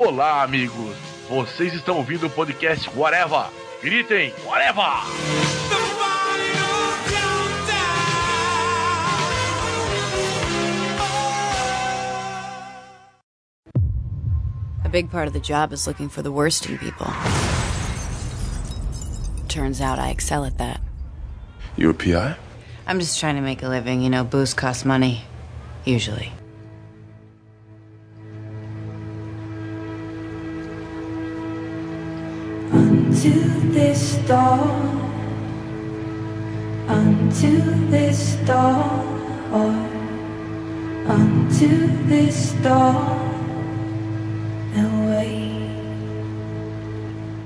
[0.00, 0.96] Olá, amigos.
[1.28, 3.50] Vocês estão ouvindo o podcast Whatever.
[3.82, 4.80] Gritem, Whatever!
[14.82, 17.06] A big part of the job is looking for the worst in people.
[19.48, 20.80] Turns out I excel at that.
[21.76, 22.38] You a PI?
[22.86, 25.24] I'm just trying to make a living, you know, booze costs money.
[25.84, 26.32] Usually.
[33.22, 34.96] Unto this dawn,
[36.88, 39.52] unto this dawn,
[41.06, 43.19] unto this dawn,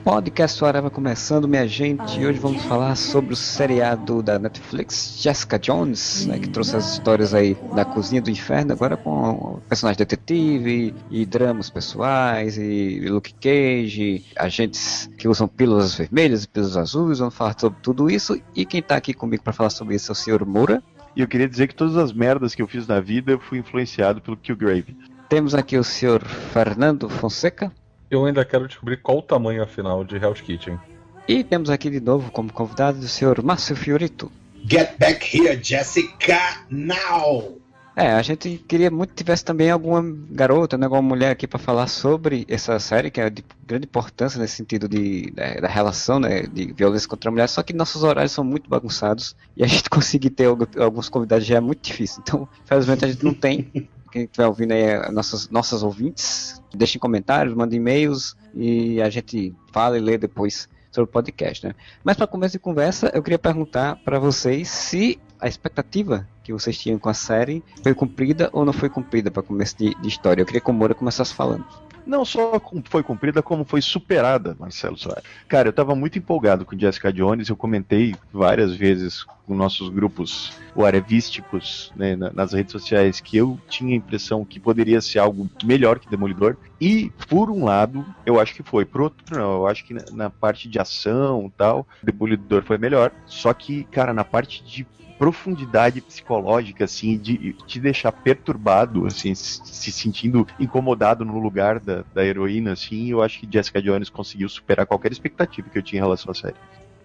[0.05, 2.21] Podcast Areva começando, minha gente.
[2.21, 6.93] E hoje vamos falar sobre o seriado da Netflix, Jessica Jones, né, que trouxe as
[6.93, 13.33] histórias aí da cozinha do inferno, agora com personagem detetive e dramas pessoais e Luke
[13.41, 17.19] Cage, agentes que usam pílulas vermelhas e pílulas azuis.
[17.19, 18.39] Vamos falar sobre tudo isso.
[18.55, 20.45] E quem tá aqui comigo para falar sobre isso é o Sr.
[20.45, 20.83] Moura.
[21.17, 23.57] E eu queria dizer que todas as merdas que eu fiz na vida eu fui
[23.57, 24.95] influenciado pelo Killgrave.
[25.31, 26.23] Temos aqui o Sr.
[26.53, 27.73] Fernando Fonseca.
[28.11, 30.79] Eu ainda quero descobrir qual o tamanho afinal de Hell's Kitchen.
[31.27, 33.43] E temos aqui de novo como convidado o Sr.
[33.43, 34.31] Márcio Fiorito.
[34.69, 37.59] Get back here, Jessica, now!
[37.97, 41.61] É, a gente queria muito que tivesse também alguma garota, né, alguma mulher aqui para
[41.61, 46.19] falar sobre essa série, que é de grande importância nesse sentido de, da, da relação
[46.19, 49.67] né, de violência contra a mulher, só que nossos horários são muito bagunçados e a
[49.67, 52.21] gente conseguir ter alguns convidados já é muito difícil.
[52.23, 53.71] Então, infelizmente, a gente não tem.
[54.11, 59.97] Quem estiver ouvindo aí, nossas, nossas ouvintes, deixem comentários, mandem e-mails e a gente fala
[59.97, 61.75] e lê depois sobre o podcast, né?
[62.05, 66.79] Mas para começo de conversa, eu queria perguntar para vocês se a expectativa que vocês
[66.79, 70.43] tinham com a série foi cumprida ou não foi cumprida para começo de, de, história.
[70.43, 71.65] Eu queria que o Moura começasse falando.
[72.07, 75.25] Não só foi cumprida, como foi superada, Marcelo Soares.
[75.49, 80.53] Cara, eu estava muito empolgado com Jessica Jones, eu comentei várias vezes com nossos grupos
[80.77, 85.99] whatevísticos né, nas redes sociais que eu tinha a impressão que poderia ser algo melhor
[85.99, 86.59] que Demolidor.
[86.79, 88.85] E, por um lado, eu acho que foi.
[88.85, 89.55] Por outro, não.
[89.55, 93.13] Eu acho que na, na parte de ação tal, Demolidor foi melhor.
[93.25, 94.87] Só que, cara, na parte de
[95.19, 102.25] profundidade psicológica, assim, de te deixar perturbado, assim, se sentindo incomodado no lugar da, da
[102.25, 106.05] heroína, assim, eu acho que Jessica Jones conseguiu superar qualquer expectativa que eu tinha em
[106.05, 106.57] relação à série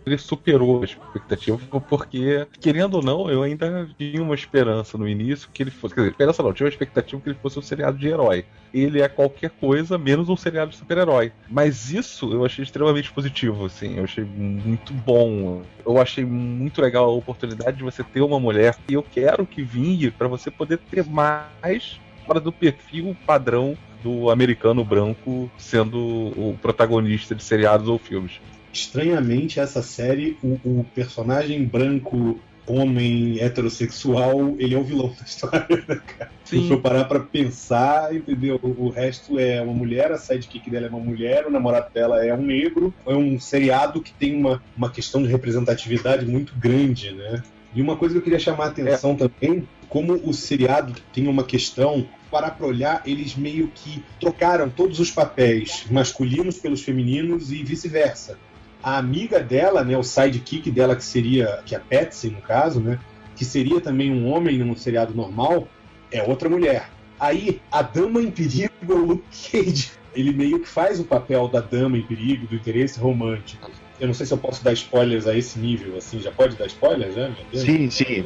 [0.05, 1.57] ele superou a expectativa,
[1.89, 5.93] porque, querendo ou não, eu ainda tinha uma esperança no início que ele fosse.
[5.93, 8.45] Quer dizer, esperança não, tinha uma expectativa que ele fosse um seriado de herói.
[8.73, 11.31] Ele é qualquer coisa menos um seriado de super-herói.
[11.49, 15.63] Mas isso eu achei extremamente positivo, assim, eu achei muito bom.
[15.85, 19.63] Eu achei muito legal a oportunidade de você ter uma mulher e eu quero que
[19.63, 26.57] vingue para você poder ter mais fora do perfil padrão do americano branco sendo o
[26.61, 28.39] protagonista de seriados ou filmes
[28.73, 35.83] estranhamente, essa série, o, o, personagem branco, homem, heterossexual, ele é o vilão da história,
[35.87, 36.31] né, cara?
[36.45, 36.63] Sim.
[36.63, 38.59] Se for parar pra pensar, entendeu?
[38.61, 42.33] O resto é uma mulher, a sidekick dela é uma mulher, o namorado dela é
[42.33, 42.93] um negro.
[43.05, 47.43] É um seriado que tem uma, uma questão de representatividade muito grande, né?
[47.73, 49.15] E uma coisa que eu queria chamar a atenção é.
[49.15, 54.99] também, como o seriado tem uma questão parar para olhar, eles meio que trocaram todos
[54.99, 58.37] os papéis masculinos pelos femininos e vice-versa
[58.81, 62.79] a amiga dela, né, o sidekick dela, que seria, que é a Patsy, no caso,
[62.79, 62.99] né,
[63.35, 65.67] que seria também um homem num seriado normal,
[66.11, 66.89] é outra mulher.
[67.19, 69.91] Aí, a dama em perigo é o Luke Cage.
[70.15, 73.69] Ele meio que faz o papel da dama em perigo, do interesse romântico.
[73.99, 76.65] Eu não sei se eu posso dar spoilers a esse nível, assim, já pode dar
[76.65, 77.35] spoilers, né?
[77.53, 78.25] Sim, sim.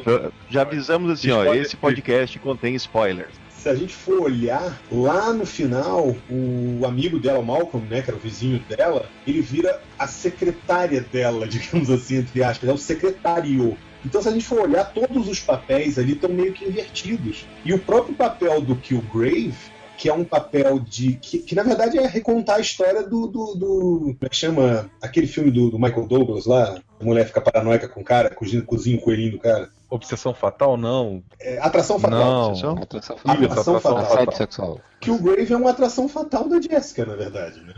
[0.49, 5.45] Já avisamos assim, ó, esse podcast contém spoilers se a gente for olhar, lá no
[5.45, 10.05] final, o amigo dela, o Malcolm, né, que era o vizinho dela, ele vira a
[10.05, 13.77] secretária dela, digamos assim, entre aspas, é o secretário.
[14.05, 17.45] Então, se a gente for olhar, todos os papéis ali estão meio que invertidos.
[17.63, 19.55] E o próprio papel do Killgrave,
[20.03, 21.13] que é um papel de.
[21.13, 23.25] que, que na verdade é recontar a história do.
[23.25, 24.91] do, do como é que chama?
[25.01, 28.61] Aquele filme do, do, Michael Douglas lá, a mulher fica paranoica com o cara, cozinha,
[28.63, 29.69] cozinha o coelhinho do cara.
[29.89, 31.23] Obsessão fatal, não.
[31.39, 32.19] É, atração fatal.
[32.19, 32.49] Não.
[32.49, 33.45] Atração, atração fatal.
[33.45, 34.33] Atração fatal.
[34.33, 34.81] fatal.
[34.99, 37.73] Que o Grave é uma atração fatal da Jessica, na verdade, né?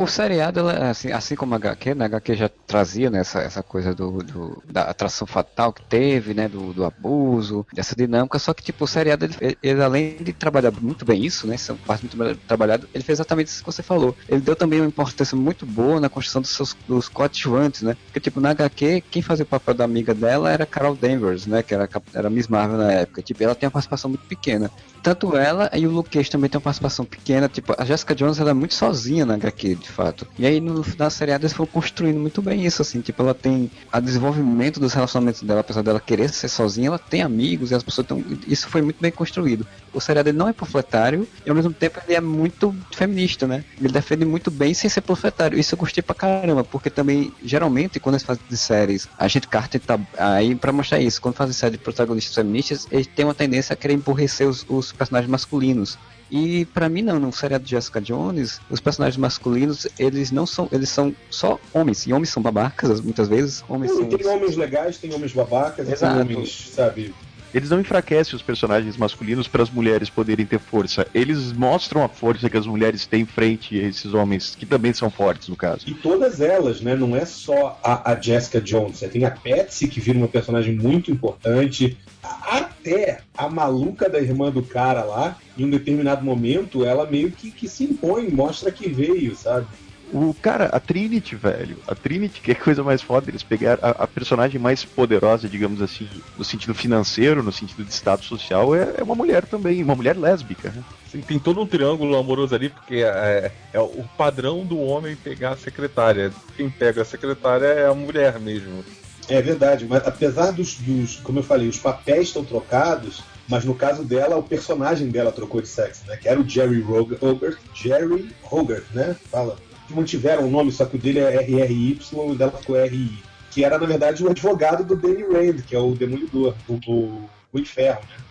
[0.00, 3.62] O seriado, assim, assim como a HQ, né, a HQ já trazia né, essa, essa
[3.62, 8.54] coisa do, do, da atração fatal que teve, né, do, do abuso, dessa dinâmica, só
[8.54, 12.04] que tipo, o seriado, ele, ele, além de trabalhar muito bem isso, né, essa parte
[12.04, 14.16] muito bem trabalhada, ele fez exatamente isso que você falou.
[14.26, 18.20] Ele deu também uma importância muito boa na construção dos seus dos coadjuvantes, né, porque
[18.20, 21.74] tipo, na HQ, quem fazia o papel da amiga dela era Carol Danvers, né, que
[21.74, 24.70] era, era Miss Marvel na época, tipo, ela tem uma participação muito pequena.
[25.02, 28.38] Tanto ela e o Luke Cage também tem uma participação pequena, tipo, a Jessica Jones,
[28.38, 30.26] ela é muito sozinha na HQ, de fato.
[30.38, 33.70] E aí no, na seriada eles foram construindo muito bem isso, assim, tipo, ela tem
[33.92, 37.82] a desenvolvimento dos relacionamentos dela, apesar dela querer ser sozinha, ela tem amigos e as
[37.82, 38.24] pessoas estão.
[38.46, 39.66] Isso foi muito bem construído.
[39.92, 43.64] O seriado não é panfletário e ao mesmo tempo ele é muito feminista, né?
[43.78, 45.58] Ele defende muito bem sem ser panfletário.
[45.58, 49.48] Isso eu gostei pra caramba, porque também, geralmente, quando eles fazem de séries, a gente
[49.48, 51.20] Carter tá aí pra mostrar isso.
[51.20, 54.92] Quando fazem séries de protagonistas feministas, eles têm uma tendência a querer emborrecer os, os
[54.92, 55.98] personagens masculinos.
[56.30, 60.68] E para mim não, no seriado de Jessica Jones, os personagens masculinos, eles não são,
[60.70, 63.64] eles são só homens, e homens são babacas muitas vezes.
[63.68, 64.08] Homens são...
[64.08, 66.14] Tem homens legais, tem homens babacas, Exato.
[66.14, 67.14] tem homens, sabe,
[67.52, 71.06] eles não enfraquecem os personagens masculinos para as mulheres poderem ter força.
[71.14, 75.10] Eles mostram a força que as mulheres têm frente a esses homens, que também são
[75.10, 75.82] fortes, no caso.
[75.86, 76.94] E todas elas, né?
[76.94, 78.98] Não é só a, a Jessica Jones.
[78.98, 81.96] Você tem a Patsy, que vira uma personagem muito importante.
[82.22, 87.50] Até a maluca da irmã do cara lá, em um determinado momento, ela meio que,
[87.50, 89.66] que se impõe, mostra que veio, sabe?
[90.12, 91.76] O cara, a Trinity, velho.
[91.86, 95.80] A Trinity, que é coisa mais foda, eles pegaram a, a, personagem mais poderosa, digamos
[95.80, 99.94] assim, no sentido financeiro, no sentido de status social, é, é uma mulher também, uma
[99.94, 100.70] mulher lésbica.
[100.70, 100.82] Né?
[101.10, 105.50] Sim, tem todo um triângulo amoroso ali, porque é, é, o padrão do homem pegar
[105.50, 106.32] a secretária.
[106.56, 108.84] Quem pega a secretária é a mulher mesmo.
[109.28, 113.76] É verdade, mas apesar dos, dos como eu falei, os papéis estão trocados, mas no
[113.76, 116.16] caso dela, o personagem dela trocou de sexo, né?
[116.16, 119.14] Que era o Jerry Hogarth, Jerry Hogarth, né?
[119.30, 119.56] Fala
[119.94, 123.10] mantiveram o nome, só que o dele é RRY e o dela ficou RI.
[123.50, 127.28] Que era, na verdade, o advogado do Danny Rand, que é o Demolidor, o, o,
[127.52, 128.24] o Inferno, né?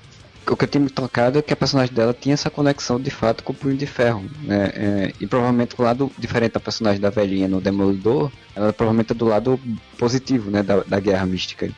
[0.51, 3.11] o que eu tinha me tocado é que a personagem dela tinha essa conexão de
[3.11, 4.71] fato com o Punho de Ferro, né?
[4.73, 9.15] É, e provavelmente do lado diferente da personagem da velhinha no Demolidor, ela provavelmente é
[9.15, 9.59] do lado
[9.97, 10.63] positivo, né?
[10.63, 11.69] Da, da guerra mística.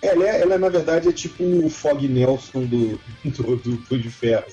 [0.00, 4.10] Ela, é, ela, na verdade, é tipo o Fog Nelson do, do, do Punho de
[4.10, 4.44] Ferro.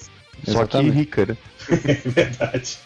[0.45, 1.37] Só que rica, né?
[1.85, 2.79] é verdade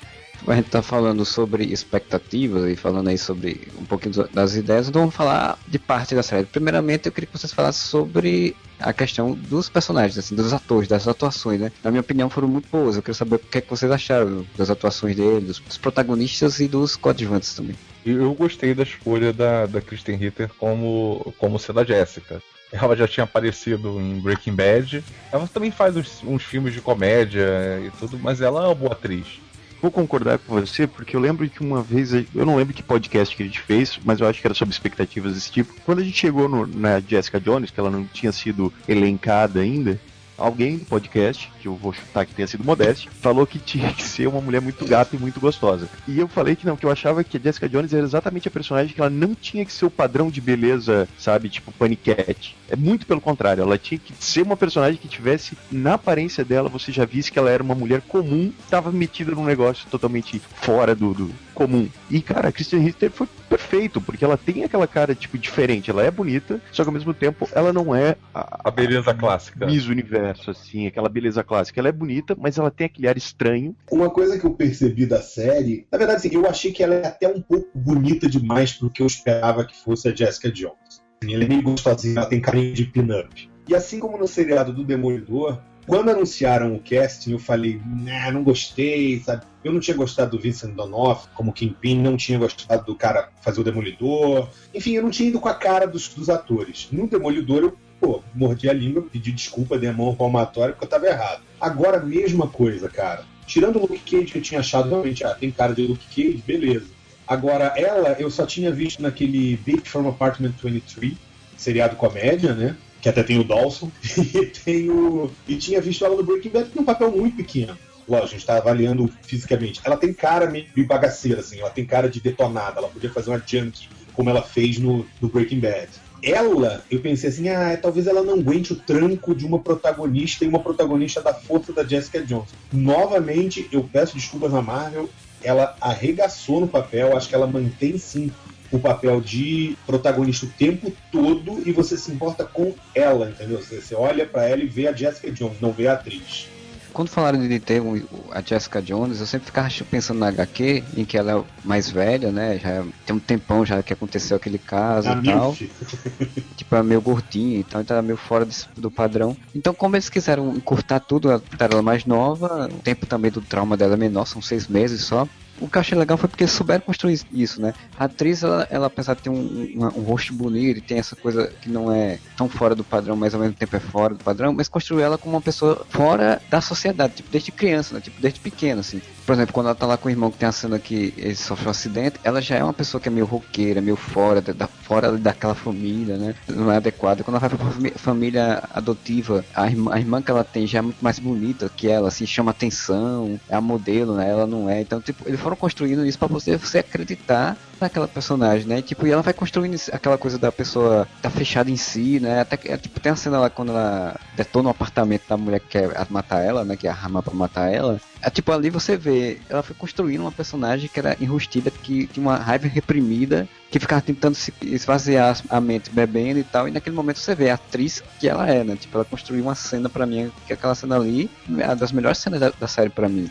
[0.47, 5.01] a gente tá falando sobre expectativas e falando aí sobre um pouquinho das ideias, então
[5.01, 6.45] vamos falar de parte da série.
[6.45, 11.07] Primeiramente, eu queria que vocês falassem sobre a questão dos personagens, assim, dos atores, das
[11.07, 11.71] atuações, né?
[11.83, 12.95] Na minha opinião, foram muito boas.
[12.95, 16.67] Eu queria saber o que, é que vocês acharam das atuações deles, dos protagonistas e
[16.67, 17.75] dos coadjuvantes também.
[18.05, 22.41] Eu gostei da escolha da, da Kristen Ritter como, como sendo a Jessica.
[22.71, 25.03] Ela já tinha aparecido em Breaking Bad.
[25.31, 28.91] Ela também faz uns, uns filmes de comédia e tudo, mas ela é uma boa
[28.91, 29.39] atriz
[29.85, 33.35] vou concordar com você, porque eu lembro que uma vez, eu não lembro que podcast
[33.35, 35.73] que a gente fez, mas eu acho que era sobre expectativas desse tipo.
[35.85, 39.99] Quando a gente chegou no, na Jessica Jones, que ela não tinha sido elencada ainda,
[40.37, 44.03] alguém do podcast, que eu vou chutar que tenha sido Modeste, falou que tinha que
[44.03, 45.87] ser uma mulher muito gata e muito gostosa.
[46.07, 48.51] E eu falei que não, que eu achava que a Jessica Jones era exatamente a
[48.51, 52.55] personagem que ela não tinha que ser o padrão de beleza, sabe, tipo paniquete.
[52.69, 56.69] É muito pelo contrário, ela tinha que ser uma personagem que tivesse, na aparência dela,
[56.69, 60.95] você já visse que ela era uma mulher comum, estava metida num negócio totalmente fora
[60.95, 61.87] do, do comum.
[62.09, 65.89] E, cara, a Christian Ritter foi perfeito, porque ela tem aquela cara, tipo, diferente.
[65.89, 69.13] Ela é bonita, só que ao mesmo tempo ela não é a, a beleza a,
[69.13, 69.65] clássica.
[69.65, 71.79] Miss Universo, assim, aquela beleza clássica.
[71.79, 73.75] Ela é bonita, mas ela tem aquele ar estranho.
[73.91, 77.07] Uma coisa que eu percebi da série, na verdade, assim, eu achei que ela é
[77.07, 81.03] até um pouco bonita demais pro que eu esperava que fosse a Jessica Jones.
[81.23, 83.49] Ela é meio gostosinha, ela tem carinho de pin-up.
[83.67, 88.43] E assim como no seriado do Demolidor, quando anunciaram o casting, eu falei, nah, não
[88.43, 89.45] gostei, sabe?
[89.63, 93.61] Eu não tinha gostado do Vincent Donoff como Kingpin, não tinha gostado do cara fazer
[93.61, 94.49] o Demolidor.
[94.73, 96.87] Enfim, eu não tinha ido com a cara dos, dos atores.
[96.91, 100.89] No Demolidor, eu pô, mordi a língua, pedi desculpa, dei a mão palmatória porque eu
[100.89, 101.41] tava errado.
[101.59, 103.23] Agora, mesma coisa, cara.
[103.47, 106.43] Tirando o Luke Cage, que eu tinha achado realmente, ah, tem cara de Luke Cage,
[106.45, 106.85] beleza.
[107.27, 111.13] Agora, ela eu só tinha visto naquele Big From Apartment 23,
[111.57, 112.75] seriado comédia, né?
[113.01, 113.89] Que até tem o Dawson.
[114.17, 115.31] e, tem o...
[115.47, 117.75] e tinha visto ela no Breaking Bad num papel muito pequeno.
[118.07, 119.81] Lógico, a gente tá avaliando fisicamente.
[119.83, 122.77] Ela tem cara meio bagaceira, assim, ela tem cara de detonada.
[122.77, 125.89] Ela podia fazer uma junk como ela fez no, no Breaking Bad
[126.21, 130.47] ela, eu pensei assim, ah, talvez ela não aguente o tranco de uma protagonista e
[130.47, 132.49] uma protagonista da força da Jessica Jones.
[132.71, 135.09] Novamente, eu peço desculpas à Marvel,
[135.43, 138.31] ela arregaçou no papel, acho que ela mantém sim
[138.71, 143.59] o papel de protagonista o tempo todo e você se importa com ela, entendeu?
[143.59, 146.49] Você, você olha para ela e vê a Jessica Jones, não vê a atriz.
[146.95, 151.03] Quando falaram de ter um, a Jessica Jones, eu sempre ficava pensando na HQ, em
[151.03, 152.57] que ela é mais velha, né?
[152.57, 155.53] Já tem um tempão já que aconteceu aquele caso a e tal.
[156.55, 158.47] tipo, é meio gordinha, então tá meio fora
[158.77, 159.35] do padrão.
[159.53, 163.95] Então, como eles quiseram encurtar tudo, ela mais nova, o tempo também do trauma dela
[163.95, 165.27] é menor, são seis meses só
[165.59, 167.73] o que eu achei legal foi porque souberam construir isso, né?
[167.97, 171.47] A atriz, ela, ela apesar de ter um, um, rosto bonito e tem essa coisa
[171.61, 174.53] que não é tão fora do padrão, mas ao mesmo tempo é fora do padrão,
[174.53, 178.01] mas construiu ela como uma pessoa fora da sociedade, tipo, desde criança, né?
[178.01, 179.01] Tipo, desde pequena, assim.
[179.25, 181.35] Por exemplo, quando ela tá lá com o irmão que tem a cena que ele
[181.35, 184.67] sofreu um acidente, ela já é uma pessoa que é meio roqueira, meio fora, da,
[184.67, 186.35] fora daquela família, né?
[186.47, 187.23] Não é adequada.
[187.23, 190.81] Quando ela vai pra família adotiva, a irmã, a irmã que ela tem já é
[190.83, 194.29] muito mais bonita que ela, assim, chama atenção, é a modelo, né?
[194.29, 194.81] Ela não é.
[194.81, 198.81] Então, tipo, ele foram construindo isso para você, você acreditar naquela personagem, né?
[198.81, 202.41] Tipo, e ela vai construindo aquela coisa da pessoa tá fechada em si, né?
[202.41, 205.59] Até que, é, tipo, tem a cena lá quando ela detona o apartamento da mulher
[205.59, 206.75] que quer matar ela, né?
[206.75, 207.99] Que é arma pra matar ela.
[208.21, 212.25] É, tipo, ali você vê, ela foi construindo uma personagem que era enrustida, que tinha
[212.25, 216.95] uma raiva reprimida, que ficava tentando se esvaziar a mente bebendo e tal, e naquele
[216.95, 218.75] momento você vê a atriz que ela é, né?
[218.75, 221.29] Tipo, ela construiu uma cena para mim, que aquela cena ali
[221.59, 223.29] é uma das melhores cenas da, da série para mim.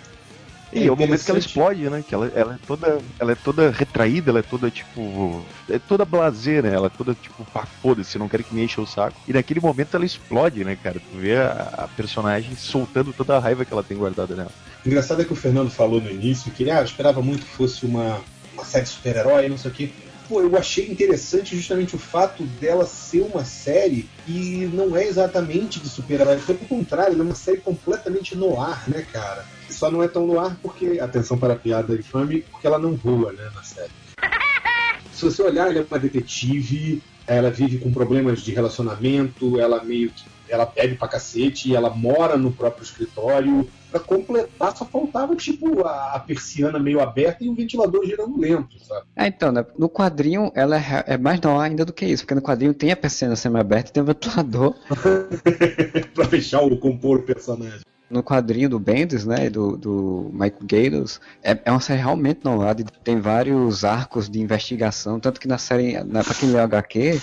[0.75, 2.05] E é, o momento que ela explode, né?
[2.07, 5.45] Que ela, ela, é toda, ela é toda retraída, ela é toda tipo.
[5.71, 6.75] É toda blazer, né?
[6.75, 9.17] Ela é toda tipo, pá, foda-se, não quero que me encha o saco.
[9.29, 10.99] E naquele momento ela explode, né, cara?
[10.99, 14.51] Tu vê a, a, personagem soltando toda a raiva que ela tem guardada nela.
[14.85, 17.87] Engraçado é que o Fernando falou no início que ele ah, esperava muito que fosse
[17.87, 18.21] uma,
[18.53, 19.91] uma série de super-herói, não sei o quê
[20.29, 25.81] pô, eu achei interessante justamente o fato dela ser uma série e não é exatamente
[25.81, 26.39] de super-herói.
[26.39, 29.45] Pelo contrário, ela é uma série completamente no ar, né, cara?
[29.75, 32.95] Só não é tão no ar porque, atenção para a piada infame, porque ela não
[32.95, 33.91] voa, né, na série.
[35.13, 40.11] Se você olhar, ela é uma detetive, ela vive com problemas de relacionamento, ela meio
[40.11, 43.69] que ela bebe pra cacete, ela mora no próprio escritório.
[43.91, 48.79] Pra completar, só faltava, tipo, a, a persiana meio aberta e o ventilador girando lento,
[48.81, 49.07] sabe?
[49.17, 49.65] É, então, né?
[49.79, 52.91] no quadrinho ela é, é mais não ainda do que isso, porque no quadrinho tem
[52.91, 54.75] a persiana semi-aberta e tem o ventilador.
[56.13, 57.81] pra fechar o compor o personagem
[58.11, 62.85] no quadrinho do Bendis, né, do, do Michael Gaydos, é, é uma série realmente inovada,
[63.03, 67.21] tem vários arcos de investigação, tanto que na série, na, pra quem lê HQ,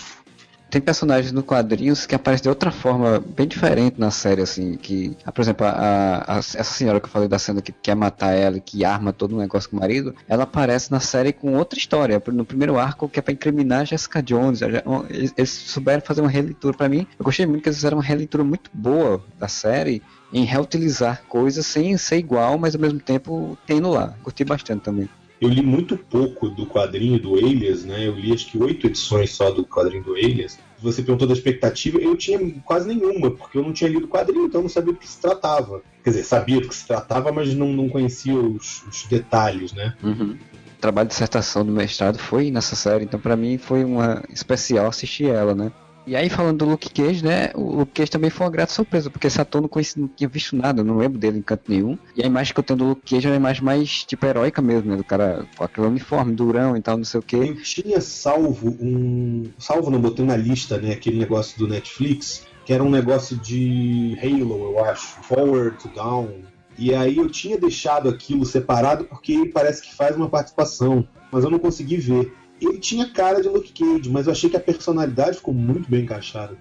[0.72, 5.18] tem personagens no quadrinhos que aparecem de outra forma bem diferente na série, assim, que,
[5.26, 8.32] ah, por exemplo, a, a, essa senhora que eu falei da cena que quer matar
[8.32, 11.56] ela e que arma todo um negócio com o marido, ela aparece na série com
[11.58, 16.22] outra história, no primeiro arco que é pra incriminar Jessica Jones, eles, eles souberam fazer
[16.22, 16.76] uma releitura.
[16.76, 20.02] Para mim, eu gostei muito que eles fizeram uma releitura muito boa da série,
[20.34, 24.16] em reutilizar coisas sem ser igual, mas ao mesmo tempo tendo lá.
[24.24, 25.10] Curti bastante também.
[25.42, 28.08] Eu li muito pouco do quadrinho do Elias, né?
[28.08, 30.60] Eu li acho que oito edições só do quadrinho do Elias.
[30.78, 34.46] Você perguntou da expectativa, eu tinha quase nenhuma, porque eu não tinha lido o quadrinho,
[34.46, 35.82] então eu não sabia do que se tratava.
[36.04, 39.96] Quer dizer, sabia do que se tratava, mas não, não conhecia os, os detalhes, né?
[40.04, 40.38] Uhum.
[40.78, 44.88] O trabalho de dissertação do mestrado foi nessa série, então para mim foi uma especial
[44.88, 45.72] assistir ela, né?
[46.06, 47.52] E aí, falando do Luke Cage, né?
[47.54, 50.28] O Luke Cage também foi uma grata surpresa, porque esse ator não, conheci, não tinha
[50.28, 51.98] visto nada, não lembro dele em canto nenhum.
[52.16, 54.62] E a imagem que eu tenho do Luke Cage é uma imagem mais, tipo, heróica
[54.62, 54.98] mesmo, né?
[54.98, 57.36] Do cara com aquele uniforme, durão e tal, não sei o quê.
[57.36, 59.52] Eu tinha salvo um.
[59.58, 60.94] Salvo, não, botei na lista, né?
[60.94, 65.22] Aquele negócio do Netflix, que era um negócio de Halo, eu acho.
[65.24, 66.30] Forward to Down.
[66.78, 71.50] E aí eu tinha deixado aquilo separado porque parece que faz uma participação, mas eu
[71.50, 72.34] não consegui ver
[72.68, 76.04] ele tinha cara de Luke Cage, mas eu achei que a personalidade ficou muito bem
[76.04, 76.58] encaixada.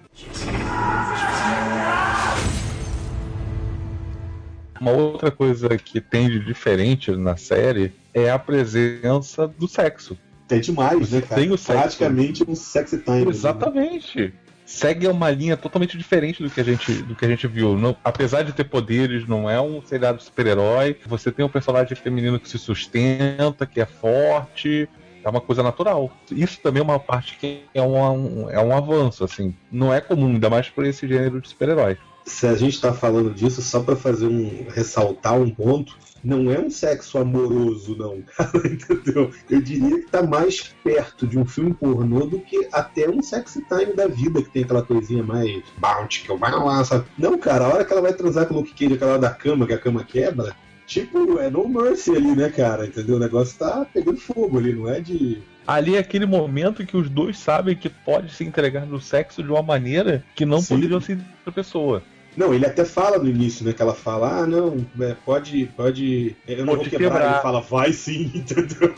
[4.79, 10.17] Uma outra coisa que tem de diferente na série é a presença do sexo.
[10.49, 11.39] É demais, né, cara?
[11.39, 11.79] Tem o sexo.
[11.79, 13.25] Praticamente um sexy time.
[13.25, 13.29] Né?
[13.29, 14.19] Exatamente.
[14.19, 14.31] Né?
[14.65, 17.77] Segue uma linha totalmente diferente do que a gente, do que a gente viu.
[17.77, 20.97] Não, apesar de ter poderes, não é um seriado super-herói.
[21.05, 24.89] Você tem um personagem feminino que se sustenta, que é forte,
[25.23, 26.11] é uma coisa natural.
[26.31, 29.55] Isso também é uma parte que é um, é um avanço, assim.
[29.71, 31.97] Não é comum, ainda mais por esse gênero de super-herói.
[32.25, 34.67] Se a gente está falando disso, só para fazer um.
[34.69, 39.31] ressaltar um ponto, não é um sexo amoroso, não, cara, entendeu?
[39.49, 43.63] Eu diria que tá mais perto de um filme pornô do que até um sexy
[43.67, 47.05] time da vida, que tem aquela coisinha mais bounty, que eu vai lá, sabe?
[47.17, 49.65] Não, cara, a hora que ela vai transar com o Luke Cage, aquela da cama,
[49.65, 50.55] que a cama quebra,
[50.91, 52.85] tipo, é no mercy ali, né, cara?
[52.85, 53.15] Entendeu?
[53.15, 55.41] O negócio tá pegando fogo ali, não é de.
[55.65, 59.49] Ali é aquele momento que os dois sabem que pode se entregar no sexo de
[59.49, 60.75] uma maneira que não Sim.
[60.75, 62.03] poderiam ser outra pessoa.
[62.35, 63.73] Não, ele até fala no início, né?
[63.73, 66.35] Que ela fala, ah, não, é, pode, pode.
[66.47, 67.11] Eu não pode vou quebrar.
[67.11, 67.33] quebrar.
[67.33, 68.93] Ele fala, vai sim, entendeu?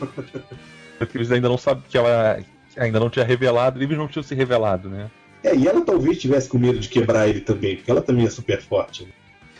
[0.98, 2.40] Porque eles ainda não sabem que ela
[2.76, 5.10] ainda não tinha revelado, eles não tinham se revelado, né?
[5.42, 8.30] É, e ela talvez tivesse com medo de quebrar ele também, porque ela também é
[8.30, 9.04] super forte.
[9.04, 9.10] Né?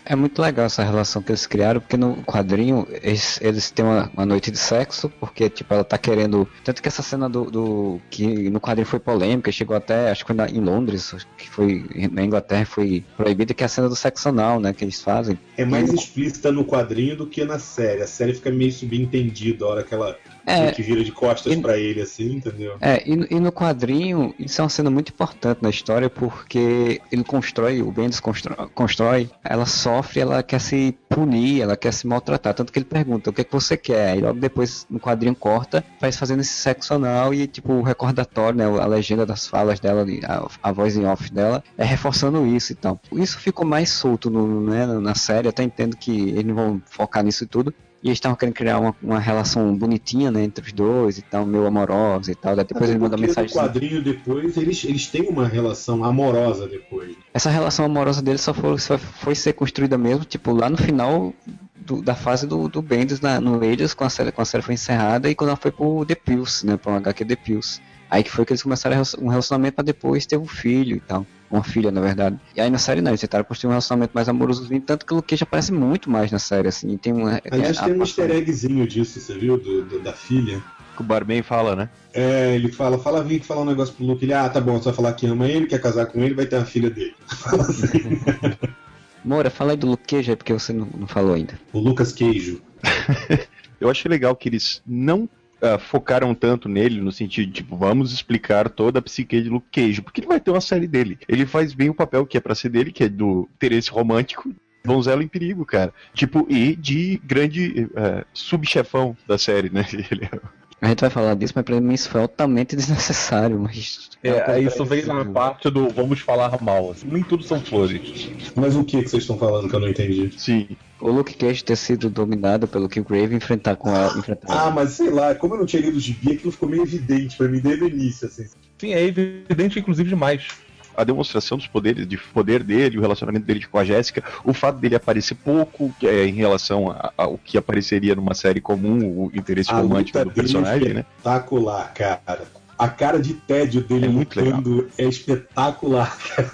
[0.07, 4.11] É muito legal essa relação que eles criaram, porque no quadrinho eles, eles têm uma,
[4.13, 6.47] uma, noite de sexo, porque tipo, ela tá querendo.
[6.63, 7.51] Tanto que essa cena do.
[7.51, 11.85] do que no quadrinho foi polêmica, chegou até, acho que na, em Londres, que foi.
[12.13, 14.73] Na Inglaterra foi proibida, que é a cena do sexo anal, né?
[14.73, 15.39] Que eles fazem.
[15.57, 15.95] É mais e...
[15.95, 18.03] explícita no quadrinho do que na série.
[18.03, 21.57] A série fica meio subentendida a hora que ela é, que vira de costas e,
[21.57, 22.77] para ele, assim, entendeu?
[22.81, 27.25] É, e, e, no quadrinho, isso é uma cena muito importante na história, porque ele
[27.25, 32.55] constrói, o Bendis constrói, constrói, ela sofre, ela quer se punir, ela quer se maltratar,
[32.55, 34.17] tanto que ele pergunta, o que é que você quer?
[34.17, 38.59] E logo depois, no quadrinho corta, faz fazendo esse sexo anal e, tipo, o recordatório,
[38.59, 42.73] né, a legenda das falas dela, a, a voz em off dela, é reforçando isso
[42.73, 43.01] e tal.
[43.13, 47.25] Isso ficou mais solto no, né, na série, até entendo que eles não vão focar
[47.25, 47.75] nisso e tudo,
[48.05, 51.47] e eles estavam querendo criar uma, uma relação bonitinha, né, entre os dois e tal,
[51.47, 52.55] meio amorosa e tal.
[52.55, 53.49] Daí depois ele mandou mensagem.
[53.49, 57.17] No quadrinho depois, eles, eles têm uma relação amorosa depois.
[57.33, 61.33] Essa relação amorosa deles só foi, só foi ser construída mesmo, tipo, lá no final
[61.75, 64.63] do, da fase do, do Bendis na, no Raiders, quando a, série, quando a série
[64.63, 67.81] foi encerrada e quando ela foi pro The Pills, né, pra um HQ The Pills.
[68.11, 71.27] Aí que foi que eles começaram um relacionamento para depois ter um filho e tal
[71.51, 72.39] uma filha, na verdade.
[72.57, 75.17] E aí na série não, eles tentaram construir um relacionamento mais amoroso, tanto que o
[75.17, 76.97] Luke Cage aparece muito mais na série, assim.
[76.97, 79.59] Tem uma, Aliás, é, tem um easter eggzinho disso, você viu?
[79.59, 80.63] Do, do, da filha.
[80.97, 81.89] Que o Barman fala, né?
[82.13, 84.25] É, ele fala, fala, vem que falar um negócio pro Luke.
[84.25, 86.47] Ele, ah, tá bom, você vai falar que ama ele, quer casar com ele, vai
[86.47, 87.15] ter a filha dele.
[87.27, 88.21] Fala assim.
[89.25, 91.59] Moura, fala aí do Luke Cage porque você não, não falou ainda.
[91.73, 92.61] O Lucas Queijo.
[93.81, 95.29] Eu achei legal que eles não
[95.63, 99.69] uh, focaram tanto nele no sentido de, tipo, vamos explicar toda a psique de Luke
[99.71, 101.19] Cage, porque ele vai ter uma série dele.
[101.29, 104.55] Ele faz bem o papel que é para ser dele, que é do interesse romântico,
[104.85, 105.93] donzelo em perigo, cara.
[106.13, 109.85] Tipo, e de grande uh, subchefão da série, né?
[110.11, 110.41] Ele é
[110.81, 113.59] a gente vai falar disso, mas pra mim isso foi altamente desnecessário.
[113.59, 114.11] Mas...
[114.23, 116.91] É, isso vem na parte do vamos falar mal.
[116.91, 118.31] Assim, nem tudo são flores.
[118.55, 120.31] Mas o que, que vocês estão falando que eu não entendi?
[120.37, 120.69] Sim.
[121.01, 124.17] O Luke Cage ter sido dominado pelo Killgrave e enfrentar com ela.
[124.19, 126.83] Enfrentar ah, mas sei lá, como eu não tinha lido o gibi, aquilo ficou meio
[126.83, 128.47] evidente pra mim desde o início, assim.
[128.79, 130.64] Sim, é evidente, inclusive, demais
[130.97, 134.79] a demonstração dos poderes, de poder dele, o relacionamento dele com a Jéssica, o fato
[134.79, 139.79] dele aparecer pouco é, em relação ao que apareceria numa série comum, o interesse a
[139.79, 141.05] romântico do personagem, é né?
[141.19, 142.43] Espetacular, cara.
[142.77, 146.51] A cara de tédio dele é muito lutando é espetacular, cara.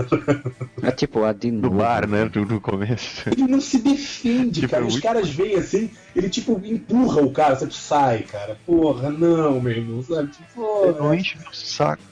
[0.83, 2.31] É tipo a de No bar, né?
[2.35, 3.29] No começo.
[3.31, 4.85] Ele não se defende, tipo, cara.
[4.85, 7.75] É Os caras veem assim, ele tipo empurra o cara, sabe?
[7.75, 8.59] Sai, cara.
[8.67, 10.29] Porra, não, meu irmão, sabe?
[10.29, 10.93] Tipo, porra.
[10.93, 12.03] Não enche meu saco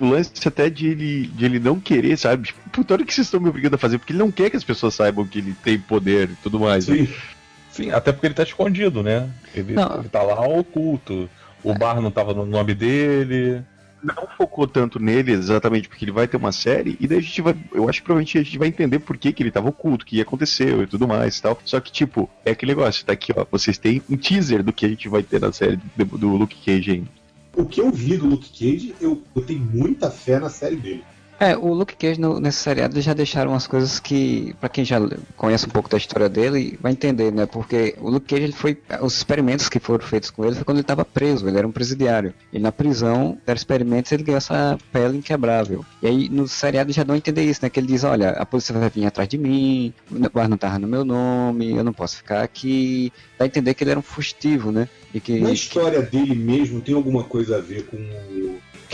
[0.00, 2.48] o lance até de ele, de ele não querer, sabe?
[2.48, 4.50] Tipo, puta, olha o que vocês estão me obrigando a fazer, porque ele não quer
[4.50, 6.84] que as pessoas saibam que ele tem poder e tudo mais.
[6.84, 7.02] Sim.
[7.02, 7.08] Né?
[7.70, 9.28] Sim, até porque ele tá escondido, né?
[9.54, 11.28] Ele, ele tá lá oculto.
[11.62, 11.78] O é.
[11.78, 13.62] bar não tava no nome dele.
[14.02, 17.40] Não focou tanto nele exatamente porque ele vai ter uma série, e daí a gente
[17.40, 17.56] vai.
[17.72, 20.06] Eu acho que provavelmente a gente vai entender por que, que ele tava oculto, o
[20.06, 21.58] que aconteceu e tudo mais e tal.
[21.64, 23.46] Só que, tipo, é aquele negócio, tá aqui, ó.
[23.50, 26.56] Vocês têm um teaser do que a gente vai ter na série do, do Luke
[26.64, 27.23] Cage ainda
[27.56, 31.04] o que eu vi do Luke Cage, eu, tenho muita fé na série dele.
[31.38, 34.98] É, o Luke Cage no, nesse seriado já deixaram umas coisas que, para quem já
[35.36, 37.44] conhece um pouco da história dele, vai entender, né?
[37.46, 40.78] Porque o Luke Cage, ele foi, os experimentos que foram feitos com ele foi quando
[40.78, 42.32] ele estava preso, ele era um presidiário.
[42.52, 45.84] E na prisão, deram experimentos ele ganhou essa pele inquebrável.
[46.02, 47.68] E aí no seriado já dão a entender isso, né?
[47.68, 50.78] Que ele diz, olha, a polícia vai vir atrás de mim, o bar não tava
[50.78, 53.12] no meu nome, eu não posso ficar aqui.
[53.38, 54.88] Dá a entender que ele era um fugitivo, né?
[55.12, 56.16] E que, Na história que...
[56.16, 57.96] dele mesmo tem alguma coisa a ver com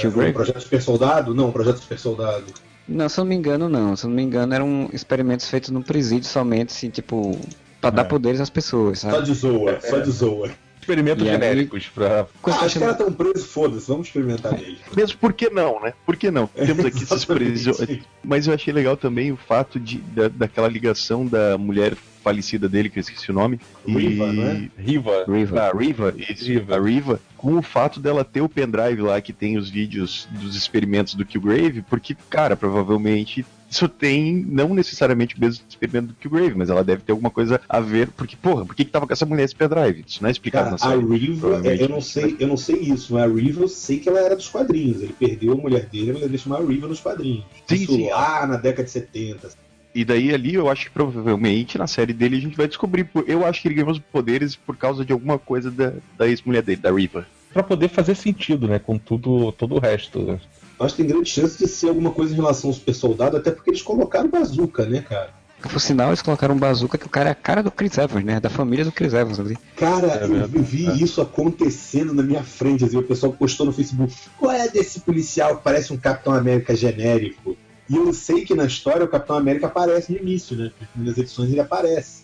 [0.08, 1.34] o projeto Super Soldado?
[1.34, 2.46] Não, projeto Super Soldado.
[2.88, 3.94] Não, se eu não me engano, não.
[3.94, 7.38] Se eu não me engano, eram experimentos feitos no presídio somente, assim, tipo,
[7.80, 7.92] pra é.
[7.92, 9.14] dar poderes às pessoas, sabe?
[9.14, 10.50] Só de zoa, é, só de zoa.
[10.80, 11.90] Experimentos genéricos aí...
[11.94, 12.26] pra.
[12.42, 14.78] Ah, os caras estão presos, foda-se, vamos experimentar nele.
[14.96, 15.92] Mesmo por que não, né?
[16.04, 16.46] Por que não?
[16.48, 17.78] Temos aqui esses presos.
[18.24, 22.88] Mas eu achei legal também o fato de, da, daquela ligação da mulher falecida dele,
[22.88, 23.60] que eu esqueci o nome.
[23.86, 24.32] Riva, e...
[24.32, 24.70] né?
[24.76, 25.24] Riva.
[25.28, 25.60] Riva.
[25.60, 26.76] Ah, Riva, isso, Riva.
[26.76, 30.56] A Riva, com o fato dela ter o pendrive lá que tem os vídeos dos
[30.56, 36.56] experimentos do Killgrave, porque, cara, provavelmente isso tem não necessariamente o mesmo experimento do Killgrave,
[36.56, 39.12] mas ela deve ter alguma coisa a ver, porque, porra, por que, que tava com
[39.12, 40.04] essa mulher esse pendrive?
[40.06, 40.94] Isso não é explicado Cara, na série.
[40.94, 44.08] A Riva, eu não sei, eu não sei isso, mas a Riva eu sei que
[44.08, 45.00] ela era dos quadrinhos.
[45.02, 47.44] Ele perdeu a mulher dele, mas ele chamar a Riva nos quadrinhos.
[47.68, 48.10] Sim, isso sim.
[48.10, 49.50] lá na década de 70.
[49.94, 53.08] E daí ali eu acho que provavelmente na série dele a gente vai descobrir.
[53.26, 56.62] Eu acho que ele ganhou os poderes por causa de alguma coisa da, da ex-mulher
[56.62, 57.26] dele, da Riva.
[57.52, 58.78] Pra poder fazer sentido, né?
[58.78, 60.38] Com tudo, todo o resto.
[60.78, 63.50] Acho que tem grande chance de ser alguma coisa em relação ao super soldado, até
[63.50, 65.40] porque eles colocaram bazooka, né, cara?
[65.60, 68.24] Por sinal, eles colocaram um bazooka que o cara é a cara do Chris Evans,
[68.24, 68.40] né?
[68.40, 69.58] Da família do Chris Evans ali.
[69.76, 70.94] Cara, é eu vi é.
[70.94, 72.84] isso acontecendo na minha frente.
[72.84, 74.14] Assim, o pessoal postou no Facebook.
[74.38, 77.56] Qual é desse policial que parece um Capitão América genérico?
[77.90, 80.70] E eu sei que na história o Capitão América aparece no início, né?
[80.80, 82.22] Nas primeiras edições ele aparece.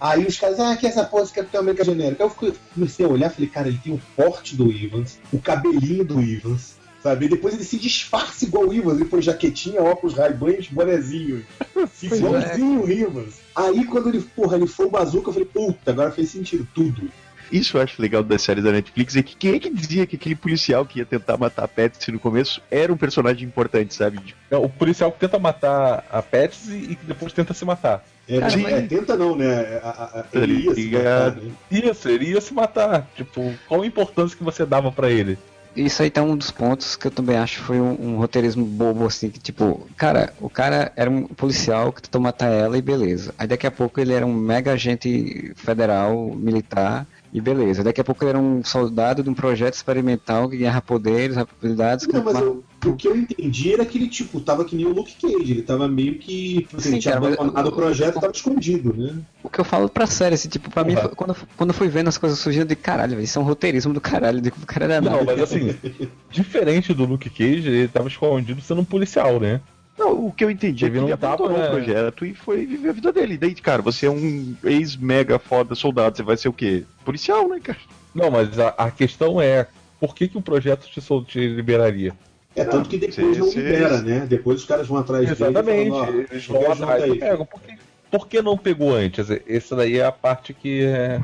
[0.00, 2.24] Aí os caras, ah, que essa pose que Capitão América genérica.
[2.24, 2.32] Eu
[2.74, 6.74] comecei a olhar falei, cara, ele tem o porte do Evans, o cabelinho do Evans,
[7.00, 7.26] sabe?
[7.26, 11.46] E depois ele se disfarça igual o Evans, ele põe jaquetinha, óculos, raibães, bonezinho.
[12.02, 13.34] Igualzinho o Evans.
[13.54, 17.08] Aí quando ele, porra, ele foi o bazuca, eu falei, puta, agora fez sentido, tudo.
[17.54, 20.16] Isso eu acho legal das séries da Netflix, é que quem é que dizia que
[20.16, 24.18] aquele policial que ia tentar matar a Patsy no começo era um personagem importante, sabe?
[24.50, 28.04] É, o policial que tenta matar a Patsy e que depois tenta se matar.
[28.28, 29.80] É, Cara, é, tenta não, né?
[29.84, 31.50] A, a, a, ele ia se matar, né?
[31.70, 33.08] Isso, ele ia se matar.
[33.14, 35.38] Tipo, qual a importância que você dava pra ele?
[35.76, 38.64] Isso aí tá um dos pontos que eu também acho que foi um, um roteirismo
[38.64, 42.82] bobo, assim, que tipo, cara, o cara era um policial que tentou matar ela e
[42.82, 43.34] beleza.
[43.36, 47.82] Aí daqui a pouco ele era um mega agente federal, militar, e beleza.
[47.82, 52.06] Daqui a pouco ele era um soldado de um projeto experimental que ganhava poderes, habilidades.
[52.06, 54.92] Não, mas eu- o que eu entendi era que ele, tipo, tava que nem o
[54.92, 56.58] Luke Cage, ele tava meio que.
[56.62, 59.16] Tipo, assim, Sim, tinha cara, abandonado o projeto e tava escondido, né?
[59.42, 61.08] O que eu falo pra série, assim, tipo, pra mim, Porra.
[61.08, 63.36] foi- quando, eu- quando eu fui vendo as coisas surgindo, eu de caralho, velho, isso
[63.36, 65.74] é um roteirismo do caralho, de que o cara era Não, mas assim,
[66.30, 69.60] diferente do Luke Cage, ele tava escondido sendo um policial, né?
[69.96, 71.68] Não, o que eu entendi é que ele um tapa, abandonou né?
[71.68, 73.38] o projeto e foi viver a vida dele.
[73.38, 76.82] Daí, cara, você é um ex-mega foda soldado, você vai ser o quê?
[77.04, 77.78] Policial, né, cara?
[78.14, 79.68] Não, mas a, a questão é,
[80.00, 82.12] por que, que o projeto te, sol- te liberaria?
[82.56, 84.26] É tanto que depois não libera, né?
[84.28, 85.88] Depois os caras vão atrás Exatamente, dele.
[85.88, 87.46] e ó, eles vão atrás e pegam.
[87.46, 87.74] Por que,
[88.10, 89.26] por que não pegou antes?
[89.46, 91.20] Essa daí é a parte que é.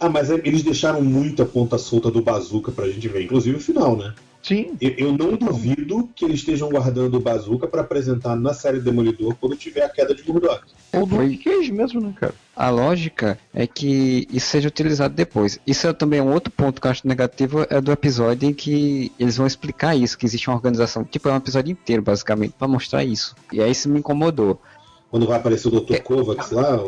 [0.00, 3.60] Ah, mas é- eles deixaram muita ponta solta do Bazooka pra gente ver, inclusive o
[3.60, 4.12] final, né?
[4.42, 4.76] Sim.
[4.80, 9.36] Eu, eu não duvido que eles estejam guardando o Bazooka pra apresentar na série Demolidor
[9.40, 10.62] quando tiver a queda de Murdoch.
[10.92, 12.34] O Foi- Cage mesmo, né, cara?
[12.54, 15.58] A lógica é que isso seja utilizado depois.
[15.66, 19.10] Isso é também um outro ponto que eu acho negativo, é do episódio em que
[19.18, 22.68] eles vão explicar isso, que existe uma organização, tipo, é um episódio inteiro, basicamente, pra
[22.68, 23.34] mostrar isso.
[23.52, 24.60] E aí isso me incomodou.
[25.10, 25.98] Quando vai aparecer o Dr.
[26.00, 26.78] Kovacs lá,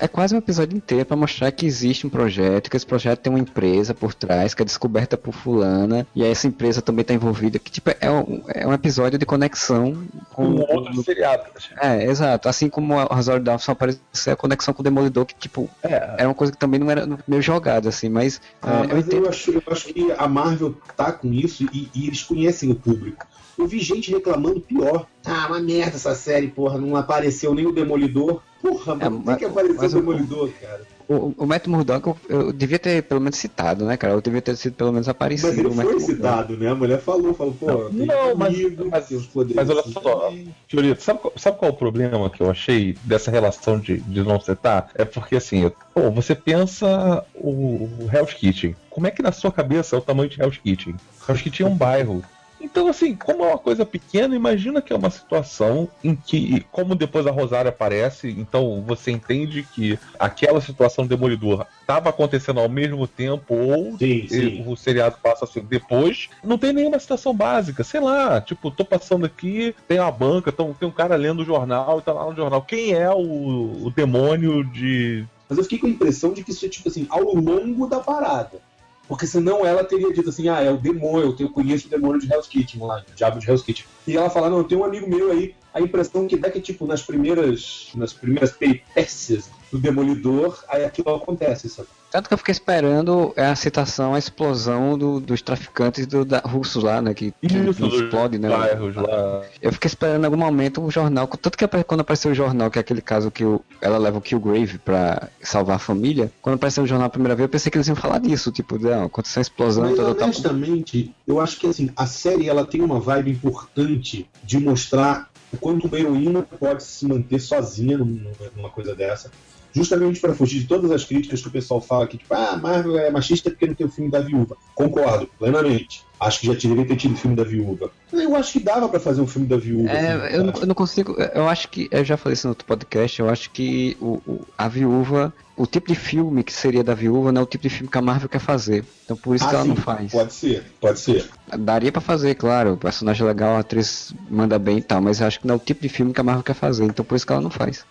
[0.00, 3.32] É quase um episódio inteiro pra mostrar que existe um projeto, que esse projeto tem
[3.32, 7.14] uma empresa por trás, que é descoberta por fulana, e aí essa empresa também tá
[7.14, 10.56] envolvida, que tipo, é um, é um episódio de conexão com...
[10.56, 11.70] Com outros seriados.
[11.80, 12.48] É, exato.
[12.48, 16.28] Assim como a Rosário Dawson apareceu a conexão com o Demolidor, que tipo, É, era
[16.28, 18.40] uma coisa que também não era meio jogada, assim, mas...
[18.62, 19.28] Ah, é, eu mas eu, entendo.
[19.28, 23.26] acho, eu acho que a Marvel tá com isso e, e eles conhecem o público.
[23.58, 25.06] Eu vi gente reclamando pior.
[25.24, 28.42] Ah, uma merda essa série, porra, não apareceu nem o Demolidor.
[28.60, 30.82] Porra, mano, tem mas- que aparecer o Demolidor, cara.
[31.06, 34.14] O, o Matt Murdock eu, eu devia ter pelo menos citado, né, cara?
[34.14, 35.48] Eu devia ter sido pelo menos aparecido.
[35.48, 36.12] Mas ele o Matt foi Murdock.
[36.14, 36.68] citado, né?
[36.70, 39.54] A mulher falou, falou, pô, Não, tem não, mas- amigo, mas- tem os poderes.
[39.56, 40.32] mas olha só.
[40.66, 44.22] Fiorito, sabe, qual- sabe qual é o problema que eu achei dessa relação de, de
[44.22, 44.88] não setar?
[44.94, 48.74] É porque assim, pô, você pensa o, o Hell's Kitchen.
[48.88, 50.94] Como é que na sua cabeça é o tamanho de Hell's Kitchen?
[51.28, 52.24] Hell's Kitchen é um bairro.
[52.64, 56.94] Então, assim, como é uma coisa pequena, imagina que é uma situação em que, como
[56.94, 63.06] depois a Rosário aparece, então você entende que aquela situação demolidora estava acontecendo ao mesmo
[63.06, 64.64] tempo, ou Sim, sim.
[64.66, 66.30] o seriado passa assim depois.
[66.42, 70.72] Não tem nenhuma situação básica, sei lá, tipo, tô passando aqui, tem uma banca, tão,
[70.72, 72.62] tem um cara lendo o jornal e tá lá no jornal.
[72.62, 75.26] Quem é o, o demônio de.
[75.50, 78.00] Mas eu fiquei com a impressão de que isso é tipo assim, ao longo da
[78.00, 78.58] parada.
[79.08, 82.32] Porque senão ela teria dito assim, ah, é o demônio, eu, conheço o demônio de
[82.32, 83.86] Hell's Kitchen lá, o diabo de Hell's Kitchen.
[84.06, 86.86] E ela fala, não, tenho um amigo meu aí, a impressão que dá que, tipo,
[86.86, 91.88] nas primeiras, nas primeiras peripécias do Demolidor, aí aquilo acontece, sabe?
[92.12, 96.38] Tanto que eu fiquei esperando é a citação, a explosão do- dos traficantes do, da,
[96.38, 97.12] russos lá, né?
[97.12, 98.48] Que, que Isso, explode, né?
[98.48, 99.42] bairros lá.
[99.60, 101.26] Eu fiquei esperando em algum momento o jornal.
[101.26, 104.20] Tanto que quando apareceu o jornal, que é aquele caso que o- ela leva o
[104.20, 107.76] Killgrave pra salvar a família, quando apareceu o jornal a primeira vez, eu pensei que
[107.78, 110.28] eles iam falar disso, tipo, não, aconteceu a explosão Mas toda tal.
[110.28, 115.56] honestamente, eu acho que assim, a série ela tem uma vibe importante de mostrar o
[115.56, 119.30] quanto uma heroína pode se manter sozinha num- numa coisa dessa.
[119.74, 122.96] Justamente para fugir de todas as críticas que o pessoal fala que, tipo, ah, Marvel
[122.96, 124.56] é machista porque não tem o filme da viúva.
[124.74, 126.04] Concordo, plenamente.
[126.20, 127.90] Acho que já deveria ter tido o filme da viúva.
[128.12, 129.90] Eu acho que dava para fazer um filme da viúva.
[129.90, 130.60] assim, É, eu, não, sabe?
[130.62, 131.16] eu não consigo.
[131.34, 131.88] Eu acho que.
[131.90, 133.18] Eu já falei isso no outro podcast.
[133.20, 135.34] Eu acho que o, o- a viúva.
[135.56, 137.98] O tipo de filme que seria da viúva não é o tipo de filme que
[137.98, 138.84] a Marvel quer fazer.
[139.04, 140.10] Então por isso Ah, que ela sim, não faz.
[140.12, 141.28] Pode ser, pode ser.
[141.58, 142.72] Daria pra fazer, claro.
[142.72, 145.00] O personagem é legal, a atriz manda bem e tal.
[145.00, 146.84] Mas eu acho que não é o tipo de filme que a Marvel quer fazer.
[146.84, 147.84] Então por isso que ela não faz.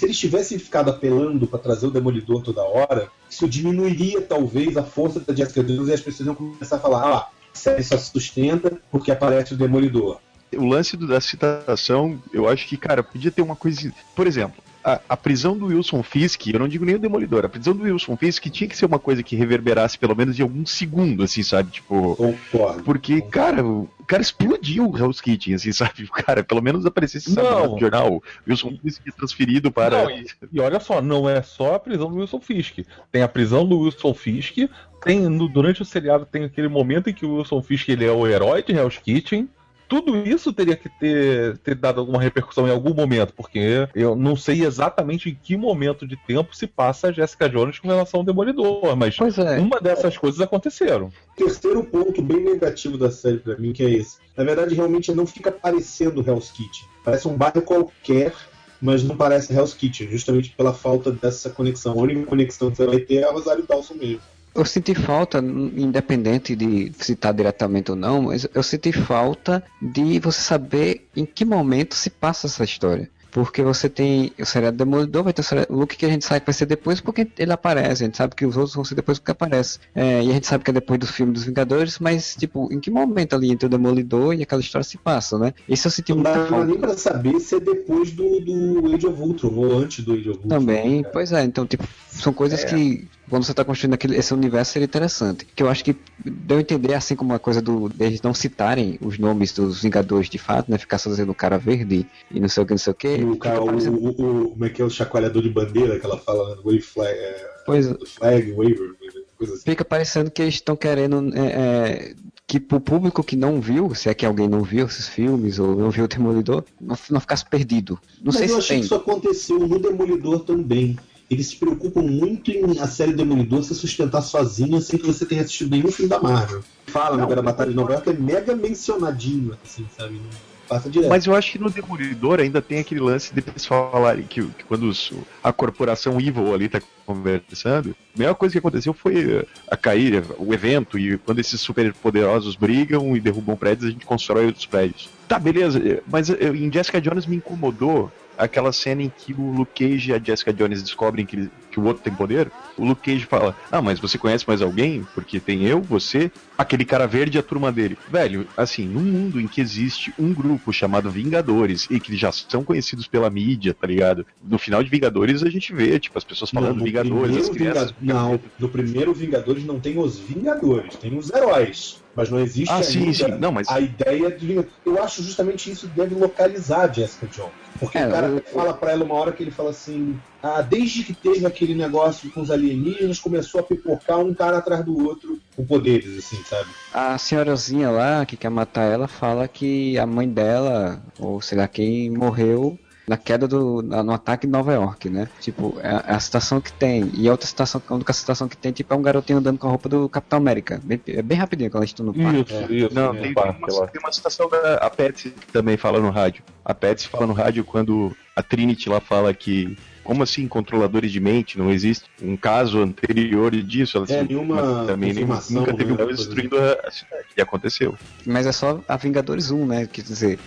[0.00, 4.82] Se eles tivessem ficado apelando para trazer o Demolidor toda hora, isso diminuiria talvez a
[4.82, 8.10] força da Jessica Jones e as pessoas iam começar a falar: ah, série só se
[8.10, 10.18] sustenta porque aparece o Demolidor.
[10.56, 13.92] O lance da citação, eu acho que, cara, podia ter uma coisa.
[14.16, 17.48] Por exemplo, a, a, prisão do Wilson Fisk, eu não digo nem o Demolidor, a
[17.48, 20.64] prisão do Wilson Fisk tinha que ser uma coisa que reverberasse pelo menos em algum
[20.64, 21.70] segundo, assim, sabe?
[21.70, 22.16] Tipo.
[22.16, 22.82] Concordo.
[22.82, 26.04] Porque, cara, o cara explodiu o Hell's Kitchen, assim, sabe?
[26.04, 28.22] O cara, pelo menos aparecesse sabe, no jornal.
[28.48, 30.04] Wilson Fisk transferido para.
[30.04, 32.78] Não, e, e, olha só, não é só a prisão do Wilson Fisk.
[33.12, 34.56] Tem a prisão do Wilson Fisk,
[35.02, 38.12] tem no, durante o seriado tem aquele momento em que o Wilson Fisk ele é
[38.12, 39.48] o herói de Hell's Kitchen
[39.90, 44.36] tudo isso teria que ter, ter dado alguma repercussão em algum momento, porque eu não
[44.36, 48.24] sei exatamente em que momento de tempo se passa a Jessica Jones com relação ao
[48.24, 49.58] Demolidor, mas é.
[49.58, 51.10] uma dessas coisas aconteceram.
[51.36, 54.18] Terceiro ponto bem negativo da série para mim que é esse.
[54.36, 56.86] Na verdade, realmente não fica parecendo Hell's Kitchen.
[57.04, 58.32] Parece um bairro qualquer
[58.80, 61.92] mas não parece Hell's Kitchen, justamente pela falta dessa conexão.
[61.92, 64.22] A única conexão que você vai ter é a Rosário Dawson mesmo.
[64.54, 70.40] Eu senti falta, independente de citar diretamente ou não, mas eu senti falta de você
[70.40, 73.08] saber em que momento se passa essa história.
[73.30, 76.46] Porque você tem o seriado Demolidor, vai ter o Luke que a gente sabe que
[76.46, 79.18] vai ser depois porque ele aparece, a gente sabe que os outros vão ser depois
[79.18, 79.78] porque aparece.
[79.94, 82.80] É, e a gente sabe que é depois do filme dos Vingadores, mas, tipo, em
[82.80, 85.54] que momento ali entre o Demolidor e aquela história se passa, né?
[85.68, 86.66] Isso eu senti Não muita dá falta.
[86.66, 90.30] nem pra saber se é depois do, do Age of Ultron ou antes do Age
[90.30, 90.48] of Ultron.
[90.48, 92.66] Também, pois é, então, tipo, são coisas é.
[92.66, 95.46] que quando você está construindo aquele, esse universo seria interessante.
[95.54, 98.98] Que eu acho que deu a entender, assim como uma coisa do eles não citarem
[99.00, 100.76] os nomes dos Vingadores de fato, né?
[100.76, 103.14] Ficar só dizendo o cara verde e não sei o que, não sei o que.
[103.22, 103.98] O, cara, parecendo...
[103.98, 106.62] o, o, como é que é o chacoalhador de bandeira que ela fala, né?
[106.64, 108.90] Wave flag, é, pois, flag, waiver,
[109.38, 109.62] coisa assim.
[109.64, 112.14] Fica parecendo que eles estão querendo é, é,
[112.46, 115.76] que pro público que não viu, se é que alguém não viu esses filmes ou
[115.76, 117.98] não viu o Demolidor, não, não ficasse perdido.
[118.18, 118.80] Não Mas sei eu se achei tem.
[118.80, 120.98] que isso aconteceu no Demolidor também
[121.30, 125.42] eles se preocupam muito em a série Demolidor se sustentar sozinha sem que você tenha
[125.42, 126.62] assistido nenhum filme da Marvel.
[126.88, 130.20] Fala no da Batalha de Nova York é mega mencionadinho, assim, sabe?
[130.68, 131.08] Passa direto.
[131.08, 134.64] Mas eu acho que no Demolidor ainda tem aquele lance de eles falarem que, que
[134.64, 135.12] quando os,
[135.42, 140.52] a corporação Evil ali tá conversando, a melhor coisa que aconteceu foi a cair, o
[140.52, 145.08] evento, e quando esses super poderosos brigam e derrubam prédios, a gente constrói outros prédios.
[145.28, 148.10] Tá, beleza, mas em Jessica Jones me incomodou
[148.40, 151.84] aquela cena em que o Luke Cage e a Jessica Jones descobrem que, que o
[151.84, 155.06] outro tem poder, o Luke Cage fala: Ah, mas você conhece mais alguém?
[155.14, 157.98] Porque tem eu, você, aquele cara verde e a turma dele.
[158.10, 162.64] Velho, assim, num mundo em que existe um grupo chamado Vingadores e que já são
[162.64, 164.26] conhecidos pela mídia, tá ligado?
[164.42, 167.94] No final de Vingadores a gente vê, tipo, as pessoas falando não, Vingadores, as crianças.
[168.00, 172.00] Não, no primeiro Vingadores não tem os Vingadores, tem os heróis.
[172.14, 173.28] Mas não existe ah, sim, sim.
[173.38, 173.68] Não, mas...
[173.68, 174.64] a ideia de.
[174.84, 177.69] Eu acho justamente isso deve localizar a Jessica Jones.
[177.80, 178.42] Porque é, o cara eu...
[178.42, 182.30] fala pra ela uma hora que ele fala assim: ah, desde que teve aquele negócio
[182.30, 186.68] com os alienígenas, começou a pipocar um cara atrás do outro com poderes, assim, sabe?
[186.92, 191.66] A senhorazinha lá que quer matar ela fala que a mãe dela, ou sei lá
[191.66, 192.78] quem, morreu
[193.10, 193.82] na queda do.
[193.82, 195.28] no ataque em Nova York, né?
[195.40, 197.10] Tipo, é, é a situação que tem.
[197.12, 199.66] E a outra situação, a única situação que tem, tipo, é um garotinho andando com
[199.66, 200.80] a roupa do Capitão América.
[200.84, 202.52] Bem, é bem rapidinho quando eles estão no parque.
[202.52, 202.72] Isso, é.
[202.72, 202.94] isso.
[202.94, 206.44] Não, tem, parque, tem, uma, tem uma situação da a Patsy também fala no rádio.
[206.64, 211.20] A Patsy fala no rádio quando a Trinity lá fala que como assim controladores de
[211.20, 211.58] mente?
[211.58, 213.96] Não existe um caso anterior disso?
[213.98, 215.12] Ela é, nenhuma também
[215.50, 217.24] nunca teve um destruindo a cidade.
[217.36, 217.96] E aconteceu.
[218.26, 219.86] Mas é só a Vingadores 1, né?
[219.86, 220.38] Quer dizer,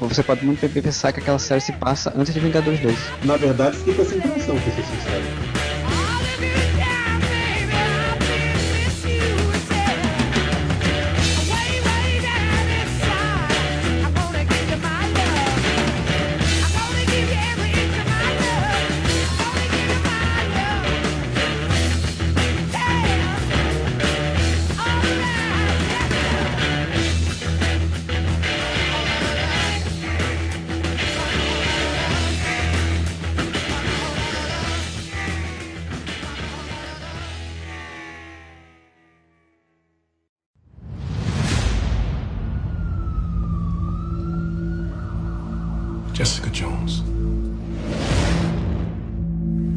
[0.00, 2.98] você pode muito bem pensar que aquela série se passa antes de Vingadores 2.
[3.24, 5.61] Na verdade, fica sem impressão, pra ser sincero.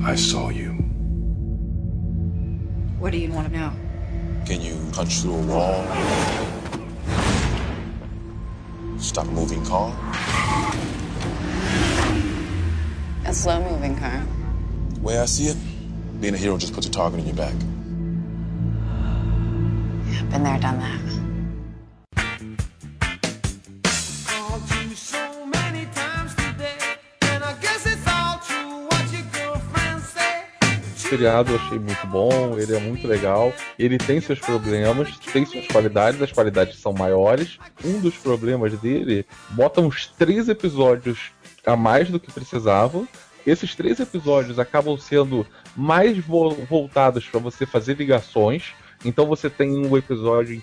[0.06, 0.70] I saw you.
[3.00, 3.72] What do you want to know?
[4.46, 5.84] Can you punch through a wall?
[9.00, 9.90] Stop a moving car?
[13.26, 14.24] A slow moving car.
[14.94, 15.58] The way I see it,
[16.22, 17.56] being a hero just puts a target on your back.
[20.08, 21.05] Yeah, been there, done that.
[31.16, 33.54] Seriado eu achei muito bom, ele é muito legal.
[33.80, 37.58] Ele tem seus problemas, tem suas qualidades, as qualidades são maiores.
[37.84, 41.32] Um dos problemas dele bota uns três episódios
[41.66, 43.08] a mais do que precisava
[43.48, 48.74] Esses três episódios acabam sendo mais vo voltados para você fazer ligações.
[49.04, 50.62] Então você tem um episódio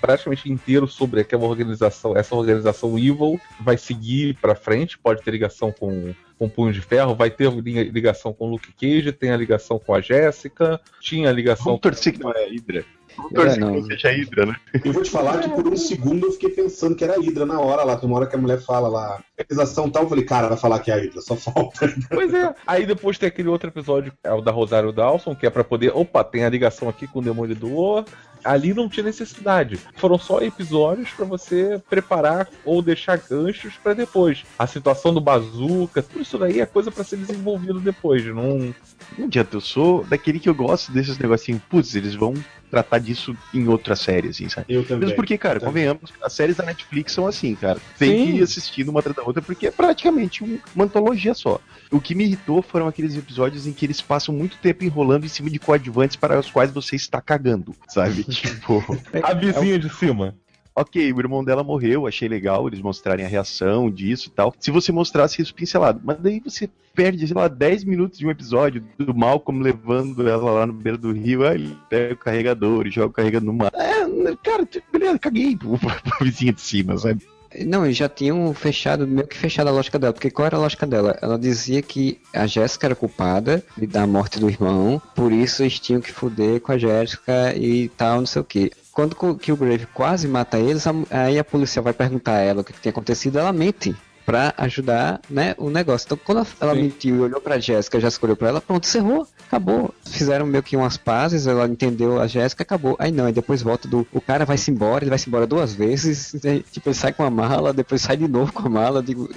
[0.00, 5.72] praticamente inteiro sobre aquela organização, essa organização Evil vai seguir para frente, pode ter ligação
[5.72, 9.94] com com Punho de Ferro, vai ter ligação com Luke Cage, tem a ligação com
[9.94, 11.78] a Jéssica, tinha a ligação.
[11.78, 12.84] Que não é a Hydra.
[13.16, 13.72] Vamos torcer é, não.
[13.74, 14.56] que não seja a Hydra, né?
[14.84, 17.46] Eu vou te falar que por um segundo eu fiquei pensando que era a Hydra
[17.46, 17.96] na hora lá.
[17.96, 20.78] Tem uma hora que a mulher fala lá, organização tal, eu falei, cara, vai falar
[20.80, 21.92] que é a Hydra, só falta.
[22.08, 22.54] Pois é.
[22.66, 25.92] Aí depois tem aquele outro episódio, é o da Rosário Dawson, que é para poder,
[25.94, 28.04] opa, tem a ligação aqui com o Demolidor,
[28.44, 29.78] ali não tinha necessidade.
[29.96, 34.44] Foram só episódios para você preparar ou deixar ganchos para depois.
[34.58, 38.24] A situação do bazuca, tudo isso daí é coisa para ser desenvolvido depois.
[38.26, 38.74] Não,
[39.16, 41.62] não adianta, eu sou daquele que eu gosto desses negocinhos.
[41.68, 42.34] Putz, eles vão
[42.72, 44.72] tratar disso em outra série, assim, sabe?
[44.72, 45.00] Eu também.
[45.00, 47.78] Mesmo porque, cara, convenhamos, as séries da Netflix são assim, cara.
[47.98, 48.24] Tem Sim.
[48.24, 50.42] que ir assistindo uma atrás da outra, porque é praticamente
[50.74, 51.60] uma antologia só.
[51.90, 55.28] O que me irritou foram aqueles episódios em que eles passam muito tempo enrolando em
[55.28, 58.24] cima de coadjuvantes para os quais você está cagando, sabe?
[58.32, 58.82] tipo.
[59.22, 60.34] A vizinha de cima
[60.74, 64.54] ok, o irmão dela morreu, achei legal eles mostrarem a reação disso e tal.
[64.58, 68.30] Se você mostrasse isso pincelado, mas daí você perde, sei lá, 10 minutos de um
[68.30, 72.86] episódio do Malcolm levando ela lá no beira do rio, aí ele pega o carregador
[72.86, 73.72] e joga o carregador no mar.
[73.74, 74.02] É,
[74.42, 77.26] cara, beleza, caguei pro, pro vizinho de cima, sabe?
[77.66, 80.86] Não, já tinham fechado, meio que fechado a lógica dela, porque qual era a lógica
[80.86, 81.18] dela?
[81.20, 86.00] Ela dizia que a Jéssica era culpada da morte do irmão, por isso eles tinham
[86.00, 88.70] que fuder com a Jéssica e tal, não sei o que.
[88.92, 92.72] Quando o Killgrave quase mata eles, aí a polícia vai perguntar a ela o que,
[92.72, 96.06] que acontecido, ela mente para ajudar, né, o negócio.
[96.06, 96.82] Então, quando ela Sim.
[96.82, 99.94] mentiu e olhou para Jéssica, já escolheu para ela, pronto, cerrou, acabou.
[100.04, 102.96] Fizeram meio que umas pazes, ela entendeu a Jéssica, acabou.
[102.98, 105.46] Aí não, aí depois volta do o cara vai se embora, ele vai se embora
[105.46, 108.70] duas vezes, aí, tipo, ele sai com a mala, depois sai de novo com a
[108.70, 109.28] mala, digo,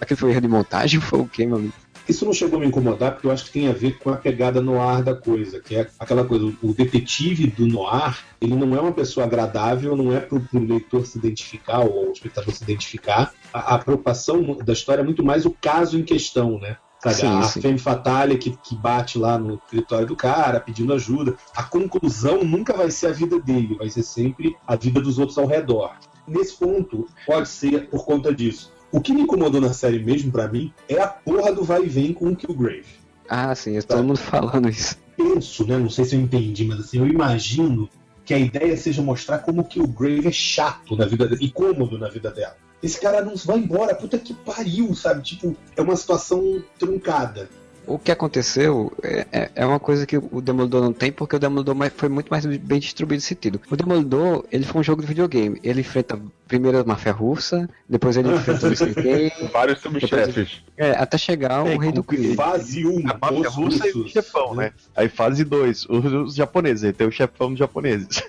[0.00, 1.74] aquele foi erro de montagem, foi o quê, meu amigo?
[2.08, 4.16] Isso não chegou a me incomodar porque eu acho que tem a ver com a
[4.16, 8.74] pegada no ar da coisa, que é aquela coisa, o detetive do noir, ele não
[8.74, 12.62] é uma pessoa agradável, não é para o leitor se identificar ou o espectador se
[12.62, 13.32] identificar.
[13.52, 16.78] A, a preocupação da história é muito mais o caso em questão, né?
[17.00, 17.60] Sabe, sim, a sim.
[17.60, 21.36] femme fatale que, que bate lá no escritório do cara pedindo ajuda.
[21.54, 25.38] A conclusão nunca vai ser a vida dele, vai ser sempre a vida dos outros
[25.38, 25.94] ao redor.
[26.26, 28.72] Nesse ponto, pode ser por conta disso.
[28.90, 31.88] O que me incomodou na série mesmo, para mim, é a porra do vai e
[31.88, 32.86] vem com o Killgrave.
[33.28, 33.96] Ah, sim, tá?
[33.96, 34.96] todo mundo falando isso.
[35.16, 35.76] Penso, né?
[35.76, 37.88] Não sei se eu entendi, mas assim, eu imagino
[38.24, 41.50] que a ideia seja mostrar como que o Grave é chato na vida dela e
[41.50, 42.56] cômodo na vida dela.
[42.82, 45.22] Esse cara não vai embora, puta que pariu, sabe?
[45.22, 47.48] Tipo, é uma situação truncada
[47.88, 51.38] o que aconteceu é, é, é, uma coisa que o Demolidor não tem, porque o
[51.38, 53.60] Demolidor foi muito mais bem distribuído nesse sentido.
[53.70, 55.58] O Demolidor, ele foi um jogo de videogame.
[55.64, 59.48] Ele enfrenta primeiro a máfia russa, depois ele enfrenta o.
[59.50, 60.62] Vários subchefes.
[60.76, 62.34] É, até chegar o é, rei do crime.
[62.34, 64.72] Fase 1, um, a máfia russa e o chefão, né?
[64.94, 68.22] Aí fase 2, os, os japoneses, tem o chefão dos japoneses.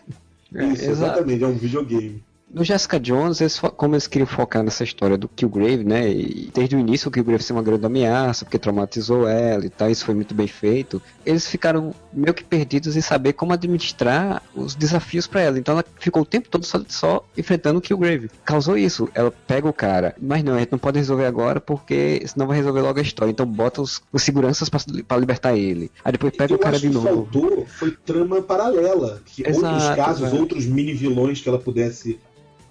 [0.56, 2.24] É, Isso, exatamente, é um videogame.
[2.52, 6.10] No Jessica Jones, eles, como eles queriam focar nessa história do Killgrave, né?
[6.10, 9.90] E desde o início o Killgrave ser uma grande ameaça, porque traumatizou ela e tal,
[9.90, 11.00] isso foi muito bem feito.
[11.24, 15.60] Eles ficaram meio que perdidos em saber como administrar os desafios para ela.
[15.60, 18.32] Então ela ficou o tempo todo só, só, enfrentando o Killgrave.
[18.44, 19.08] Causou isso.
[19.14, 22.58] Ela pega o cara, mas não, a gente não pode resolver agora porque senão vai
[22.58, 23.30] resolver logo a história.
[23.30, 25.92] Então bota os, os seguranças para libertar ele.
[26.04, 27.08] Aí depois pega Eu o cara de novo.
[27.08, 29.22] O que faltou foi trama paralela.
[29.24, 32.20] Que Exato, outros casos, outros mini vilões que ela pudesse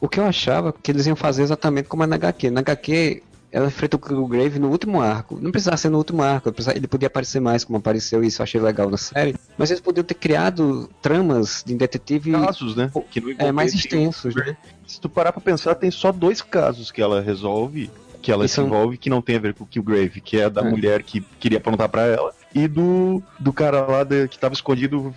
[0.01, 2.51] o que eu achava que eles iam fazer exatamente como é na HQ.
[2.51, 5.39] Na HQ, ela enfrenta o Grave no último arco.
[5.41, 8.45] Não precisava ser no último arco, ele podia aparecer mais, como apareceu, e isso eu
[8.45, 9.35] achei legal na série.
[9.57, 12.33] Mas eles podiam ter criado tramas de detetive.
[12.33, 12.91] Casos, né?
[13.39, 14.57] É, mais extensos, né?
[14.87, 18.49] Se tu parar pra pensar, tem só dois casos que ela resolve, que ela e
[18.49, 20.65] se envolve, que não tem a ver com o Killgrave, que é da é.
[20.71, 25.15] mulher que queria aprontar para ela, e do, do cara lá de, que tava escondido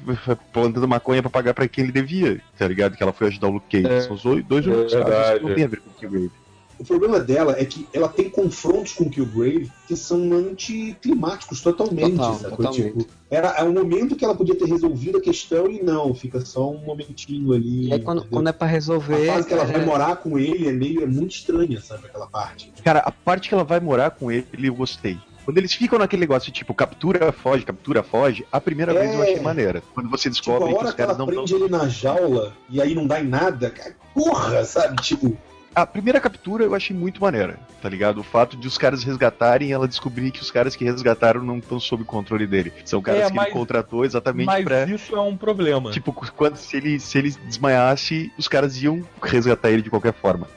[0.51, 2.95] plantando maconha pra pagar pra quem ele devia, tá ligado?
[2.95, 3.93] Que ela foi ajudar o Luke Cage.
[3.93, 6.41] É, São os dois únicos é casos que não tem a ver com o Killgrave.
[6.81, 12.17] O problema dela é que ela tem confrontos com o Killgrave que são anticlimáticos totalmente.
[12.17, 12.97] Total, totalmente.
[12.97, 16.43] Tipo, era é um momento que ela podia ter resolvido a questão e não, fica
[16.43, 17.89] só um momentinho ali.
[17.89, 19.29] E aí quando, quando é para resolver.
[19.29, 19.67] A fase que ela é...
[19.67, 22.07] vai morar com ele é meio é muito estranha, sabe?
[22.07, 22.73] Aquela parte.
[22.83, 25.19] Cara, a parte que ela vai morar com ele, eu gostei.
[25.51, 28.99] Quando eles ficam naquele negócio tipo captura, foge, captura, foge, a primeira é...
[28.99, 29.83] vez eu achei maneira.
[29.93, 31.43] Quando você descobre tipo, que os caras não estão.
[31.43, 35.01] prende ele na jaula e aí não dá em nada, cara, porra, sabe?
[35.01, 35.37] Tipo.
[35.75, 38.19] A primeira captura eu achei muito maneira, tá ligado?
[38.19, 41.57] O fato de os caras resgatarem e ela descobrir que os caras que resgataram não
[41.57, 42.71] estão sob controle dele.
[42.85, 44.85] São caras é, que mas, ele contratou exatamente mas pra.
[44.85, 45.91] isso é um problema.
[45.91, 50.47] Tipo, quando se ele, se ele desmaiasse, os caras iam resgatar ele de qualquer forma.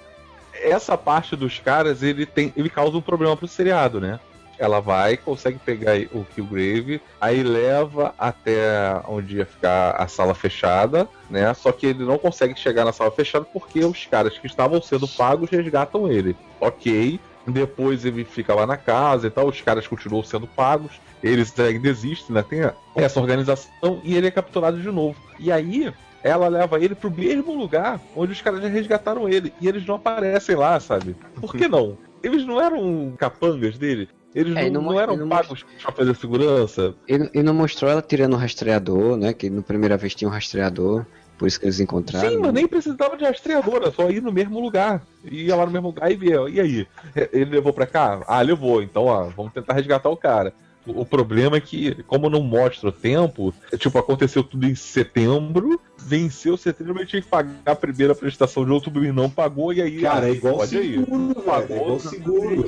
[0.52, 2.52] Essa parte dos caras, ele tem.
[2.56, 4.20] ele causa um problema pro seriado, né?
[4.58, 11.08] Ela vai, consegue pegar o Killgrave, aí leva até onde ia ficar a sala fechada,
[11.28, 11.52] né?
[11.54, 15.08] Só que ele não consegue chegar na sala fechada porque os caras que estavam sendo
[15.08, 16.36] pagos resgatam ele.
[16.60, 17.18] Ok.
[17.46, 20.92] Depois ele fica lá na casa e tal, os caras continuam sendo pagos,
[21.22, 22.42] eles ainda existem, né?
[22.42, 22.60] Tem
[22.96, 25.18] essa organização e ele é capturado de novo.
[25.38, 25.92] E aí,
[26.22, 29.52] ela leva ele pro mesmo lugar onde os caras já resgataram ele.
[29.60, 31.14] E eles não aparecem lá, sabe?
[31.38, 31.98] Por que não?
[32.22, 34.08] Eles não eram capangas dele?
[34.34, 36.94] Eles É, não, não eram não pagos pra fazer segurança?
[37.06, 39.32] Ele, ele não mostrou ela tirando o rastreador, né?
[39.32, 41.06] Que no primeira vez tinha um rastreador,
[41.38, 42.30] por isso que eles encontraram.
[42.30, 45.02] Sim, mas nem precisava de rastreadora, só ir no mesmo lugar.
[45.24, 46.48] Ia lá no mesmo lugar e ver.
[46.48, 46.86] E aí?
[47.32, 48.22] Ele levou pra cá?
[48.26, 48.82] Ah, levou.
[48.82, 50.52] Então, ó, vamos tentar resgatar o cara.
[50.86, 55.80] O problema é que, como não mostra o tempo, é, tipo, aconteceu tudo em setembro,
[55.98, 59.80] venceu setembro, ele tinha que pagar a primeira prestação de outubro e não pagou, e
[59.80, 60.00] aí.
[60.00, 60.98] Cara, ah, é igual pode ir.
[61.00, 61.72] seguro, velho.
[61.72, 62.64] É igual seguro.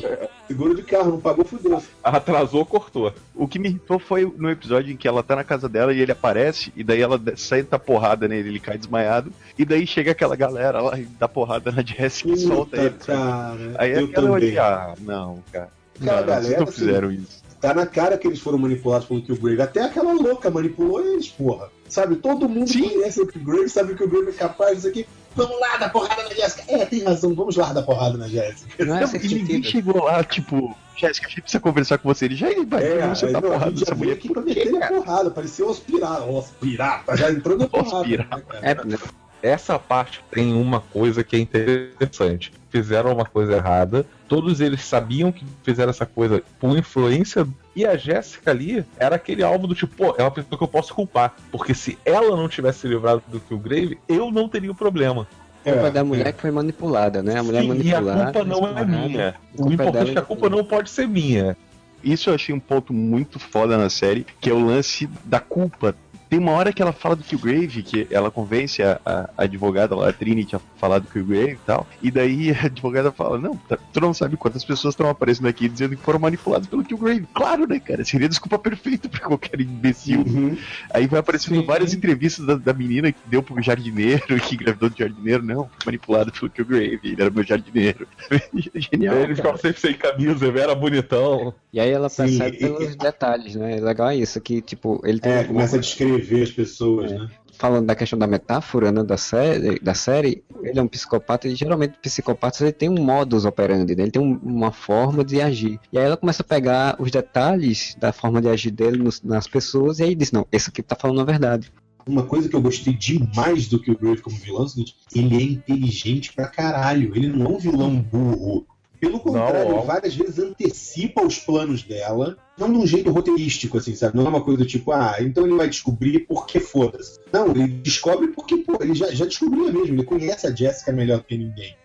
[0.46, 1.82] Seguro de carro, não pagou, fudeu.
[2.02, 3.12] Atrasou, cortou.
[3.34, 6.00] O que me irritou foi no episódio em que ela tá na casa dela e
[6.00, 10.12] ele aparece, e daí ela sai da porrada nele, ele cai desmaiado, e daí chega
[10.12, 12.90] aquela galera lá e dá porrada na Jessica e solta ele.
[12.90, 13.74] cara.
[13.76, 14.30] Aí eu também.
[14.30, 15.68] olhei, ah, não, cara.
[15.96, 17.45] Aquela Não, vocês galera, não fizeram isso.
[17.66, 19.60] Tá na cara que eles foram manipulados pelo Killgrave.
[19.60, 21.68] Até aquela louca manipulou eles, porra.
[21.88, 25.04] Sabe, todo mundo conhece o Killgrave, sabe que o Killgrave é capaz disso aqui.
[25.34, 26.62] Vamos lá dar porrada na Jéssica.
[26.68, 28.84] É, tem razão, vamos lá dar porrada na Jéssica.
[28.84, 32.26] Não é Não, e ninguém chegou lá, tipo, Jéssica, a gente precisa conversar com você.
[32.26, 34.12] Ele já vai, É, vamos sentar não, porrada nessa mulher.
[34.12, 35.30] aqui pra meter a porrada.
[35.32, 36.24] Parecia os piratas.
[36.28, 38.06] Os piratas, já entrou na porrada.
[38.06, 38.26] né?
[38.62, 38.96] É, né?
[39.42, 42.52] Essa parte tem uma coisa que é interessante.
[42.70, 47.46] Fizeram uma coisa errada, todos eles sabiam que fizeram essa coisa por influência.
[47.74, 50.68] E a Jéssica ali era aquele alvo do tipo, pô, é uma pessoa que eu
[50.68, 51.34] posso culpar.
[51.50, 55.26] Porque se ela não tivesse se livrado do Killgrave, eu não teria o problema.
[55.64, 57.38] A culpa É, da mulher que foi manipulada, né?
[57.38, 58.32] A mulher Sim, e a manipulada.
[58.32, 59.28] culpa não é minha.
[59.28, 61.56] A O culpa importante é que a culpa não pode ser minha.
[62.04, 65.94] Isso eu achei um ponto muito foda na série, que é o lance da culpa.
[66.28, 69.94] Tem uma hora que ela fala do Killgrave, que ela convence a, a- a advogada
[69.94, 71.86] lá, a Trinity, a falar do Killgrave e tal.
[72.02, 75.68] E daí a advogada fala: Não, tá- tu não sabe quantas pessoas estão aparecendo aqui
[75.68, 77.26] dizendo que foram manipuladas pelo Killgrave.
[77.32, 78.04] Claro, né, cara?
[78.04, 80.20] Seria desculpa perfeita pra qualquer imbecil.
[80.20, 80.56] Uhum.
[80.92, 81.66] Aí vai aparecendo Sim.
[81.66, 85.44] várias entrevistas da, da menina que deu pro jardineiro, que engravidou do jardineiro.
[85.44, 88.06] Não, manipulado pelo Killgrave, ele era meu jardineiro.
[88.74, 89.16] Genial.
[89.16, 91.54] Ele ficava sempre sem camisa, ele era bonitão.
[91.72, 93.76] E aí ela Sim, percebe e- pelos detalhes, né?
[93.80, 97.28] Legal é isso, que tipo, ele tem É, começa a descrever as pessoas, né?
[97.58, 101.54] falando da questão da metáfora né, da, série, da série, ele é um psicopata e
[101.54, 104.02] geralmente psicopatas ele tem um modus operandi, né?
[104.02, 105.80] ele tem um- uma forma de agir.
[105.92, 109.46] E aí ela começa a pegar os detalhes da forma de agir dele nos- nas
[109.48, 111.72] pessoas e aí diz, não, esse aqui tá falando a verdade.
[112.06, 116.32] Uma coisa que eu gostei demais do Killgrave como vilão é o ele é inteligente
[116.32, 117.10] pra caralho.
[117.16, 118.64] Ele não é um vilão burro.
[119.00, 123.94] Pelo contrário, ele várias vezes antecipa os planos dela, não de um jeito roteirístico, assim,
[123.94, 124.16] sabe?
[124.16, 127.18] Não é uma coisa do tipo, ah, então ele vai descobrir porque foda-se.
[127.32, 131.22] Não, ele descobre porque, pô, ele já, já descobriu mesmo, ele conhece a Jessica melhor
[131.22, 131.76] que ninguém.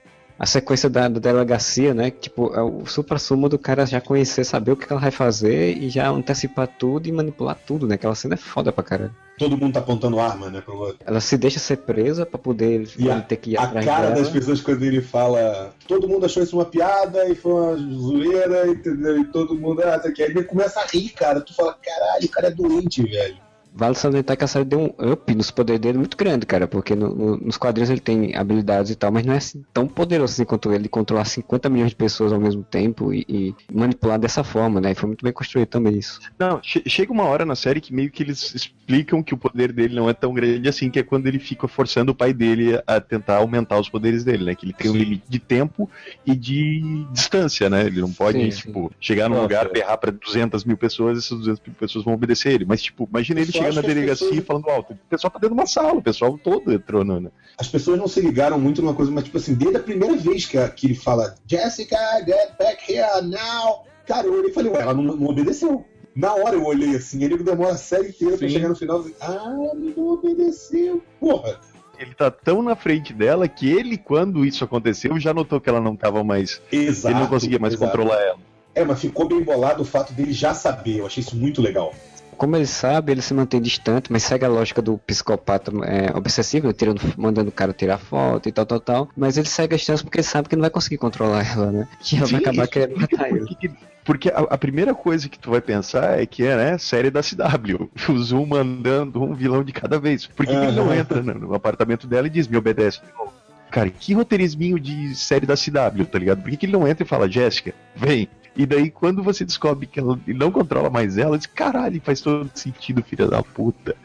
[0.41, 2.09] A sequência da, da delegacia, né?
[2.09, 5.77] que, Tipo, é o supra-sumo do cara já conhecer, saber o que ela vai fazer
[5.77, 7.93] e já antecipar tudo e manipular tudo, né?
[7.93, 9.15] Aquela cena é foda pra caralho.
[9.37, 10.97] Todo mundo tá apontando arma, né, pro outro.
[11.05, 14.07] Ela se deixa ser presa pra poder E ele ter que ir A atrás cara
[14.07, 14.15] dela.
[14.15, 18.67] das pessoas quando ele fala, todo mundo achou isso uma piada e foi uma zoeira,
[18.67, 19.19] entendeu?
[19.19, 20.23] E todo mundo, ah, aqui.
[20.23, 21.39] Aí ele começa a rir, cara.
[21.41, 23.37] Tu fala, caralho, o cara é doente, velho.
[23.73, 26.93] Vale salientar que a série deu um up nos poderes dele muito grande, cara, porque
[26.93, 30.33] no- no- nos quadrinhos ele tem habilidades e tal, mas não é assim, tão poderoso
[30.33, 34.43] assim quanto ele controlar 50 milhões de pessoas ao mesmo tempo e, e manipular dessa
[34.43, 34.91] forma, né?
[34.91, 36.19] E foi muito bem construído também isso.
[36.37, 39.71] Não, che- chega uma hora na série que meio que eles explicam que o poder
[39.71, 42.81] dele não é tão grande assim, que é quando ele fica forçando o pai dele
[42.85, 44.53] a tentar aumentar os poderes dele, né?
[44.55, 44.99] Que ele tem um Sim.
[44.99, 45.89] limite de tempo
[46.25, 47.85] e de distância, né?
[47.85, 48.61] Ele não pode, Sim, sim.
[48.67, 52.03] tipo, chegar num Nossa, lugar, berrar pra 200 mil pessoas e essas 200 mil pessoas
[52.03, 52.65] vão obedecer ele.
[52.65, 54.93] Mas, tipo, imagina ele acho na delegacia pessoas- falando alto.
[54.93, 58.07] O pessoal tá dentro de uma sala, o pessoal todo entrou no- As pessoas não
[58.07, 60.87] se ligaram muito numa coisa, mas tipo assim, desde a primeira vez que, a- que
[60.87, 63.85] ele fala Jessica, get back here now.
[64.05, 65.85] Cara, eu olhei e falei, ué, ela não, não obedeceu.
[66.15, 68.53] Na hora eu olhei assim, ele demora a série inteira pra Sim.
[68.53, 71.01] chegar no final e ah, ele não obedeceu.
[71.19, 71.59] Porra,
[71.97, 75.79] Ele tá tão na frente dela que ele, quando isso aconteceu, já notou que ela
[75.79, 76.59] não tava mais...
[76.71, 77.13] exato.
[77.13, 77.91] ele não conseguia mais exato.
[77.91, 78.39] controlar ela.
[78.73, 80.97] É, mas ficou bem bolado o fato dele já saber.
[80.97, 81.93] Eu achei isso muito legal.
[82.41, 86.65] Como ele sabe, ele se mantém distante, mas segue a lógica do psicopata é, obsessivo,
[86.65, 89.09] né, tirando, mandando o cara tirar foto e tal, tal, tal.
[89.15, 91.87] Mas ele segue a distância porque ele sabe que não vai conseguir controlar ela, né?
[92.11, 93.45] E ela vai Sim, acabar isso querendo matar ele.
[93.45, 93.71] que que-
[94.03, 97.21] Porque a, a primeira coisa que tu vai pensar é que é, né, série da
[97.21, 97.91] CW.
[98.09, 100.25] O Zoom mandando um vilão de cada vez.
[100.25, 103.13] Por que, que ele não entra no, no apartamento dela e diz, me obedece de
[103.19, 103.31] novo?
[103.69, 106.41] Cara, que roteirisminho de série da CW, tá ligado?
[106.41, 109.87] Por que, que ele não entra e fala, Jéssica, vem, E daí, quando você descobre
[109.87, 113.95] que ela ele não controla mais ela, diz, caralho, faz todo sentido, filha da puta.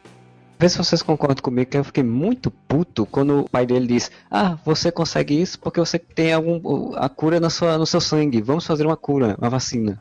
[0.59, 4.11] Vê se vocês concordam comigo que eu fiquei muito puto quando o pai dele diz:
[4.31, 8.41] Ah, você consegue isso porque você tem algum, a cura na sua, no seu sangue.
[8.41, 10.01] Vamos fazer uma cura, uma vacina.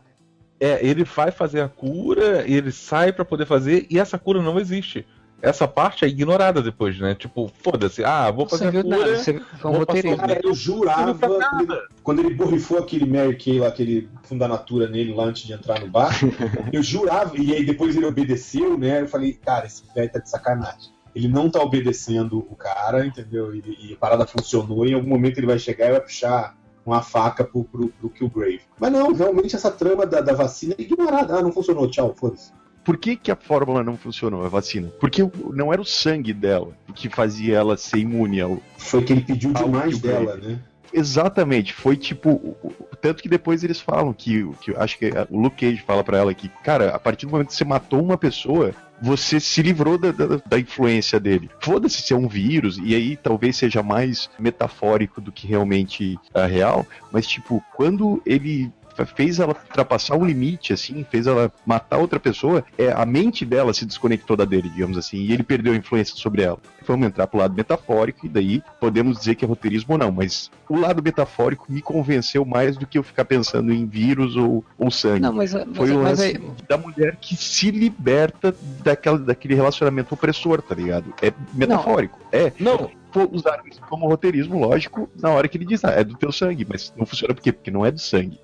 [0.58, 4.58] É, ele vai fazer a cura, ele sai para poder fazer e essa cura não
[4.58, 5.06] existe.
[5.42, 7.14] Essa parte é ignorada depois, né?
[7.14, 8.98] Tipo, foda-se, ah, vou fazer Você a viu cura.
[8.98, 10.18] nada, você foi um roteirismo.
[10.18, 11.28] passar o Cara, eu jurava,
[11.62, 15.54] ele, quando ele borrifou aquele Mary Kay lá, aquele funda natura nele lá antes de
[15.54, 16.14] entrar no bar,
[16.74, 19.02] eu jurava, e aí depois ele obedeceu, né?
[19.02, 20.94] Eu falei, cara, esse velho tá de sacanagem.
[21.14, 23.54] Ele não tá obedecendo o cara, entendeu?
[23.56, 26.56] E, e a parada funcionou, e em algum momento ele vai chegar e vai puxar
[26.86, 28.62] uma faca pro, pro, pro Killgrave.
[28.80, 31.38] Mas não, realmente essa trama da, da vacina é ignorada.
[31.38, 32.52] Ah, não funcionou, tchau, foda-se.
[32.86, 34.90] Por que, que a fórmula não funcionou, a vacina?
[35.00, 38.62] Porque não era o sangue dela que fazia ela ser imune ao.
[38.78, 40.60] Foi que ele pediu demais dela, né?
[40.94, 42.56] Exatamente, foi tipo.
[43.02, 46.34] Tanto que depois eles falam que, que acho que o Luke Cage fala pra ela
[46.34, 50.12] que, cara, a partir do momento que você matou uma pessoa, você se livrou da,
[50.12, 51.50] da, da influência dele.
[51.60, 56.46] Foda-se se é um vírus, e aí talvez seja mais metafórico do que realmente a
[56.46, 58.72] real, mas tipo, quando ele
[59.06, 63.74] fez ela ultrapassar um limite, assim, fez ela matar outra pessoa, é, a mente dela
[63.74, 66.60] se desconectou da dele, digamos assim, e ele perdeu a influência sobre ela.
[66.88, 70.52] Vamos entrar pro lado metafórico, e daí podemos dizer que é roteirismo ou não, mas
[70.70, 74.92] o lado metafórico me convenceu mais do que eu ficar pensando em vírus ou, ou
[74.92, 75.22] sangue.
[75.22, 79.56] Não, mas, mas, Foi o mas lance aí, da mulher que se liberta daquela, daquele
[79.56, 81.14] relacionamento opressor, tá ligado?
[81.22, 82.20] É metafórico.
[82.32, 82.52] É.
[82.60, 82.92] Não,
[83.32, 86.68] Usaram isso como roteirismo, lógico, na hora que ele diz, ah, é do teu sangue,
[86.70, 87.52] mas não funciona por quê?
[87.52, 88.38] Porque não é do sangue.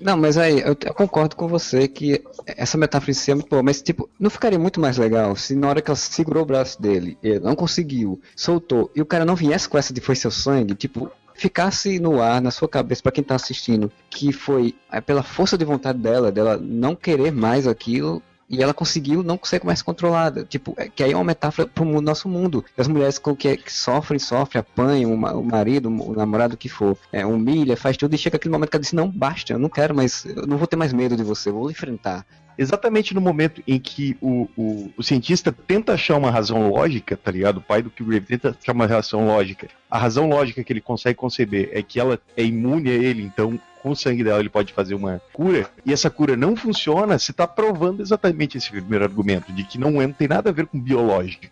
[0.00, 3.48] Não, mas aí, eu, eu concordo com você que essa metáfora em si é muito
[3.48, 6.46] boa, mas tipo, não ficaria muito mais legal se na hora que ela segurou o
[6.46, 10.14] braço dele, ele não conseguiu, soltou, e o cara não viesse com essa de foi
[10.14, 14.74] seu sangue, tipo, ficasse no ar, na sua cabeça, pra quem tá assistindo, que foi
[14.90, 19.38] é, pela força de vontade dela, dela não querer mais aquilo, e ela conseguiu não
[19.42, 20.44] ser mais controlada.
[20.44, 22.64] Tipo, é, que aí é uma metáfora pro nosso mundo.
[22.76, 26.96] As mulheres que, que sofrem, sofrem, apanham, o, ma- o marido, o namorado, que for,
[27.12, 29.68] é, humilha, faz tudo, e chega aquele momento que ela diz, não, basta, eu não
[29.68, 32.24] quero mais, eu não vou ter mais medo de você, eu vou enfrentar.
[32.58, 37.30] Exatamente no momento em que o, o, o cientista tenta achar uma razão lógica, tá
[37.30, 37.58] ligado?
[37.58, 39.68] O pai do Killgrave tenta achar uma razão lógica.
[39.88, 43.58] A razão lógica que ele consegue conceber é que ela é imune a ele, então
[43.80, 47.32] com o sangue dela ele pode fazer uma cura, e essa cura não funciona, você
[47.32, 50.66] tá provando exatamente esse primeiro argumento, de que não, é- não tem nada a ver
[50.66, 51.46] com biológico.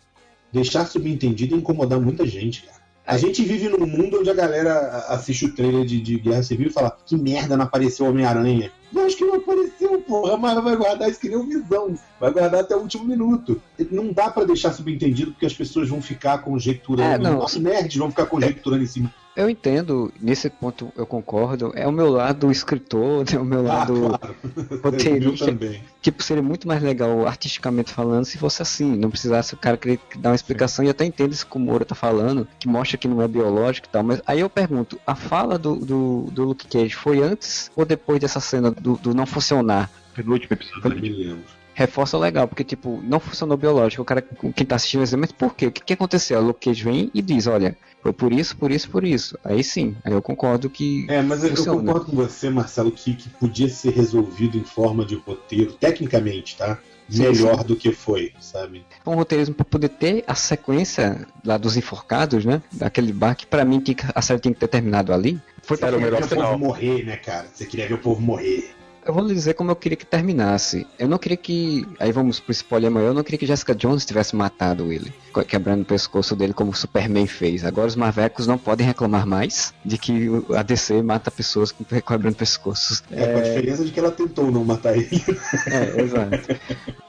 [0.53, 2.77] Deixar subentendido e incomodar muita gente, cara.
[3.07, 6.67] A gente vive num mundo onde a galera assiste o trailer de, de Guerra Civil
[6.67, 8.73] e fala que merda não apareceu Homem-Aranha.
[8.95, 11.95] Eu acho que não apareceu, porra, mas vai guardar isso que nem um visão.
[12.21, 13.61] Vai guardar até o último minuto.
[13.91, 17.27] Não dá pra deixar subentendido porque as pessoas vão ficar conjecturando.
[17.27, 17.45] É, não.
[17.45, 19.13] Os nerds vão ficar conjecturando em cima.
[19.37, 23.81] Eu entendo, nesse ponto eu concordo, é o meu lado escritor, é o meu Ah,
[23.81, 24.35] lado claro.
[24.71, 25.45] Eu roteirista.
[25.47, 25.83] também.
[26.01, 30.01] Tipo, seria muito mais legal artisticamente falando se fosse assim, não precisasse o cara querer
[30.17, 33.07] dar uma explicação e até entendo isso que o Moura tá falando, que mostra que
[33.07, 36.67] não é biológico e tal, mas aí eu pergunto, a fala do, do, do Luke
[36.67, 39.91] Cage foi antes ou depois dessa cena do, do não funcionar?
[40.15, 40.93] Penúltimo episódio.
[40.93, 41.56] Eu me lembro.
[41.77, 45.31] Reforça legal, porque tipo, não funcionou biológico, o cara, quem tá assistindo vai dizer, mas
[45.31, 45.67] por quê?
[45.67, 46.41] O que, que aconteceu?
[46.41, 49.39] O Luke Cage vem e diz, olha, foi por isso, por isso, por isso.
[49.45, 51.81] Aí sim, aí eu concordo que É, mas eu, eu Funciona.
[51.83, 56.79] concordo com você, Marcelo, que, que podia ser resolvido em forma de roteiro, tecnicamente, tá?
[57.09, 58.85] Sim, Melhor do que foi, sabe?
[59.07, 62.61] um roteirismo para poder ter a sequência lá dos enforcados, né?
[62.73, 63.81] Daquele bar que pra mim
[64.15, 65.41] a série tinha que ter terminado ali.
[65.63, 66.53] Foi pra Era o Você melhor queria ver o final.
[66.53, 67.47] povo morrer, né, cara?
[67.53, 68.75] Você queria ver o povo morrer.
[69.07, 70.85] Eu vou lhe dizer como eu queria que terminasse.
[70.99, 71.87] Eu não queria que.
[72.01, 73.09] Aí vamos pro spoiler maior.
[73.09, 75.13] Eu não queria que Jessica Jones tivesse matado ele,
[75.47, 77.65] quebrando o pescoço dele como o Superman fez.
[77.65, 81.73] Agora os Marvecos não podem reclamar mais de que o- a DC mata pessoas
[82.07, 83.05] quebrando pescoços.
[83.13, 85.25] É, com a diferença de que ela tentou não matar ele.
[85.71, 86.61] É, exato.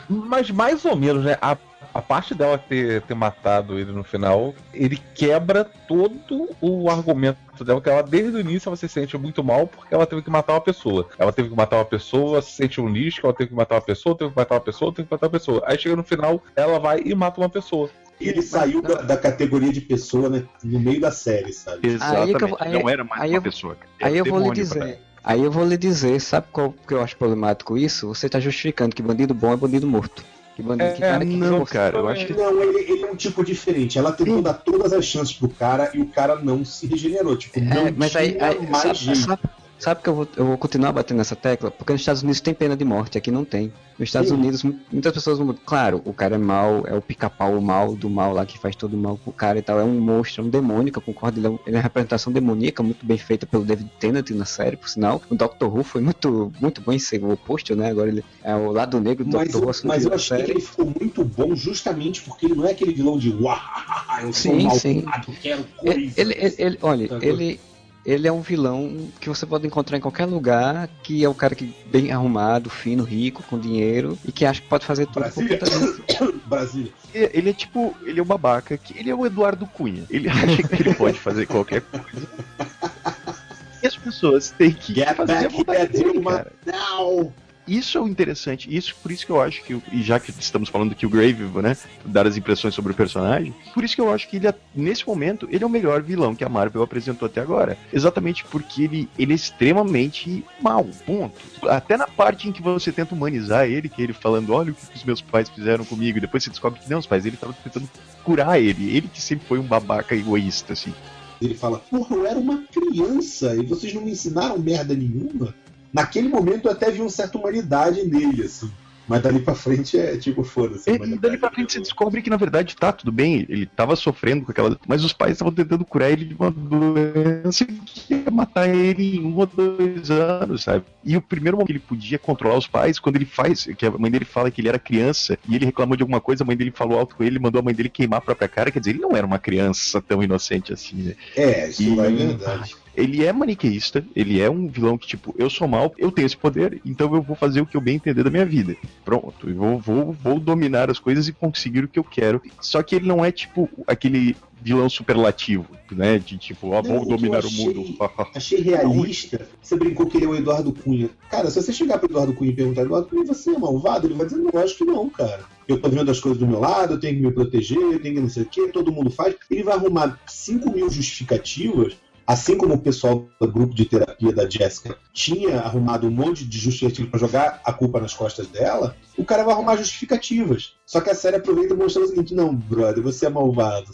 [0.08, 1.38] Mas mais ou menos, né?
[1.42, 1.58] A,
[1.98, 7.82] a parte dela ter, ter matado ele no final, ele quebra todo o argumento dela,
[7.82, 10.54] que ela desde o início ela se sente muito mal porque ela teve que matar
[10.54, 11.10] uma pessoa.
[11.18, 13.82] Ela teve que matar uma pessoa, se sente um lixo, ela teve que matar uma
[13.82, 15.64] pessoa, teve que matar uma pessoa, teve que matar uma pessoa.
[15.66, 17.90] Aí chega no final, ela vai e mata uma pessoa.
[18.22, 20.44] Ele saiu da, da categoria de pessoa, né?
[20.64, 21.88] No meio da série, sabe?
[21.88, 23.76] Exatamente, que eu aí- não era mais aí uma eu- pessoa.
[24.00, 25.00] Era Aí eu vou lhe dizer.
[25.24, 28.08] Aí eu vou lhe dizer, sabe qual que eu acho problemático isso?
[28.08, 30.24] Você tá justificando que bandido bom é bandido morto.
[30.58, 33.04] Que bandido que É, cara que Não, força- cara, eu acho que Não, ele, ele
[33.04, 34.00] é um tipo diferente.
[34.00, 37.38] Ela tentou dar todas as chances pro cara e o cara não se regenerou.
[37.38, 39.42] Tipo, não É, mas tinha aí, aí mais sabe, sabe-
[39.80, 41.70] Sabe que eu vou, eu vou continuar batendo nessa tecla?
[41.70, 43.72] Porque nos Estados Unidos tem pena de morte, aqui não tem.
[44.00, 44.36] Nos Estados Sim.
[44.36, 45.54] Unidos, mu- muitas pessoas vão.
[45.66, 48.96] Claro, o cara é mal, é o pica-pau mal do mal lá que faz todo
[48.96, 49.80] o mal pro cara e tal.
[49.80, 51.40] É um monstro, é um demônio, que eu concordo.
[51.40, 54.78] Ele é, ele é uma representação demoníaca muito bem feita pelo David Tennant na série,
[54.78, 55.22] por sinal.
[55.30, 57.90] O Doctor Who foi muito, muito bom em ser o oposto, né?
[57.92, 60.62] Agora ele é o lado negro do Mas, Doctor Who mas eu achei que ele
[60.62, 63.58] ficou muito bom justamente porque ele não é aquele vilão de uau,
[64.24, 65.06] eu sou Sim, malvado, sim.
[65.42, 66.14] quero coisa.
[66.20, 67.60] ele, ele- ele- olha, Tá ele,
[68.08, 71.54] ele é um vilão que você pode encontrar em qualquer lugar, que é um cara
[71.54, 75.44] que bem arrumado, fino, rico, com dinheiro, e que acha que pode fazer tudo por
[75.44, 75.60] Brasília.
[75.60, 76.42] conta disso.
[76.48, 76.92] Brasília.
[77.14, 80.06] Ele é tipo, ele é o babaca, que ele é o Eduardo Cunha.
[80.10, 82.28] Ele acha que ele pode fazer qualquer coisa.
[83.80, 86.52] E as pessoas têm que Get fazer a back vontade here, dele, cara.
[86.66, 87.32] Não!
[87.68, 90.70] Isso é o interessante, isso por isso que eu acho que, e já que estamos
[90.70, 94.12] falando que o Grave, né, dar as impressões sobre o personagem, por isso que eu
[94.12, 97.42] acho que ele, nesse momento, ele é o melhor vilão que a Marvel apresentou até
[97.42, 97.78] agora.
[97.92, 101.36] Exatamente porque ele, ele é extremamente mal, ponto.
[101.68, 104.96] Até na parte em que você tenta humanizar ele, que ele falando, olha o que
[104.96, 107.56] os meus pais fizeram comigo, e depois você descobre que não, os pais dele estavam
[107.64, 107.90] tentando
[108.24, 110.94] curar ele, ele que sempre foi um babaca egoísta, assim.
[111.42, 115.54] Ele fala, porra, eu era uma criança e vocês não me ensinaram merda nenhuma.
[115.98, 118.70] Naquele momento eu até vi uma certa humanidade nele, assim.
[119.08, 120.92] Mas dali pra frente é tipo, foda-se.
[120.92, 123.96] E, e dali pra frente você descobre que na verdade tá tudo bem, ele tava
[123.96, 124.78] sofrendo com aquela.
[124.86, 129.26] Mas os pais estavam tentando curar ele de uma doença que ia matar ele em
[129.26, 130.84] um ou dois anos, sabe?
[131.04, 133.92] E o primeiro momento que ele podia controlar os pais, quando ele faz, que a
[133.92, 136.56] mãe dele fala que ele era criança e ele reclamou de alguma coisa, a mãe
[136.58, 138.92] dele falou alto com ele, mandou a mãe dele queimar a própria cara, quer dizer,
[138.92, 141.16] ele não era uma criança tão inocente assim, né?
[141.36, 142.76] É, isso E- é verdade.
[142.98, 146.36] Ele é maniqueísta, ele é um vilão que, tipo, eu sou mal, eu tenho esse
[146.36, 148.76] poder, então eu vou fazer o que eu bem entender da minha vida.
[149.06, 152.42] Pronto, eu vou, vou, vou dominar as coisas e conseguir o que eu quero.
[152.60, 156.18] Só que ele não é, tipo, aquele vilão superlativo, né?
[156.18, 157.96] De tipo, ó, Não, vou o dominar o achei- mundo.
[158.36, 159.48] Achei realista.
[159.62, 161.10] Você brincou que ele é o Eduardo Cunha.
[161.30, 164.08] Cara, se você chegar pro Eduardo Cunha e perguntar, Eduardo Cunha, você é malvado?
[164.08, 165.42] Ele vai dizer, não, acho que não, cara.
[165.68, 168.16] Eu tô vendo as coisas do meu lado, eu tenho que me proteger, eu tenho
[168.16, 169.36] que não sei o quê, todo mundo faz.
[169.52, 171.96] Ele vai arrumar 5 mil justificativas,
[172.28, 176.58] assim como o pessoal do grupo de terapia da Jessica tinha arrumado um monte de
[176.58, 180.76] justificativas pra jogar a culpa nas costas dela, o cara vai arrumar justificativas.
[180.86, 183.90] Só que a série aproveita e mostra o seguinte, não, brother, você é malvado.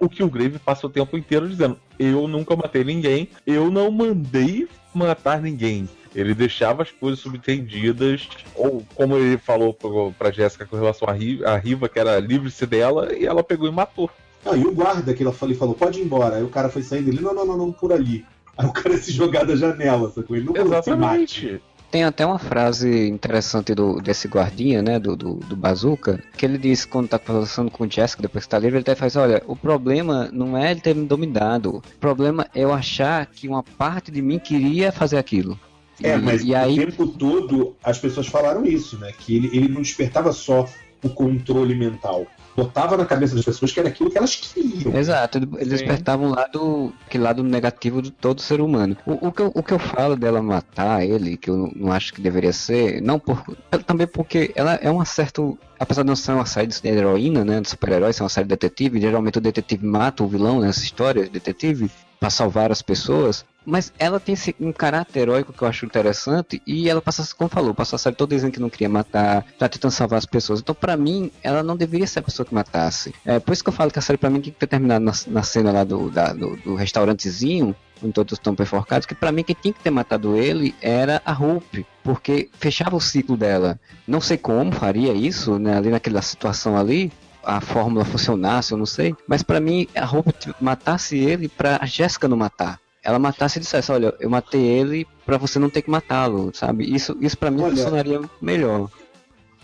[0.00, 3.90] O que o Grave passa o tempo inteiro dizendo: Eu nunca matei ninguém, eu não
[3.90, 5.88] mandei matar ninguém.
[6.14, 9.76] Ele deixava as coisas subentendidas, ou como ele falou
[10.16, 14.10] pra Jéssica com relação à Riva, que era livre-se dela, e ela pegou e matou.
[14.56, 16.36] E o guarda que ela falou, ele falou, pode ir embora.
[16.36, 18.24] Aí o cara foi saindo, ele, não, não, não, não, por ali.
[18.56, 20.36] Aí o cara se jogar da janela, sacou?
[20.36, 21.62] Ele não falou, "Se mate." Exatamente.
[21.90, 26.58] Tem até uma frase interessante do, desse guardinha, né, do, do, do Bazooka, que ele
[26.58, 29.40] diz quando tá conversando com o Jessica, depois que tá livre, ele até faz, olha,
[29.46, 33.62] o problema não é ele ter me dominado, o problema é eu achar que uma
[33.62, 35.56] parte de mim queria fazer aquilo.
[36.02, 39.12] É, E- mas e aí, o tempo todo as pessoas falaram isso, né?
[39.16, 40.66] Que ele, ele não despertava só
[41.00, 42.26] o controle mental.
[42.56, 44.94] Botava na cabeça das pessoas que era aquilo que elas queriam.
[44.96, 45.70] Exato, ele- ele Sim.
[45.70, 48.96] despertava um lado, aquele lado negativo de todo ser humano.
[49.04, 52.12] O, o que eu, o que eu falo dela matar ele, que eu não, acho
[52.14, 53.42] que deveria ser, não por,
[53.86, 55.42] também porque ela é uma certa,
[55.78, 58.50] apesar de não ser uma série de heroína, né, de super-heróis, ser uma série de
[58.50, 61.90] detetive, geralmente o detetive mata o vilão nessa história de detetive
[62.20, 66.88] para salvar as pessoas, mas ela tem um caráter heróico que eu acho interessante e
[66.88, 69.90] ela passa, como falou, passou a série toda dizendo que não queria matar, tá tentando
[69.90, 70.60] salvar as pessoas.
[70.60, 73.14] Então, pra mim, ela não deveria ser a pessoa que matasse.
[73.24, 75.02] É por isso que eu falo que a série pra mim tinha que ter terminado
[75.04, 79.32] na, na cena lá do, da- do, do restaurantezinho, onde todos estão enforcados, que pra
[79.32, 83.78] mim quem tinha que ter matado ele era a Hope, porque fechava o ciclo dela.
[84.06, 87.10] Não sei como faria isso, né, ali naquela situação ali,
[87.44, 91.86] a fórmula funcionasse, eu não sei, mas pra mim a t- matasse ele pra a
[91.86, 92.80] Jéssica não matar.
[93.02, 96.84] Ela matasse e dissesse, olha, eu matei ele pra você não ter que matá-lo, sabe?
[96.84, 98.88] Isso, isso para mim Olha, funcionaria melhor.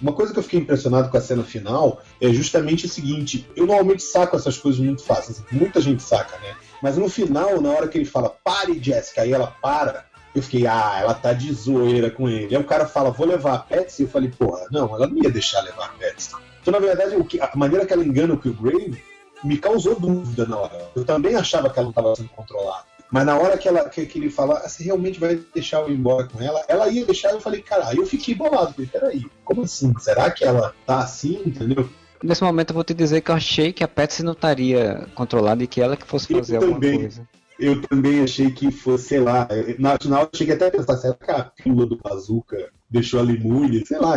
[0.01, 3.67] Uma coisa que eu fiquei impressionado com a cena final é justamente o seguinte: eu
[3.67, 6.55] normalmente saco essas coisas muito fáceis, muita gente saca, né?
[6.83, 10.67] Mas no final, na hora que ele fala, pare, Jessica, aí ela para, eu fiquei,
[10.67, 12.55] ah, ela tá de zoeira com ele.
[12.57, 15.31] Aí o cara fala, vou levar a Patsy, eu falei, porra, não, ela não ia
[15.31, 16.31] deixar levar a Patsy.
[16.61, 19.03] Então, na verdade, o que, a maneira que ela engana o Killgrave
[19.43, 20.91] me causou dúvida na hora.
[20.95, 22.85] Eu também achava que ela não estava sendo controlada.
[23.11, 25.91] Mas na hora que, ela, que, que ele fala, ah, você realmente vai deixar eu
[25.91, 26.63] ir embora com ela?
[26.69, 28.73] Ela ia deixar, eu falei, cara, aí eu fiquei bolado.
[28.73, 29.93] Falei, peraí, como assim?
[29.99, 31.89] Será que ela tá assim, entendeu?
[32.23, 35.65] Nesse momento eu vou te dizer que eu achei que a Patsy não estaria controlada
[35.65, 37.27] e que ela que fosse Eu fazer alguma coisa.
[37.59, 39.49] Eu também achei que fosse, sei lá,
[39.79, 43.33] na final eu cheguei até a pensar, será que a pílula do Bazooka deixou ela
[43.33, 43.85] imune?
[43.85, 44.17] Sei lá.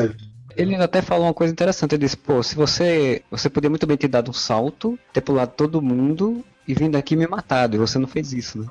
[0.55, 3.23] Ele até falou uma coisa interessante, ele disse, pô, se você.
[3.31, 7.15] Você podia muito bem ter dado um salto, ter pulado todo mundo e vindo aqui
[7.15, 8.67] me matado, e você não fez isso, né?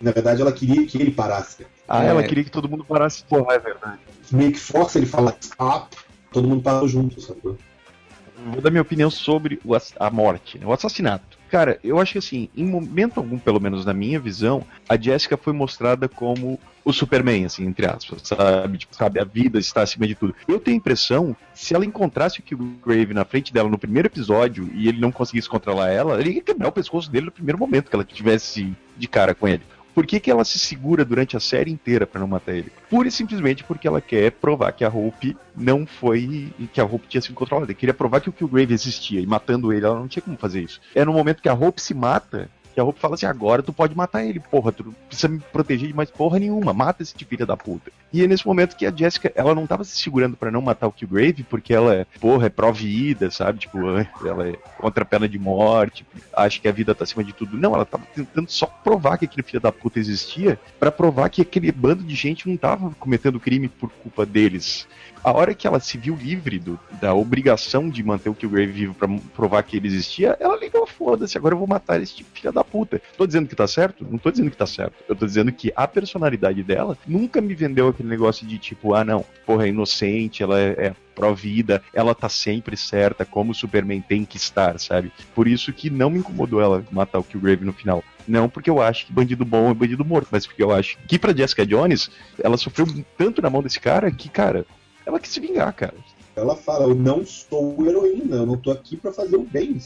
[0.00, 1.66] Na verdade, ela queria que ele parasse.
[1.88, 2.08] Ah, é...
[2.08, 3.24] ela queria que todo mundo parasse.
[3.24, 3.98] Porra, é verdade.
[4.30, 5.96] Meio que força ele falar stop,
[6.30, 7.40] todo mundo parou junto, sabe?
[7.42, 9.58] Vou dar minha opinião sobre
[9.98, 11.35] a morte, o assassinato.
[11.50, 15.36] Cara, eu acho que assim, em momento algum, pelo menos na minha visão, a Jessica
[15.36, 18.78] foi mostrada como o Superman, assim, entre aspas, sabe?
[18.78, 20.34] Tipo, sabe, a vida está acima de tudo.
[20.46, 24.70] Eu tenho a impressão, se ela encontrasse o Killgrave na frente dela no primeiro episódio
[24.72, 27.90] e ele não conseguisse controlar ela, ele ia quebrar o pescoço dele no primeiro momento
[27.90, 29.62] que ela tivesse de cara com ele.
[29.96, 32.70] Por que, que ela se segura durante a série inteira para não matar ele?
[32.90, 36.52] Pura e simplesmente porque ela quer provar que a Hope não foi.
[36.70, 37.72] que a Hope tinha sido controlada.
[37.72, 40.60] Ela queria provar que o Killgrave existia e matando ele ela não tinha como fazer
[40.60, 40.82] isso.
[40.94, 43.72] É no momento que a Hope se mata que a Hope fala assim: agora tu
[43.72, 47.46] pode matar ele, porra, tu precisa me proteger de mais porra nenhuma, mata esse filho
[47.46, 47.90] da puta.
[48.12, 50.86] E é nesse momento que a Jessica, ela não tava se segurando para não matar
[50.86, 53.60] o Killgrave, porque ela, é, porra, é pró-vida, sabe?
[53.60, 53.78] Tipo,
[54.26, 57.56] ela é contra a pena de morte, acha que a vida tá acima de tudo.
[57.56, 61.40] Não, ela tava tentando só provar que aquele filho da puta existia, para provar que
[61.40, 64.86] aquele bando de gente não tava cometendo crime por culpa deles
[65.26, 68.94] a hora que ela se viu livre do, da obrigação de manter o Killgrave vivo
[68.94, 72.52] pra provar que ele existia, ela ligou, foda-se, agora eu vou matar esse tipo filha
[72.52, 73.00] da puta.
[73.16, 74.06] Tô dizendo que tá certo?
[74.08, 74.94] Não tô dizendo que tá certo.
[75.08, 79.04] Eu tô dizendo que a personalidade dela nunca me vendeu aquele negócio de tipo, ah
[79.04, 84.02] não, porra, é inocente, ela é, é pró-vida, ela tá sempre certa, como o Superman
[84.02, 85.10] tem que estar, sabe?
[85.34, 88.04] Por isso que não me incomodou ela matar o Killgrave no final.
[88.28, 91.18] Não porque eu acho que bandido bom é bandido morto, mas porque eu acho que
[91.18, 92.10] pra Jessica Jones,
[92.42, 92.86] ela sofreu
[93.16, 94.66] tanto na mão desse cara que, cara,
[95.06, 95.94] ela quis se vingar, cara.
[96.34, 99.80] Ela fala: Eu não sou heroína, eu não tô aqui para fazer o bem.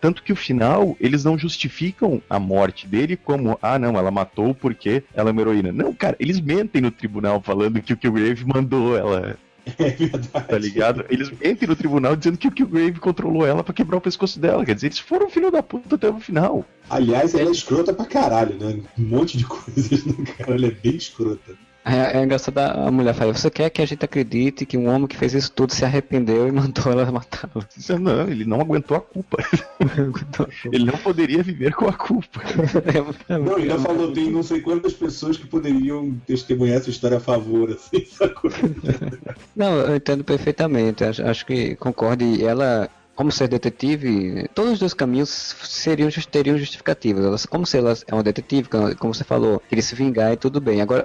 [0.00, 4.54] Tanto que o final, eles não justificam a morte dele como, ah, não, ela matou
[4.54, 5.72] porque ela é uma heroína.
[5.72, 9.36] Não, cara, eles mentem no tribunal falando que o Killgrave mandou ela.
[9.78, 10.48] É verdade.
[10.48, 11.04] Tá ligado?
[11.10, 14.64] Eles mentem no tribunal dizendo que o Killgrave controlou ela para quebrar o pescoço dela.
[14.64, 16.64] Quer dizer, eles foram filho da puta até o final.
[16.88, 18.80] Aliás, ela é escrota pra caralho, né?
[18.98, 20.54] Um monte de coisas, né, cara?
[20.54, 21.52] Ela é bem escrota.
[21.88, 25.06] É, é engraçado a mulher fala, você quer que a gente acredite que um homem
[25.06, 27.64] que fez isso tudo se arrependeu e mandou ela matá-lo?
[27.98, 29.38] Não, ele não aguentou a culpa.
[30.70, 32.40] ele não poderia viver com a culpa.
[33.28, 37.20] É não, ainda falou, tem não sei quantas pessoas que poderiam testemunhar essa história a
[37.20, 38.06] favor, assim,
[39.54, 42.88] Não, eu entendo perfeitamente, acho, acho que concordo, e ela
[43.18, 45.28] como ser detetive, todos os dois caminhos
[45.64, 47.24] seriam, teriam justificativas.
[47.24, 50.60] Elas, como se ela é uma detetive, como você falou, queria se vingar e tudo
[50.60, 50.80] bem.
[50.80, 51.04] Agora,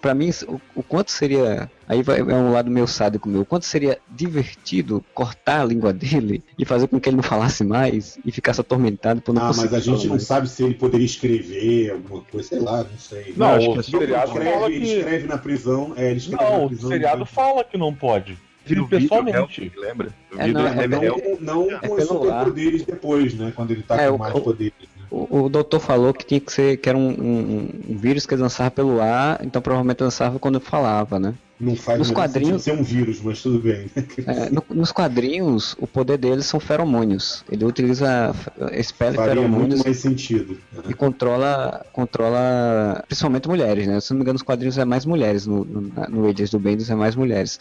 [0.00, 1.70] para mim, o, o, quanto seria.
[1.86, 3.42] Aí vai, é um lado meio sádico meu.
[3.42, 7.62] O quanto seria divertido cortar a língua dele e fazer com que ele não falasse
[7.62, 11.06] mais e ficasse atormentado por não Ah, mas a gente não sabe se ele poderia
[11.06, 13.34] escrever alguma coisa, sei lá, não sei.
[13.36, 14.74] Não, não o seriado escreve, fala que...
[14.74, 15.92] ele escreve na prisão.
[15.96, 18.36] É, ele escreve não, na prisão, o seriado fala que não pode.
[18.68, 19.72] Ele pessoalmente.
[19.76, 20.08] lembra?
[20.36, 23.52] É, não, é, não, não com os superpoderes depois, né?
[23.54, 24.72] Quando ele tá é, com o, mais poderes.
[24.80, 25.04] Né?
[25.10, 28.34] O, o, doutor falou que tinha que ser que era um, um, um vírus que
[28.34, 31.34] lançava pelo ar, então provavelmente lançava quando falava, né?
[31.60, 33.88] Não faz nos quadrinhos ser um vírus, mas tudo bem.
[34.26, 37.44] É, no, nos quadrinhos, o poder deles são feromônios.
[37.48, 38.34] Ele utiliza
[38.72, 40.58] espécie de feromônios muito mais sentido.
[40.72, 40.82] Né?
[40.88, 44.00] e controla, controla principalmente mulheres, né?
[44.00, 46.94] Se não me engano, nos quadrinhos é mais mulheres, no, no, no do Bendis é
[46.94, 47.60] mais mulheres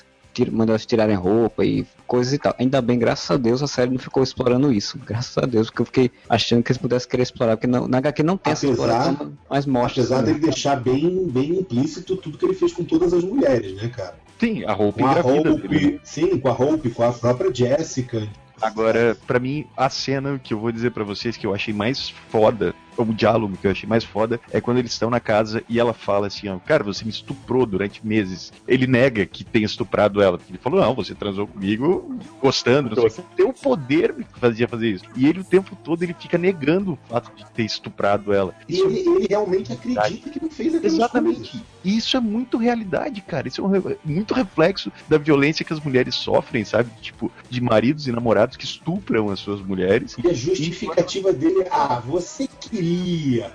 [0.51, 2.55] manda elas tirarem roupa e coisas e tal.
[2.57, 4.99] Ainda bem, graças a Deus, a série não ficou explorando isso.
[5.05, 7.97] Graças a Deus, porque eu fiquei achando que eles pudessem querer explorar, porque não, na
[7.97, 10.03] HQ não tem apesar, essa exploração mais mostra.
[10.03, 13.89] Apesar dele deixar bem, bem implícito tudo que ele fez com todas as mulheres, né,
[13.89, 14.15] cara?
[14.39, 18.27] Sim, a roupa com a Hope, Sim, com a Hope, com a própria Jessica.
[18.61, 22.09] Agora, para mim, a cena que eu vou dizer para vocês que eu achei mais
[22.29, 22.75] foda
[23.09, 25.93] o diálogo que eu achei mais foda é quando eles estão na casa e ela
[25.93, 28.53] fala assim, ó, cara, você me estuprou durante meses.
[28.67, 30.39] Ele nega que tenha estuprado ela.
[30.49, 34.89] Ele falou, não, você transou comigo gostando, não sei Tem o poder que fazia fazer
[34.89, 35.05] isso.
[35.15, 38.53] E ele o tempo todo ele fica negando o fato de ter estuprado ela.
[38.67, 40.93] E ele, é ele, realmente acredita que não fez aquilo.
[40.93, 41.63] Exatamente.
[41.83, 43.47] E isso é muito realidade, cara.
[43.47, 46.89] Isso é um, muito reflexo da violência que as mulheres sofrem, sabe?
[47.01, 50.15] Tipo, de maridos e namorados que estupram as suas mulheres.
[50.23, 51.33] E a justificativa e...
[51.33, 52.90] dele é, ah, você queria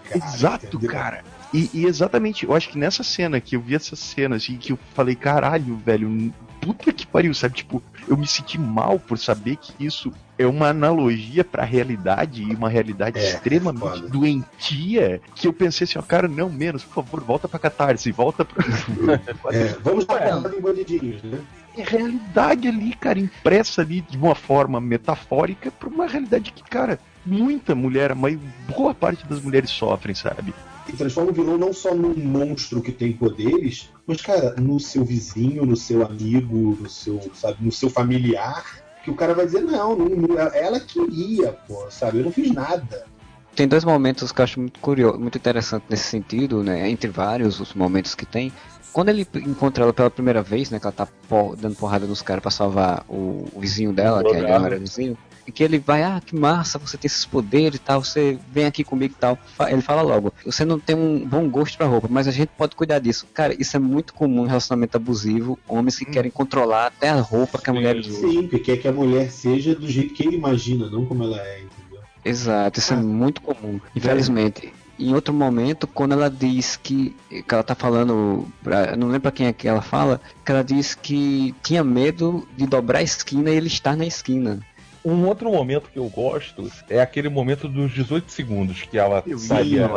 [0.04, 0.26] cara.
[0.26, 0.90] Exato, entendeu?
[0.90, 1.24] cara.
[1.52, 4.72] E, e, exatamente, eu acho que nessa cena que eu vi essa cena, assim, que
[4.72, 7.54] eu falei, caralho, velho, puta que pariu, sabe?
[7.54, 12.54] Tipo, eu me senti mal por saber que isso é uma analogia pra realidade e
[12.54, 14.08] uma realidade é, extremamente foda.
[14.08, 18.44] doentia que eu pensei assim, ó, cara, não, menos, por favor, volta pra catarse, volta
[18.44, 18.64] pra.
[19.54, 20.58] é, vamos é.
[20.58, 21.40] em bandidinhos, né?
[21.78, 26.98] É realidade ali, cara, impressa ali de uma forma metafórica pra uma realidade que, cara,
[27.26, 28.38] muita mulher, mas
[28.74, 30.54] boa parte das mulheres sofrem, sabe?
[30.88, 35.04] E transforma o vilão não só num monstro que tem poderes, mas, cara, no seu
[35.04, 38.64] vizinho, no seu amigo, no seu, sabe, no seu familiar,
[39.02, 42.52] que o cara vai dizer, não, não, não ela queria, pô, sabe, eu não fiz
[42.52, 43.04] nada.
[43.54, 46.88] tem dois momentos que eu acho muito curioso, muito interessante nesse sentido, né?
[46.88, 48.52] Entre vários os momentos que tem.
[48.92, 50.78] Quando ele encontra ela pela primeira vez, né?
[50.78, 51.06] Que ela tá
[51.58, 55.18] dando porrada nos caras pra salvar o, o vizinho dela, que é era vizinho.
[55.46, 58.66] E que ele vai, ah, que massa, você tem esses poderes e tal, você vem
[58.66, 59.38] aqui comigo e tal.
[59.68, 62.74] Ele fala logo, você não tem um bom gosto pra roupa, mas a gente pode
[62.74, 63.26] cuidar disso.
[63.32, 66.12] Cara, isso é muito comum em relacionamento abusivo, homens que hum.
[66.12, 68.28] querem controlar até a roupa que a mulher usa.
[68.28, 71.40] Sim, que quer que a mulher seja do jeito que ele imagina, não como ela
[71.40, 72.00] é, entendeu?
[72.24, 73.00] Exato, isso é ah.
[73.00, 74.72] é muito comum, infelizmente.
[74.82, 79.22] É em outro momento, quando ela diz que, que ela tá falando, pra, não lembro
[79.22, 83.02] pra quem é que ela fala, que ela diz que tinha medo de dobrar a
[83.02, 84.60] esquina e ele estar na esquina.
[85.06, 89.38] Um outro momento que eu gosto é aquele momento dos 18 segundos que ela eu
[89.38, 89.88] saía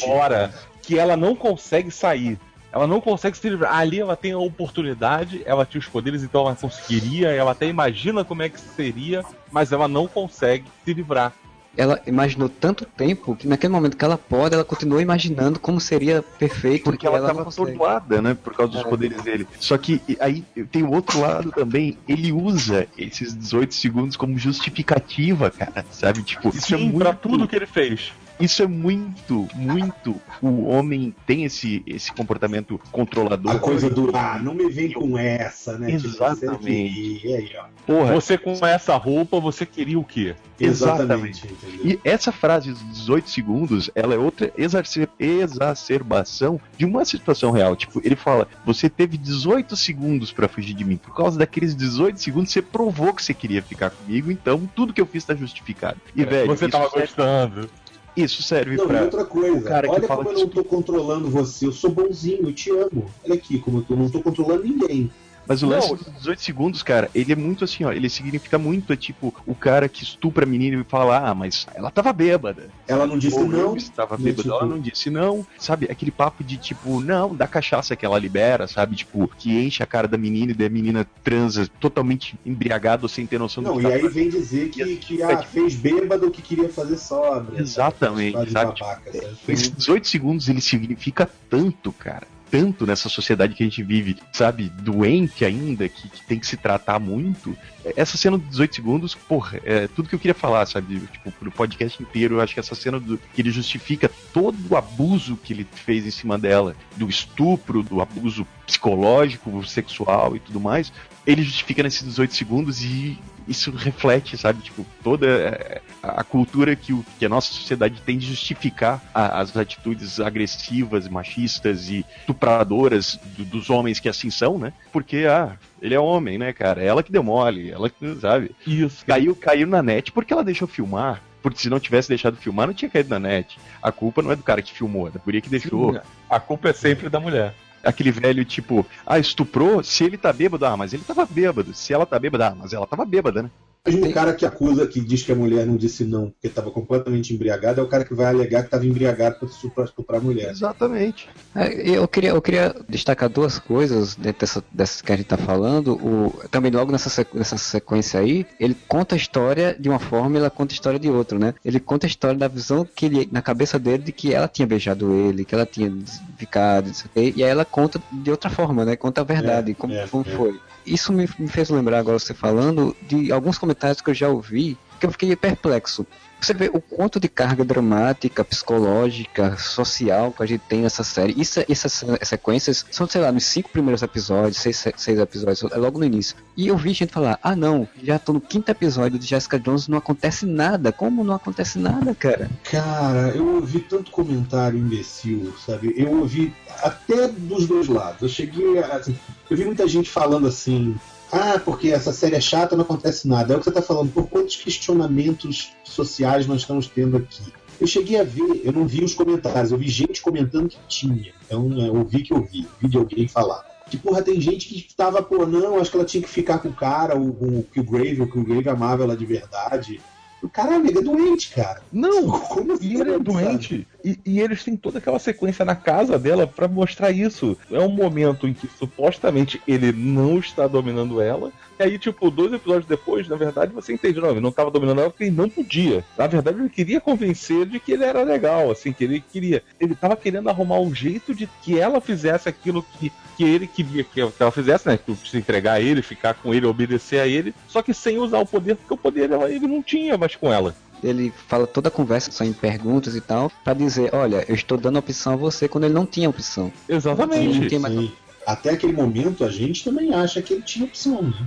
[0.00, 2.36] fora, que ela não consegue sair.
[2.72, 3.72] Ela não consegue se livrar.
[3.72, 8.24] Ali ela tem a oportunidade, ela tinha os poderes, então ela conseguiria, ela até imagina
[8.24, 11.32] como é que seria, mas ela não consegue se livrar
[11.76, 16.22] ela imaginou tanto tempo que naquele momento que ela pode, ela continuou imaginando como seria
[16.22, 16.84] perfeito.
[16.84, 18.34] Porque ela estava atordoada, né?
[18.34, 18.88] Por causa dos é.
[18.88, 19.46] poderes dele.
[19.58, 21.98] Só que aí tem o outro lado também.
[22.06, 25.84] Ele usa esses 18 segundos como justificativa, cara.
[25.90, 26.22] Sabe?
[26.22, 26.98] Tipo, isso Sim, é muito...
[26.98, 28.12] pra tudo que ele fez.
[28.42, 30.20] Isso é muito, muito.
[30.40, 33.52] O homem tem esse, esse comportamento controlador.
[33.52, 35.96] A coisa do, ah, não me vem com essa, né?
[35.96, 37.20] Tipo, Exatamente.
[37.20, 37.64] Tipo, aí, ó.
[37.86, 40.34] Porra, você com essa roupa, você queria o quê?
[40.58, 41.48] Exatamente.
[41.84, 47.76] E essa frase dos 18 segundos, ela é outra exacerbação de uma situação real.
[47.76, 50.96] Tipo, ele fala: você teve 18 segundos para fugir de mim.
[50.96, 55.00] Por causa daqueles 18 segundos, você provou que você queria ficar comigo, então tudo que
[55.00, 56.00] eu fiz tá justificado.
[56.14, 57.68] E, é, velho, você tava gostando.
[58.16, 59.02] Isso serve não, pra.
[59.02, 61.90] outra coisa, o cara olha que fala como eu não tô controlando você, eu sou
[61.90, 63.10] bonzinho, eu te amo.
[63.24, 65.10] Olha aqui, como eu não tô controlando ninguém.
[65.46, 67.92] Mas o lance dos 18 segundos, cara, ele é muito assim, ó.
[67.92, 71.66] Ele significa muito, é tipo, o cara que estupra a menina e fala, ah, mas
[71.74, 72.68] ela tava bêbada.
[72.86, 73.76] Ela não disse Ou não.
[73.76, 74.54] Estava bêbada, tipo...
[74.54, 75.46] ela não disse não.
[75.58, 78.96] Sabe, aquele papo de tipo, não, da cachaça que ela libera, sabe?
[78.96, 83.38] Tipo, que enche a cara da menina e da menina transa totalmente embriagada sem ter
[83.38, 84.14] noção não, do que Não, e tá aí fazendo.
[84.14, 87.60] vem dizer que, que ah, fez bêbado o que queria fazer sóbria.
[87.60, 88.50] Exatamente, sabe?
[88.50, 88.80] sabe?
[88.80, 89.36] Babaca, tipo, sabe?
[89.48, 94.68] Esses 18 segundos ele significa tanto, cara tanto nessa sociedade que a gente vive, sabe,
[94.68, 97.56] doente ainda, que, que tem que se tratar muito.
[97.96, 101.00] Essa cena dos 18 segundos, porra, é tudo que eu queria falar, sabe?
[101.00, 104.76] Tipo, pro podcast inteiro, eu acho que essa cena do, que ele justifica todo o
[104.76, 110.60] abuso que ele fez em cima dela, do estupro, do abuso psicológico, sexual e tudo
[110.60, 110.92] mais,
[111.26, 116.92] ele justifica nesses 18 segundos e isso reflete, sabe, tipo, toda é, a cultura que,
[116.92, 123.18] o, que a nossa sociedade tem de justificar a, as atitudes agressivas, machistas e estupradoras
[123.36, 124.72] do, dos homens que assim são, né?
[124.92, 126.82] Porque, ah, ele é homem, né, cara?
[126.82, 128.50] Ela que demole, ela que, sabe?
[128.66, 129.04] Isso.
[129.06, 131.22] Caiu, caiu na net porque ela deixou filmar.
[131.42, 133.58] Porque se não tivesse deixado filmar, não tinha caído na net.
[133.82, 136.00] A culpa não é do cara que filmou, é da guria que deixou.
[136.30, 137.52] A culpa é sempre da mulher
[137.82, 141.74] aquele velho tipo, ah, estuprou, se ele tá bêbado, ah, mas ele tava bêbado.
[141.74, 143.50] Se ela tá bêbada, ah, mas ela tava bêbada, né?
[143.84, 146.70] Mesmo o cara que acusa, que diz que a mulher não disse não porque estava
[146.70, 149.36] completamente embriagada, é o cara que vai alegar que estava embriagado
[149.74, 150.50] para estuprar a mulher.
[150.50, 151.28] Exatamente.
[151.52, 155.36] É, eu, queria, eu queria destacar duas coisas dentro dessa, dessas que a gente está
[155.36, 155.94] falando.
[155.94, 160.38] O, também logo nessa, nessa sequência aí, ele conta a história de uma forma e
[160.38, 161.52] ela conta a história de outra, né?
[161.64, 164.66] Ele conta a história da visão que ele, na cabeça dele de que ela tinha
[164.66, 165.92] beijado ele, que ela tinha
[166.36, 168.94] ficado, e aí ela conta de outra forma, né?
[168.94, 170.30] Conta a verdade, é, como, é, como é.
[170.36, 174.28] foi isso me, me fez lembrar agora você falando de alguns comentários que eu já
[174.28, 176.06] ouvi que eu fiquei perplexo.
[176.42, 181.40] Você vê o quanto de carga dramática, psicológica, social que a gente tem nessa série.
[181.40, 186.00] Isso, essas sequências são, sei lá, nos cinco primeiros episódios, seis, seis episódios, é logo
[186.00, 186.36] no início.
[186.56, 189.86] E eu vi gente falar: ah, não, já tô no quinto episódio de Jessica Jones,
[189.86, 190.90] não acontece nada.
[190.90, 192.50] Como não acontece nada, cara?
[192.64, 195.94] Cara, eu ouvi tanto comentário imbecil, sabe?
[195.96, 198.20] Eu ouvi até dos dois lados.
[198.20, 199.00] Eu cheguei a.
[199.48, 200.96] Eu vi muita gente falando assim:
[201.32, 203.54] ah, porque essa série é chata, não acontece nada.
[203.54, 204.12] É o que você está falando.
[204.12, 207.42] Por quantos questionamentos sociais nós estamos tendo aqui?
[207.80, 211.32] Eu cheguei a ver, eu não vi os comentários, eu vi gente comentando que tinha.
[211.46, 213.64] Então, eu ouvi que eu vi, vi de alguém falar.
[213.88, 216.68] Que, porra, tem gente que tava, pô, não, acho que ela tinha que ficar com
[216.68, 220.00] o cara, o, o Killgrave, o Killgrave amava ela de verdade.
[220.42, 221.82] O cara é doente, cara.
[221.90, 223.86] Não, como assim, ele é doente.
[224.04, 227.56] E, e, eles têm toda aquela sequência na casa dela para mostrar isso.
[227.70, 231.52] É um momento em que supostamente ele não está dominando ela.
[231.78, 235.00] E aí, tipo, dois episódios depois, na verdade, você entende, não, ele não estava dominando
[235.00, 236.04] ela porque ele não podia.
[236.16, 239.62] Na verdade, ele queria convencer de que ele era legal, assim, que ele queria.
[239.80, 244.04] Ele estava querendo arrumar um jeito de que ela fizesse aquilo que, que ele queria
[244.04, 244.98] que ela fizesse, né?
[244.98, 248.38] Que se entregar a ele, ficar com ele, obedecer a ele, só que sem usar
[248.38, 250.74] o poder, porque o poder ela, ele não tinha mais com ela.
[251.02, 254.78] Ele fala toda a conversa só em perguntas e tal, para dizer, olha, eu estou
[254.78, 256.72] dando opção a você quando ele não tinha opção.
[256.88, 257.60] Exatamente.
[257.60, 258.10] Não tinha mais...
[258.46, 261.46] Até aquele momento a gente também acha que ele tinha opção, né?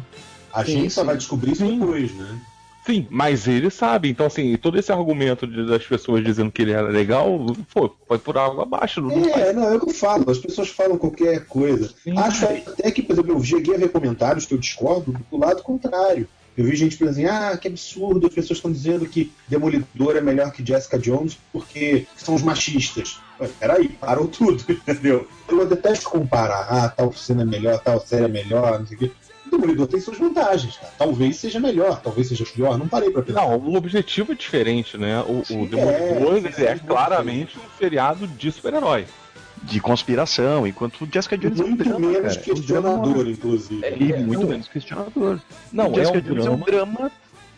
[0.53, 1.07] A Sim, gente só sim.
[1.07, 1.79] vai descobrir isso Sim.
[1.79, 2.39] depois, né?
[2.85, 4.09] Sim, mas ele sabe.
[4.09, 7.27] Então, assim, todo esse argumento de- das pessoas dizendo que ele era legal,
[7.73, 9.01] pô, foi por água abaixo.
[9.01, 10.29] Não não faz É, não, é o que eu falo.
[10.29, 11.91] As pessoas falam qualquer coisa.
[12.03, 12.15] Sim.
[12.17, 15.63] Acho até que, por exemplo, eu cheguei a ver comentários que eu discordo do lado
[15.63, 16.29] contrário.
[16.57, 20.21] Eu vi gente falando assim, ah, que absurdo, as pessoas estão dizendo que Demolidor é
[20.21, 23.19] melhor que Jessica Jones porque são os machistas.
[23.39, 25.27] Ué, peraí, parou tudo, entendeu?
[25.49, 28.99] Eu detesto comparar, ah, tal cena é melhor, tal série é melhor, não sei o
[28.99, 29.11] quê.
[29.45, 30.93] O Demolidor tem suas vantagens, cara.
[30.97, 33.41] Talvez seja melhor, talvez seja pior, não parei pra pensar.
[33.41, 35.21] Não, o objetivo é diferente, né?
[35.21, 36.85] O, o Demolidor é, é sim.
[36.85, 39.05] claramente um seriado de super-herói.
[39.65, 42.49] De conspiração, enquanto Jessica Jones é um Muito drama, menos cara.
[42.49, 43.81] É um drama questionador, inclusive.
[43.99, 45.39] E É, muito não- menos questionador.
[45.73, 47.11] Não, Jessica um Jones é um drama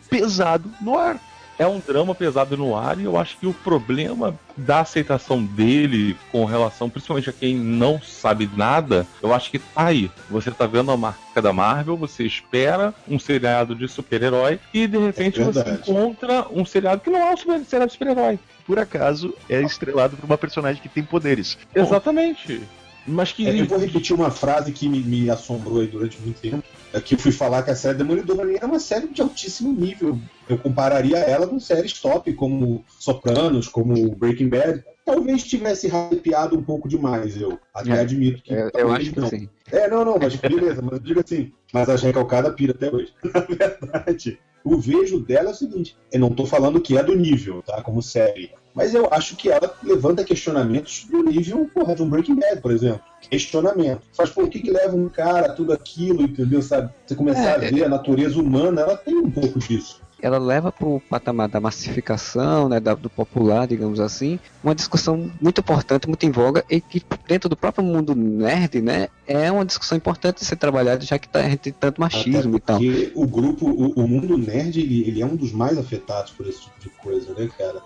[0.08, 1.20] pesado no ar.
[1.58, 6.16] É um drama pesado no ar e eu acho que o problema da aceitação dele
[6.30, 10.08] com relação, principalmente a quem não sabe nada, eu acho que tá aí.
[10.30, 14.98] Você tá vendo a marca da Marvel, você espera um seriado de super-herói e de
[14.98, 18.38] repente É você encontra um seriado que não é um super- seriado de super-herói.
[18.64, 21.58] Por acaso, é estrelado por uma personagem que tem poderes.
[21.74, 22.62] Exatamente.
[23.08, 23.46] Mas que.
[23.46, 26.62] É, eu vou repetir uma frase que me, me assombrou aí durante muito tempo.
[26.92, 30.18] É que eu fui falar que a série Demolidor era uma série de altíssimo nível.
[30.48, 34.84] Eu compararia ela com séries top, como Sopranos, como Breaking Bad.
[35.04, 38.52] Talvez tivesse hypeado um pouco demais, eu até É, admito que.
[38.52, 39.28] Eu, eu talvez acho que não.
[39.28, 39.48] sim.
[39.70, 41.52] É, não, não, mas beleza, mas diga assim.
[41.72, 43.12] Mas a recalcada pira até hoje.
[43.34, 47.14] Na verdade, o vejo dela é o seguinte: eu não tô falando que é do
[47.14, 47.82] nível, tá?
[47.82, 48.50] Como série.
[48.78, 52.70] Mas eu acho que ela levanta questionamentos do nível, porra, de um Breaking Bad, por
[52.70, 53.00] exemplo.
[53.28, 54.02] Questionamento.
[54.12, 56.62] Faz, o que, que leva um cara a tudo aquilo, entendeu?
[56.62, 56.88] Sabe?
[57.04, 60.00] Você começar É, a ver a natureza humana, ela tem um pouco disso.
[60.20, 65.30] ela leva para o patamar da massificação, né, da- do popular, digamos assim, uma discussão
[65.40, 69.64] muito importante, muito em voga, e que dentro do próprio mundo nerd, né, é uma
[69.64, 72.78] discussão importante de ser trabalhada, já que tá, a gente tem tanto machismo e tal.
[72.78, 76.46] Porque o grupo, o, o mundo nerd, ele, ele é um dos mais afetados por
[76.48, 77.80] esse tipo de coisa, né, cara?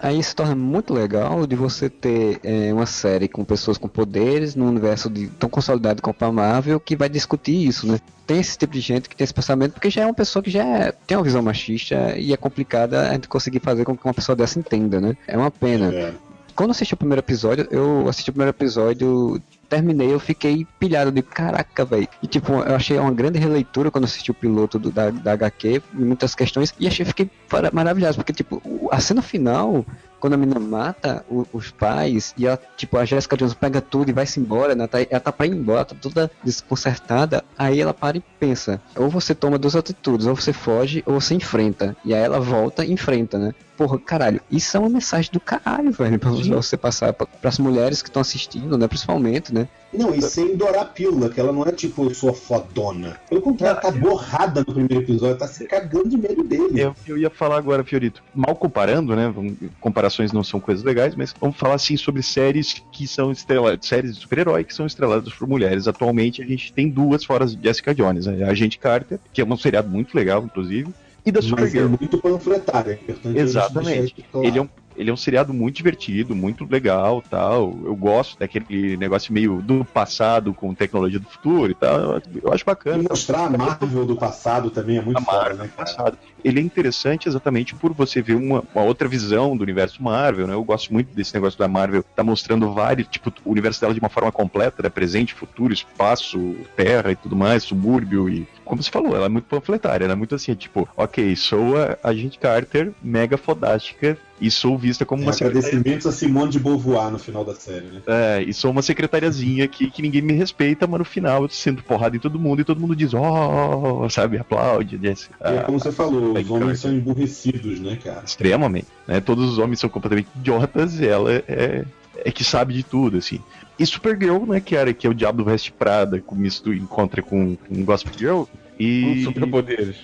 [0.00, 4.54] Aí se torna muito legal de você ter é, uma série com pessoas com poderes
[4.54, 7.98] num universo de, tão consolidado como a Marvel que vai discutir isso, né?
[8.26, 10.50] Tem esse tipo de gente que tem esse pensamento porque já é uma pessoa que
[10.50, 14.04] já é- tem uma visão machista e é complicada a gente conseguir fazer com que
[14.04, 15.16] uma pessoa dessa entenda, né?
[15.26, 15.92] É uma pena.
[15.92, 16.14] É.
[16.54, 21.10] Quando eu assisti o primeiro episódio, eu assisti o primeiro episódio, terminei, eu fiquei pilhado
[21.12, 22.08] de caraca, velho.
[22.22, 25.82] E tipo, eu achei uma grande releitura quando assisti o piloto do, da, da HQ,
[25.92, 27.30] muitas questões, e achei fiquei
[27.72, 29.84] maravilhado, porque tipo, a cena final,
[30.20, 34.08] quando a menina mata o- os pais, e ela, tipo, a Jessica Jones pega tudo
[34.10, 34.86] e vai-se embora, né?
[34.86, 39.08] Tá- ela tá pra ir embora, tá toda desconcertada, aí ela para e pensa, ou
[39.08, 41.96] você toma duas atitudes, ou você foge, ou você enfrenta.
[42.04, 43.54] E aí ela volta e enfrenta, né?
[43.78, 46.50] Porra, caralho, isso é uma mensagem do caralho, velho, pra Sim.
[46.50, 48.88] você passar pra, pras mulheres que estão assistindo, né?
[48.88, 49.68] Principalmente, né?
[49.92, 53.20] Não, e sem dourar a pílula, que ela não é tipo, eu sou a fodona.
[53.28, 56.80] Pelo contrário, ela tá borrada no primeiro episódio, tá se cagando de medo dele.
[56.80, 59.32] Eu, eu ia falar agora, Fiorito, mal comparando, né?
[59.80, 64.16] Comparações não são coisas legais, mas vamos falar assim sobre séries que são estreladas, séries
[64.16, 65.86] de super-herói que são estreladas por mulheres.
[65.86, 68.42] Atualmente a gente tem duas fora de Jessica Jones, né?
[68.42, 70.92] a Agente Carter, que é um seriado muito legal, inclusive,
[71.28, 71.88] e da Mas é Supergirl.
[71.88, 74.24] muito panfletário, é Exatamente.
[74.34, 74.68] Ele é um
[74.98, 77.78] ele é um seriado muito divertido, muito legal, tal.
[77.84, 82.20] Eu gosto daquele negócio meio do passado com tecnologia do futuro e tal.
[82.42, 83.02] Eu- acho bacana.
[83.04, 85.84] E mostrar a Marvel do passado também é muito A foda, Marvel né, do cara?
[85.88, 86.18] passado.
[86.44, 90.54] Ele é interessante exatamente por você ver uma, uma outra visão do universo Marvel, né?
[90.54, 94.00] Eu gosto muito desse negócio da Marvel, tá mostrando vários, tipo, o universo dela de
[94.00, 94.88] uma forma completa, né?
[94.88, 98.46] Presente, futuro, espaço, terra e tudo mais, subúrbio e...
[98.64, 101.96] Como você falou, ela é muito panfletária, ela é muito assim, tipo, ok, sou a
[102.08, 106.58] Agente Carter, mega fodástica, e sou vista como É, uma secretária agradecimentos a Simone de
[106.58, 108.02] Beauvoir no final da série, né?
[108.06, 111.82] é, e sou uma secretariazinha aqui que ninguém me respeita, mas no final eu sinto
[111.82, 115.34] porrada em todo mundo e todo mundo diz, oh, sabe, aplaude, Jessica.
[115.40, 118.22] E é Ah, como você falou, é os homens são emburrecidos, né, cara?
[118.24, 119.20] extremamente, né?
[119.20, 121.84] Todos os homens são completamente idiotas e ela é,
[122.24, 123.40] é que sabe de tudo, assim.
[123.78, 127.22] E Supergirl, né, que era que é o Diabo do Veste Prada, com misto encontra
[127.22, 128.42] com, com Gospel Girl.
[128.78, 129.96] E, Com superpoderes.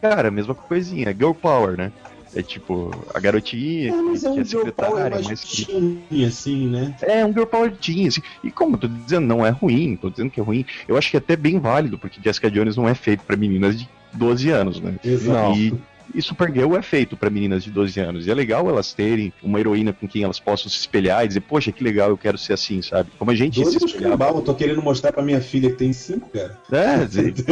[0.00, 1.92] cara, mesma coisinha, Girl Power, né?
[2.34, 6.68] É tipo, a garotinha É, mas que é um é secretária, mas que teen, assim,
[6.68, 6.94] né?
[7.02, 8.22] É, um girl power teen, assim.
[8.42, 10.64] E como eu tô dizendo, não é ruim, tô dizendo que é ruim.
[10.88, 13.78] Eu acho que é até bem válido, porque Jessica Jones não é feito pra meninas
[13.78, 14.94] de 12 anos, né?
[15.04, 15.58] Exato.
[15.58, 15.74] E,
[16.14, 18.26] E Supergirl é feito para meninas de 12 anos.
[18.26, 21.40] E é legal elas terem uma heroína com quem elas possam se espelhar e dizer,
[21.40, 23.10] poxa, que legal, eu quero ser assim, sabe?
[23.18, 24.26] Como a gente se espelhava.
[24.26, 26.58] eu tô querendo mostrar pra minha filha que tem cinco, cara.
[26.70, 27.06] É,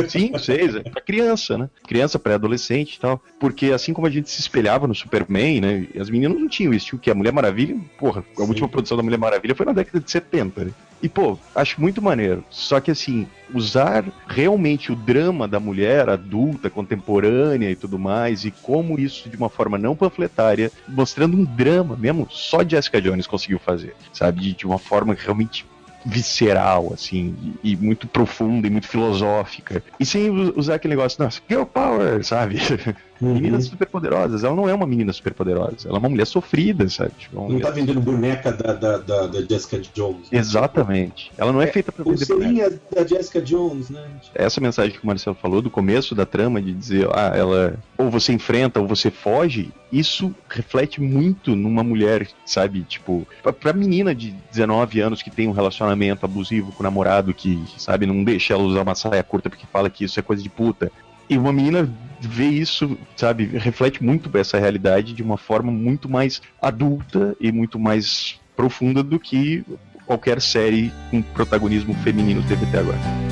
[0.08, 1.70] 5, 6, é pra criança, né?
[1.86, 3.22] Criança, pré-adolescente e tal.
[3.38, 5.86] Porque assim como a gente se espelhava no Superman, né?
[5.98, 6.86] As meninas não tinham isso.
[6.86, 7.10] Tinha o que?
[7.10, 8.48] A Mulher Maravilha, porra, a Sim.
[8.48, 10.70] última produção da Mulher Maravilha foi na década de 70, né?
[11.02, 12.44] E, pô, acho muito maneiro.
[12.50, 18.50] Só que, assim, usar realmente o drama da mulher adulta, contemporânea e tudo mais, e
[18.50, 23.58] como isso de uma forma não panfletária, mostrando um drama mesmo, só Jessica Jones conseguiu
[23.58, 24.52] fazer, sabe?
[24.52, 25.66] De, uma forma realmente
[26.04, 29.82] visceral, assim, e, muito profunda e muito filosófica.
[29.98, 32.56] E sem usar aquele negócio, nossa, girl power, sabe?
[33.20, 33.34] Uhum.
[33.34, 34.44] Meninas superpoderosas.
[34.44, 37.12] Ela não é uma menina superpoderosa, ela é uma mulher sofrida, sabe?
[37.18, 40.28] Tipo, Não mulher- tá vendendo boneca da, da, da, da Jessica Jones.
[40.32, 41.30] Exatamente.
[41.36, 42.34] Ela não é, feita pra vender boneca.
[42.34, 44.04] Pulseirinha da Jessica Jones, né?
[44.34, 48.10] essa mensagem que o Marcelo falou do começo da trama de dizer, ah, ela ou
[48.10, 52.82] você enfrenta ou você foge, isso reflete muito numa mulher, sabe?
[52.82, 57.34] Tipo, pra, pra menina de 19 anos que tem um relacionamento abusivo com o namorado
[57.34, 60.42] que, sabe, não deixa ela usar uma saia curta porque fala que isso é coisa
[60.42, 60.90] de puta.
[61.30, 61.88] E uma menina
[62.20, 67.78] vê isso, sabe, reflete muito essa realidade de uma forma muito mais adulta e muito
[67.78, 69.64] mais profunda do que
[70.04, 73.29] qualquer série com protagonismo feminino teve até agora.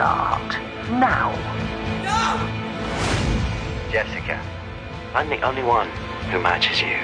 [0.00, 0.56] Start
[0.92, 1.28] now.
[3.92, 4.40] Jessica,
[5.12, 5.90] I'm the only one
[6.30, 6.96] who matches you.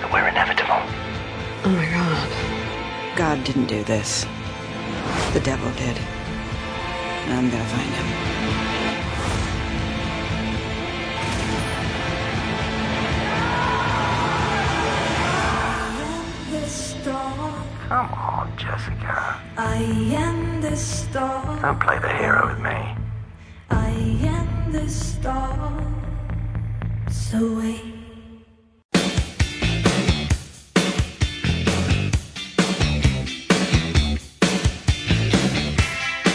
[0.00, 0.80] And we're inevitable.
[1.66, 3.18] Oh my god.
[3.18, 4.24] God didn't do this.
[5.34, 5.98] The devil did.
[7.28, 8.73] I'm gonna find him.
[17.88, 19.40] Come on, Jessica.
[19.58, 19.76] I
[20.16, 22.96] am the star, Don't play the hero with me.
[23.70, 23.90] I
[24.24, 25.72] am the star.
[27.10, 27.94] So wait.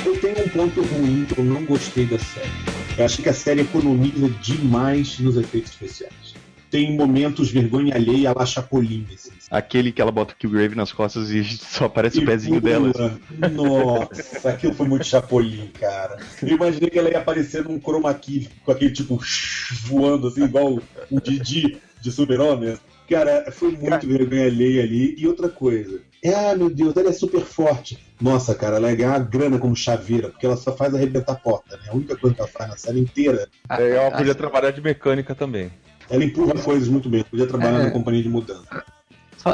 [0.06, 2.50] Eu tenho um ponto ruim que eu não gostei da série.
[2.98, 6.39] Eu achei que a série economiza demais nos efeitos especiais.
[6.70, 9.32] Tem momentos vergonha alheia a Chapolin, assim.
[9.50, 12.92] Aquele que ela bota o Killgrave nas costas e só aparece E o pezinho dela.
[12.92, 13.50] pula.
[13.50, 16.18] Nossa, aquilo foi muito Chapolin, cara.
[16.42, 19.20] Eu imaginei que ela ia aparecer num chroma key com aquele tipo
[19.86, 22.78] voando assim, igual o Didi de Super-Homem.
[23.10, 25.16] Cara, foi muito vergonha alheia ali.
[25.18, 26.00] E outra coisa.
[26.24, 27.98] É, ah, meu Deus, ela é super forte.
[28.22, 31.36] Nossa, cara, ela ia ganhar uma grana como chaveira, porque ela só faz arrebentar a
[31.36, 31.84] porta, né?
[31.90, 33.48] A única coisa que ela faz na série inteira.
[33.70, 35.72] É, ela podia trabalhar de mecânica também.
[36.10, 37.24] Ela empurra coisas muito bem.
[37.24, 37.84] Podia trabalhar É.
[37.86, 38.84] na companhia de mudança.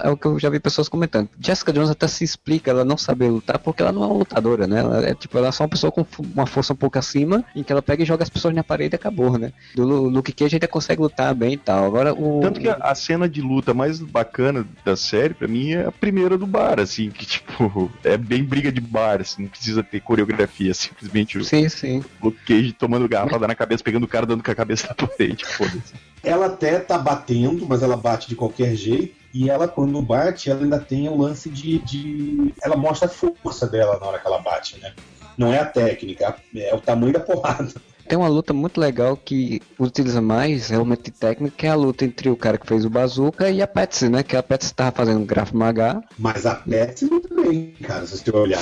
[0.03, 1.29] É o que eu já vi pessoas comentando.
[1.39, 4.65] Jessica Jones até se explica ela não saber lutar porque ela não é uma lutadora,
[4.65, 4.79] né?
[4.79, 6.03] Ela é tipo, ela é só uma pessoa com
[6.33, 8.95] uma força um pouco acima, em que ela pega e joga as pessoas na parede
[8.95, 9.53] e acabou, né?
[9.75, 11.85] Do Lu- Luke Cage ainda consegue lutar bem e tal.
[11.85, 12.39] Agora o.
[12.41, 15.91] Tanto que a, a cena de luta mais bacana da série, pra mim, é a
[15.91, 19.99] primeira do bar, assim, que tipo, é bem briga de bar, assim, não precisa ter
[19.99, 22.03] coreografia, simplesmente o Sim, sim.
[22.23, 25.45] Luke Cage tomando garrafada na cabeça, pegando o cara, dando com a cabeça na parede,
[25.45, 25.93] foda-se.
[26.25, 29.15] Ela até tá batendo, mas ela bate de qualquer jeito.
[29.33, 32.53] E ela, quando bate, ela ainda tem o lance de, de.
[32.63, 34.93] Ela mostra a força dela na hora que ela bate, né?
[35.37, 37.73] Não é a técnica, é o tamanho da porrada.
[38.07, 42.29] Tem uma luta muito legal que utiliza mais realmente técnica, que é a luta entre
[42.29, 44.21] o cara que fez o Bazooka e a Patsy, né?
[44.21, 46.03] Que a Patsy tava fazendo Graf Maga.
[46.17, 48.61] Mas a Patsy também, cara, se você olhar.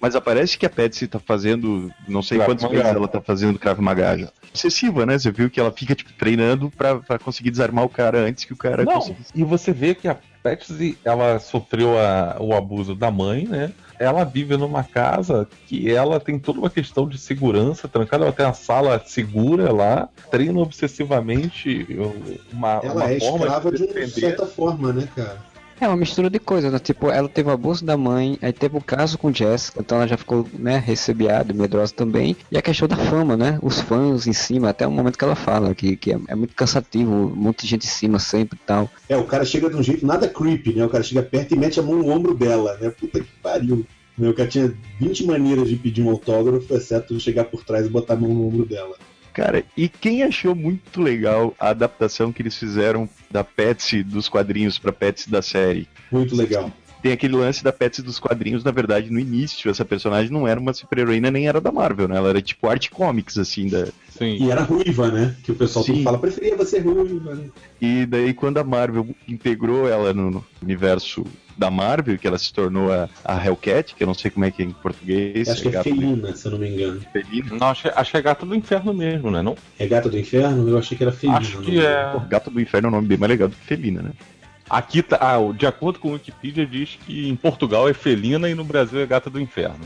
[0.00, 2.76] Mas aparece que a Patsy tá fazendo, não sei Krav quantos Maga.
[2.76, 4.28] meses ela tá fazendo Krav Maga já.
[4.54, 5.18] Excessiva, né?
[5.18, 8.52] Você viu que ela fica, tipo, treinando pra, pra conseguir desarmar o cara antes que
[8.52, 9.16] o cara Não, consiga.
[9.34, 13.72] e você vê que a Patsy, ela sofreu a- o abuso da mãe, né?
[13.98, 18.44] Ela vive numa casa que ela tem toda uma questão de segurança, trancada, ela tem
[18.46, 21.86] uma sala segura lá, treina obsessivamente
[22.52, 24.20] uma, Ela uma é forma escrava de de uma defender.
[24.20, 25.53] certa forma, né, cara?
[25.80, 26.78] É uma mistura de coisas, né?
[26.78, 30.06] Tipo, ela teve o abuso da mãe, aí teve o caso com Jessica, então ela
[30.06, 32.36] já ficou, né, recebiada, medrosa também.
[32.50, 33.58] E a questão da fama, né?
[33.62, 36.54] Os fãs em cima, até o momento que ela fala, que, que é, é muito
[36.54, 38.90] cansativo, de gente em cima sempre e tal.
[39.08, 40.84] É, o cara chega de um jeito nada creepy, né?
[40.84, 42.90] O cara chega perto e mete a mão no ombro dela, né?
[42.90, 43.86] Puta que pariu.
[44.18, 48.14] O cara tinha 20 maneiras de pedir um autógrafo, exceto chegar por trás e botar
[48.14, 48.96] a mão no ombro dela.
[49.34, 54.78] Cara, e quem achou muito legal a adaptação que eles fizeram da Patsy dos quadrinhos
[54.78, 55.88] pra Patsy da série?
[56.10, 56.72] Muito legal.
[57.02, 60.58] tem aquele lance da Patsy dos quadrinhos, na verdade, no início, essa personagem não era
[60.58, 62.16] uma super-heroína nem era da Marvel, né?
[62.16, 63.88] Ela era tipo art comics, assim, da...
[64.16, 64.36] Sim.
[64.40, 65.34] E era ruiva, né?
[65.42, 66.02] Que o pessoal Sim.
[66.04, 67.48] fala, preferia você ruiva, né?
[67.80, 71.24] E daí quando a Marvel integrou ela no universo
[71.56, 74.50] da Marvel, que ela se tornou a, a Hellcat, que eu não sei como é
[74.50, 75.48] que é em português.
[75.48, 77.00] Acho que é gata felina, se eu não me engano.
[77.12, 77.56] felina.
[77.58, 79.42] Não, acho, que- acho que é gata do inferno mesmo, né?
[79.42, 79.56] Não?
[79.78, 80.68] É gata do inferno?
[80.68, 81.38] Eu achei que era felina.
[81.38, 82.04] Acho não que é.
[82.12, 84.10] Pô, Gato do Inferno é um nome bem mais legal do que felina, né?
[84.70, 85.18] Aqui tá.
[85.20, 88.98] Ah, de acordo com o Wikipedia, diz que em Portugal é felina e no Brasil
[89.00, 89.80] é gata do inferno.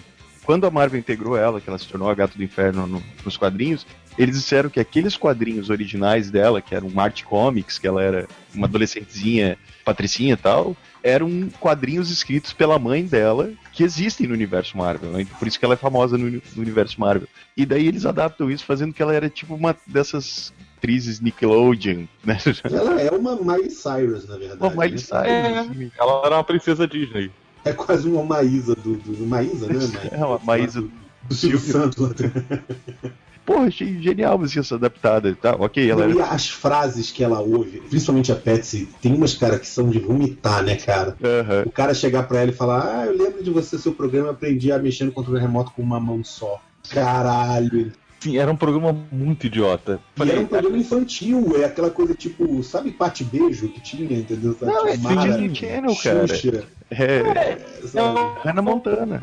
[0.48, 3.36] Quando a Marvel integrou ela, que ela se tornou a Gato do Inferno no- nos
[3.36, 8.26] quadrinhos, eles disseram que aqueles quadrinhos originais dela, que eram Art Comics, que ela era
[8.54, 14.78] uma adolescentezinha, patricinha e tal, eram quadrinhos escritos pela mãe dela, que existem no universo
[14.78, 15.26] Marvel, né?
[15.38, 17.28] Por isso que ela é famosa no, no universo Marvel.
[17.54, 22.38] E daí eles adaptam isso fazendo que ela era tipo uma dessas atrizes Nickelodeon, né?
[22.64, 24.62] Ela é uma Miley Cyrus, na verdade.
[24.62, 24.96] Uma Miley né?
[24.96, 25.92] Cyrus.
[25.92, 26.00] É.
[26.00, 27.30] Ela era uma princesa Disney.
[27.69, 29.74] É quase uma Maísa do, do Maísa, né?
[29.74, 29.99] Maísa?
[30.11, 30.85] É uma Maísa
[31.28, 32.12] do Silvio Santos.
[33.45, 35.35] Porra, achei genial assim, essa adaptada.
[35.35, 39.59] Tá, ok, ela e as frases que ela ouve, principalmente a Patsy, tem umas, cara,
[39.59, 41.16] que são de vomitar, né, cara?
[41.23, 41.62] Aham.
[41.65, 44.70] O cara chegar pra ela e falar, ah, eu lembro de você, seu programa, aprendi
[44.70, 46.61] a mexer no controle remoto com uma mão só.
[46.90, 47.93] Caralho.
[48.20, 50.01] Sim, era um programa muito idiota.
[50.16, 54.57] E era um programa infantil, é aquela coisa tipo, sabe Pate Beijo que tinha, entendeu?
[54.61, 56.27] Não, é Disney Channel, cara.
[56.27, 58.19] Xuxa, É, sabe?
[58.43, 59.20] Hannah Montana.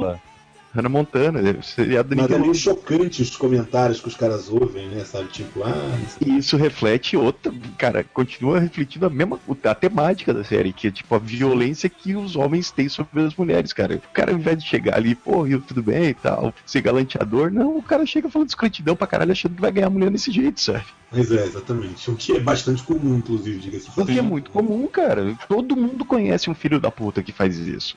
[0.76, 4.90] Hannah Montana, é seriado da Mas é meio chocante os comentários que os caras ouvem,
[4.90, 5.06] né?
[5.06, 5.30] Sabe?
[5.30, 10.74] Tipo, ah, E isso reflete outra, cara, continua refletindo a mesma a temática da série,
[10.74, 13.96] que é tipo a violência que os homens têm sobre as mulheres, cara.
[13.96, 17.50] O cara, ao invés de chegar ali, pô, Rio, tudo bem e tal, ser galanteador,
[17.52, 20.32] não, o cara chega falando escrotidão pra caralho, achando que vai ganhar a mulher desse
[20.32, 20.84] jeito, sabe?
[21.12, 22.12] mas é, exatamente.
[22.12, 23.90] O que é bastante comum, inclusive, diga-se.
[23.96, 25.38] O que é muito comum, cara.
[25.48, 27.96] Todo mundo conhece um filho da puta que faz isso.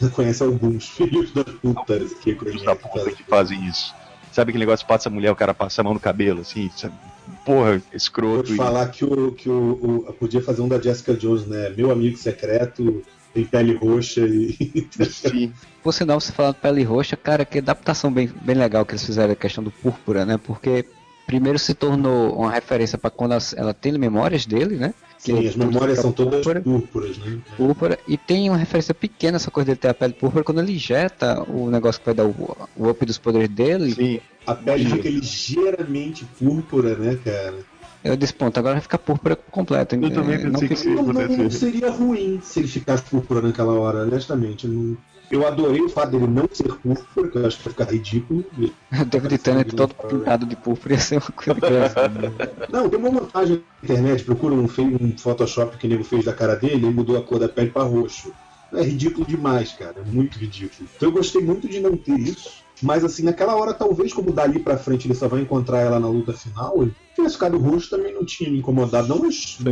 [0.00, 3.94] Você conhece alguns filhos da puta que Filhos da puta que fazem isso.
[4.32, 6.94] Sabe aquele negócio, passa a mulher, o cara passa a mão no cabelo, assim, sabe?
[7.44, 8.44] Porra, Vou escroto.
[8.44, 11.70] te falar que, o, que o, o- podia fazer um da Jessica Jones, né?
[11.76, 13.02] Meu amigo secreto,
[13.34, 14.86] tem pele roxa e.
[15.10, 15.52] Sim.
[15.82, 19.04] Por sinal, você falando de pele roxa, cara, que adaptação bem, bem legal que eles
[19.04, 20.38] fizeram a questão do púrpura, né?
[20.42, 20.84] Porque
[21.28, 24.94] primeiro se tornou uma referência para quando ela, tem memórias dele, né?
[25.18, 26.62] Sim, Que as tudo memórias são todas púrpura.
[26.62, 27.38] púrpuras, né?
[27.54, 30.72] púrpura e tem uma referência pequena essa coisa dele ter a pele púrpura quando ele
[30.72, 33.94] injeta o negócio que vai dar o, o up dos poderes dele.
[33.94, 34.20] Sim.
[34.46, 37.58] A pele fica ligeiramente púrpura, né, cara?
[38.04, 39.96] Eu disse, ponto, agora vai ficar púrpura completa.
[39.96, 40.94] Eu também É, não pensei que sim.
[40.94, 41.42] Não, não- acontecer.
[41.42, 44.66] não seria ruim se ele ficasse púrpura naquela hora, honestamente.
[44.66, 44.96] Não-
[45.30, 48.44] Eu adorei o fato dele não ser púrpura, que eu acho que vai ficar ridículo.
[48.98, 52.32] O David Tennant todo pintado de púrpura ia ser uma coisa engraçada.
[52.72, 56.32] Não, tem uma montagem na internet, procura um, um Photoshop que o nego fez da
[56.32, 58.32] cara dele e mudou a cor da pele pra roxo.
[58.72, 59.96] É ridículo demais, cara.
[59.98, 60.88] É muito ridículo.
[60.96, 62.62] Então eu gostei muito de não ter isso.
[62.82, 66.08] Mas assim, naquela hora, talvez, como dali pra frente ele só vai encontrar ela na
[66.08, 69.08] luta final, ele tivesse ficado roxo também não tinha me incomodado.
[69.08, 69.20] Não,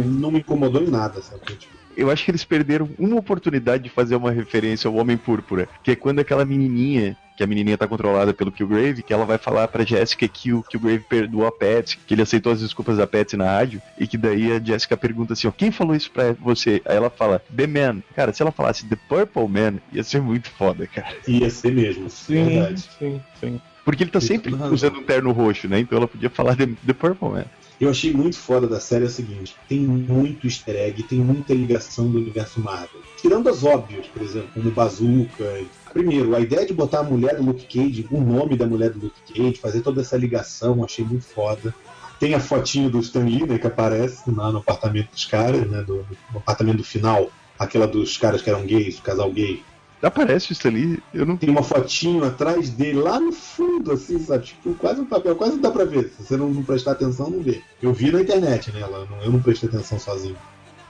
[0.05, 1.57] não me incomodou em nada, sabe?
[1.57, 5.69] Tipo, Eu acho que eles perderam uma oportunidade de fazer uma referência ao Homem Púrpura,
[5.83, 9.39] que é quando aquela menininha, que a menininha tá controlada pelo Killgrave, que ela vai
[9.39, 13.07] falar pra Jessica que o Killgrave perdoou a Patsy, que ele aceitou as desculpas da
[13.07, 16.33] Patsy na rádio, e que daí a Jessica pergunta assim, ó, quem falou isso pra
[16.33, 16.83] você?
[16.85, 18.03] Aí ela fala, The Man.
[18.15, 21.15] Cara, se ela falasse The Purple Man, ia ser muito foda, cara.
[21.27, 22.85] ia ser mesmo, verdade.
[22.99, 23.61] sim, sim.
[23.85, 24.75] Porque ele tá sempre razão.
[24.75, 25.79] usando um terno roxo, né?
[25.79, 27.45] Então ela podia falar The, The Purple Man.
[27.79, 31.53] Eu achei muito foda da série é o seguinte: tem muito easter egg, tem muita
[31.53, 33.01] ligação do universo Marvel.
[33.21, 35.65] Tirando as óbvias, por exemplo, como Bazooka.
[35.93, 39.07] Primeiro, a ideia de botar a mulher do Luke Cage, o nome da mulher do
[39.07, 41.75] Luke Cage, fazer toda essa ligação, achei muito foda.
[42.19, 45.83] Tem a fotinho do Stan Lee, né, que aparece lá no apartamento dos caras, né,
[45.83, 49.63] do, no apartamento do final, aquela dos caras que eram gays, do casal gay.
[50.03, 54.45] Aparece isso ali, eu não Tem uma fotinho atrás dele, lá no fundo, assim, sabe?
[54.47, 56.13] Tipo, quase um papel, quase não dá pra ver.
[56.17, 57.63] Se você não, não prestar atenção, não vê.
[57.83, 58.81] Eu vi na internet, né?
[58.81, 60.37] Ela, não- eu não prestei atenção sozinho.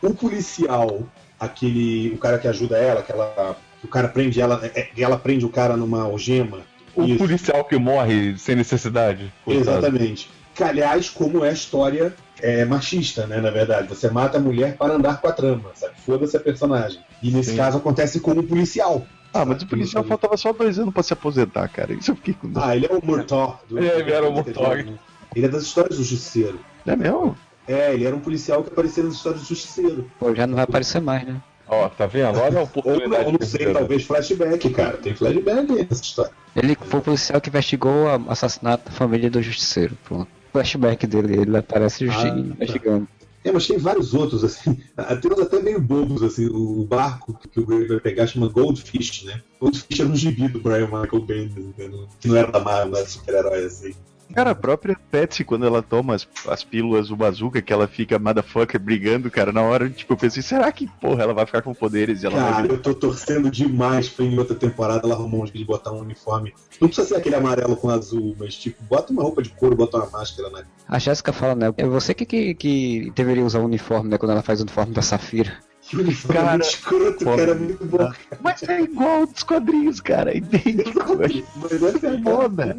[0.02, 1.02] O policial,
[1.38, 2.10] aquele.
[2.14, 3.56] O cara que ajuda ela, que ela.
[3.80, 4.60] que O cara prende ela.
[4.74, 6.60] é, ela prende o cara numa algema.
[6.94, 7.18] O Isso.
[7.18, 9.32] policial que morre sem necessidade.
[9.46, 10.30] Exatamente.
[10.54, 13.40] Que, aliás, como é a história é, machista, né?
[13.40, 15.94] Na verdade, você mata a mulher para andar com a trama, sabe?
[16.04, 17.00] Foda-se a personagem.
[17.22, 17.56] E nesse Sim.
[17.56, 19.06] caso acontece com o policial.
[19.32, 20.08] Ah, mas o policial Isso.
[20.08, 21.92] faltava só dois anos pra se aposentar, cara.
[21.92, 22.60] Isso eu fiquei com dó.
[22.62, 23.58] Ah, ele é o Murtaugh.
[23.68, 24.86] do- É, ele era o Murtaugh.
[25.34, 26.58] Ele é das histórias do Justiceiro.
[26.86, 27.36] É mesmo?
[27.68, 30.10] É, ele era um policial que aparecia nas histórias do Justiceiro.
[30.18, 31.42] Pô, já não vai aparecer mais, né?
[31.68, 32.38] Ó, tá vendo?
[32.38, 33.24] Olha a Ou oportunidade.
[33.24, 34.96] não, não sei, talvez flashback, cara.
[34.98, 36.30] Tem flashback nessa história.
[36.54, 39.98] Ele foi o policial que investigou o assassinato da família do Justiceiro.
[40.04, 40.28] Pronto.
[40.56, 43.06] Flashback dele, ele aparece Ah, investigando.
[43.44, 44.76] É, mas tem vários outros, assim.
[45.22, 46.46] Tem uns até meio bobos, assim.
[46.46, 49.40] O barco que o Greg vai pegar chama Goldfish, né?
[49.60, 52.08] Goldfish era um gibi do Brian Michael Bendis, entendeu?
[52.18, 53.94] que não era da Marvel, não era super-herói, assim.
[54.34, 58.18] Cara, a própria Patsy, quando ela toma as, as pílulas do bazooka, que ela fica
[58.18, 61.72] motherfucker brigando, cara, na hora, tipo, eu pensei, será que, porra, ela vai ficar com
[61.74, 65.38] poderes e ela vai Cara, eu tô torcendo demais pra em outra temporada ela arrumar
[65.38, 66.52] um jeito de botar um uniforme.
[66.80, 69.98] Não precisa ser aquele amarelo com azul, mas tipo, bota uma roupa de couro, bota
[69.98, 70.64] uma máscara na.
[70.88, 71.72] A Jéssica fala, né?
[71.76, 74.18] É você que, que, que deveria usar o uniforme, né?
[74.18, 75.52] Quando ela faz o uniforme da Safira.
[75.88, 78.10] Que uniforme Cara, escroto, cara, muito bom.
[78.42, 81.16] Mas é igual dos quadrinhos, cara, é idêntico.
[81.16, 82.76] Mas é foda.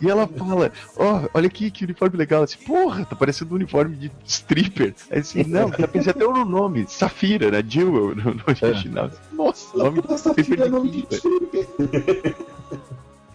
[0.00, 2.42] E ela fala, ó, olha aqui que uniforme legal.
[2.42, 4.94] Assim, porra, tá parecendo um uniforme de stripper.
[5.10, 7.64] Aí assim, não, já pensei até no nome, Safira, né?
[7.66, 9.10] Jewel no, no original.
[9.32, 12.36] Nossa, nome de Essa filha é nome de stripper.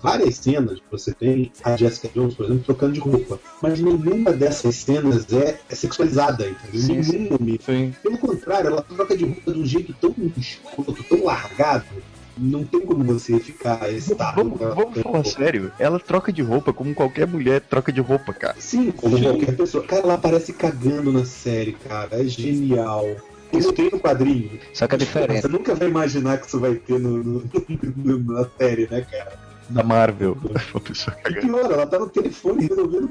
[0.06, 3.40] Várias cenas que você tem a Jessica Jones, por exemplo, trocando de roupa.
[3.62, 6.82] Mas nenhuma dessas cenas é, é sexualizada, entendeu?
[6.82, 7.04] Sim,
[7.60, 7.94] sim.
[8.04, 11.86] Pelo contrário, ela troca de roupa de um jeito tão escroto, tão largado.
[12.38, 14.36] Não tem como você ficar excitado.
[14.44, 15.30] Vamos, vamos falar roupa.
[15.30, 18.56] sério, ela troca de roupa como qualquer mulher troca de roupa, cara.
[18.60, 19.84] Sim, como qualquer pessoa.
[19.86, 22.10] Cara, ela aparece cagando na série, cara.
[22.22, 23.06] É genial.
[23.54, 24.60] Isso tem no quadrinho.
[24.74, 25.48] Só que a Você diferença.
[25.48, 27.44] nunca vai imaginar que isso vai ter no, no-
[27.96, 29.45] no- na série, né, cara?
[29.70, 30.38] Da Marvel.
[30.72, 31.48] Uma pessoa E cagando.
[31.48, 33.10] pior, ela tá no telefone resolvendo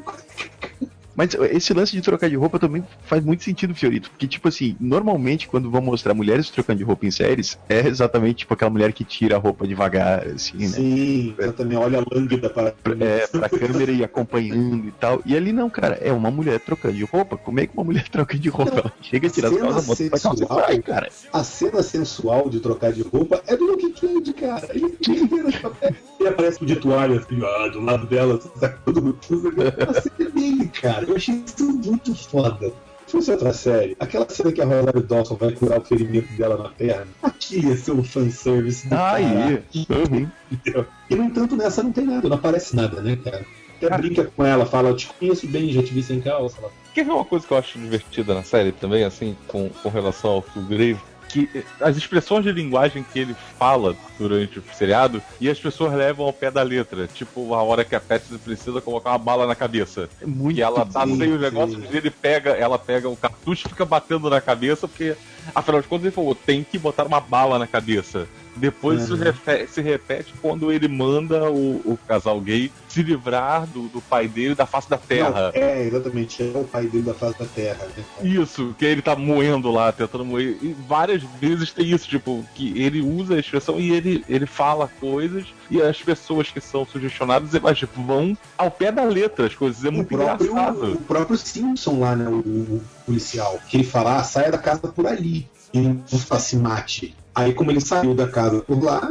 [1.14, 4.10] Mas esse lance de trocar de roupa também faz muito sentido, Fiorito.
[4.10, 8.38] Porque, tipo assim, normalmente quando vão mostrar mulheres trocando de roupa em séries, é exatamente
[8.38, 10.68] tipo aquela mulher que tira a roupa devagar, assim, né?
[10.68, 11.76] Sim, exatamente.
[11.76, 12.74] Olha a lânguida para.
[13.00, 15.20] É, pra câmera ir acompanhando e tal.
[15.24, 17.36] E ali não, cara, é uma mulher trocando de roupa.
[17.36, 18.80] Como é que uma mulher troca de roupa?
[18.80, 21.08] Ela chega, tira as cena calças, bota pra calça e vai, cara.
[21.32, 24.68] A cena sensual de trocar de roupa é do Luke Cage, cara.
[24.70, 24.98] Ele,
[26.20, 28.74] ele aparece de toalha, assim, ah, do lado dela, sabe?
[28.84, 29.48] Tudo, tudo.
[29.48, 31.03] A cena é dele, cara.
[31.08, 32.72] Eu achei isso muito foda.
[33.06, 36.56] Se fosse outra série, aquela cena que a Rosário Dawson vai curar o ferimento dela
[36.56, 39.64] na perna, aqui ia ser um fanservice do Aí, caralho.
[39.74, 40.28] uhum.
[40.50, 40.86] Entendeu?
[41.10, 43.44] E no entanto, nessa não tem nada, não aparece nada, né, cara?
[43.76, 46.58] Até brinca com ela, fala, eu te conheço bem, já te vi sem calça.
[46.58, 49.88] Ela, Quer ver uma coisa que eu acho divertida na série também, assim, com, com
[49.88, 50.98] relação ao Kilgrave?
[51.34, 56.26] Que as expressões de linguagem que ele fala durante o seriado e as pessoas levam
[56.26, 57.08] ao pé da letra.
[57.08, 60.08] Tipo, a hora que a Patsy precisa colocar uma bala na cabeça.
[60.24, 61.36] Muito E ela tá os sim.
[61.36, 65.16] negócios e ele pega, ela pega o cartucho e fica batendo na cabeça, porque,
[65.52, 68.28] afinal de contas, ele falou, tem que botar uma bala na cabeça.
[68.56, 69.20] Depois isso Uhum.
[69.22, 74.28] refe- se repete quando ele manda o, o casal gay se livrar do, do pai
[74.28, 75.52] dele da face da terra.
[75.54, 78.04] Não, é, exatamente, é o pai dele da face da terra, né?
[78.22, 80.56] Isso, que ele tá moendo lá, tentando moer.
[80.62, 84.88] E várias vezes tem isso, tipo, que ele usa a expressão e ele, ele fala
[85.00, 89.84] coisas e as pessoas que são sugestionadas elas vão ao pé da letra as coisas.
[89.84, 90.92] É O muito próprio, engraçado.
[90.92, 92.28] o próprio Simpson lá, né?
[92.28, 95.48] O, o policial, que ele fala, ah, saia da casa por ali.
[95.72, 97.16] E não se mate.
[97.34, 99.10] Aí, como ele saiu da casa por lá,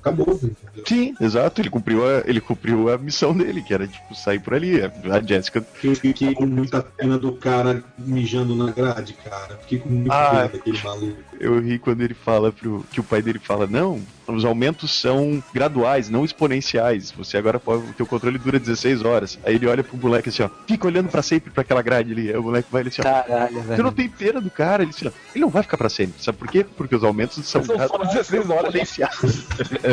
[0.00, 0.84] acabou, entendeu?
[0.84, 1.60] Sim, exato.
[1.60, 4.80] Ele cumpriu, a, ele cumpriu a missão dele, que era, tipo, sair por ali.
[4.82, 5.64] A Jessica.
[5.82, 9.56] Eu fiquei com muita pena do cara mijando na grade, cara.
[9.62, 11.29] Fiquei com muita Ah, pena daquele maluco.
[11.40, 12.84] Eu ri quando ele fala pro.
[12.92, 13.98] que o pai dele fala, não,
[14.28, 17.10] os aumentos são graduais, não exponenciais.
[17.12, 17.82] Você agora pode.
[17.88, 19.38] O teu controle dura 16 horas.
[19.42, 22.28] Aí ele olha pro moleque assim, ó, fica olhando pra sempre pra aquela grade ali.
[22.28, 23.04] Aí o moleque vai ele assim, ó.
[23.04, 23.92] Caralho, Você não velho.
[23.92, 26.22] tem pena do cara, ele, assim, ó, ele não vai ficar pra sempre.
[26.22, 26.62] Sabe por quê?
[26.76, 28.66] Porque os aumentos são, São só 16 horas.
[28.74, 29.46] exponenciais.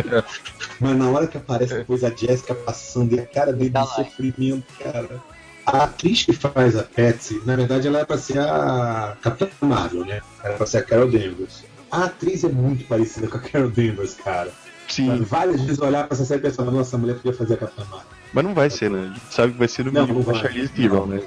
[0.81, 3.87] Mas na hora que aparece depois a Jessica passando e a cara dele Tá de
[3.87, 3.93] lá.
[3.95, 5.09] sofrimento, cara.
[5.67, 10.05] A atriz que faz a Patsy, na verdade, ela é pra ser a Capitã Marvel,
[10.05, 10.21] né?
[10.41, 11.65] Era pra ser a Carol Danvers.
[11.91, 14.49] A atriz é muito parecida com a Carol Danvers, cara.
[14.87, 17.57] Sim, Várias vezes olhar pra essa série e pensar, nossa, a mulher podia fazer a
[17.57, 18.07] Capitã Marvel.
[18.33, 19.09] mas não vai ser, né?
[19.11, 20.41] A gente sabe que vai ser no Não, mínimo não com a vai.
[20.43, 21.21] Charlize Theron, né?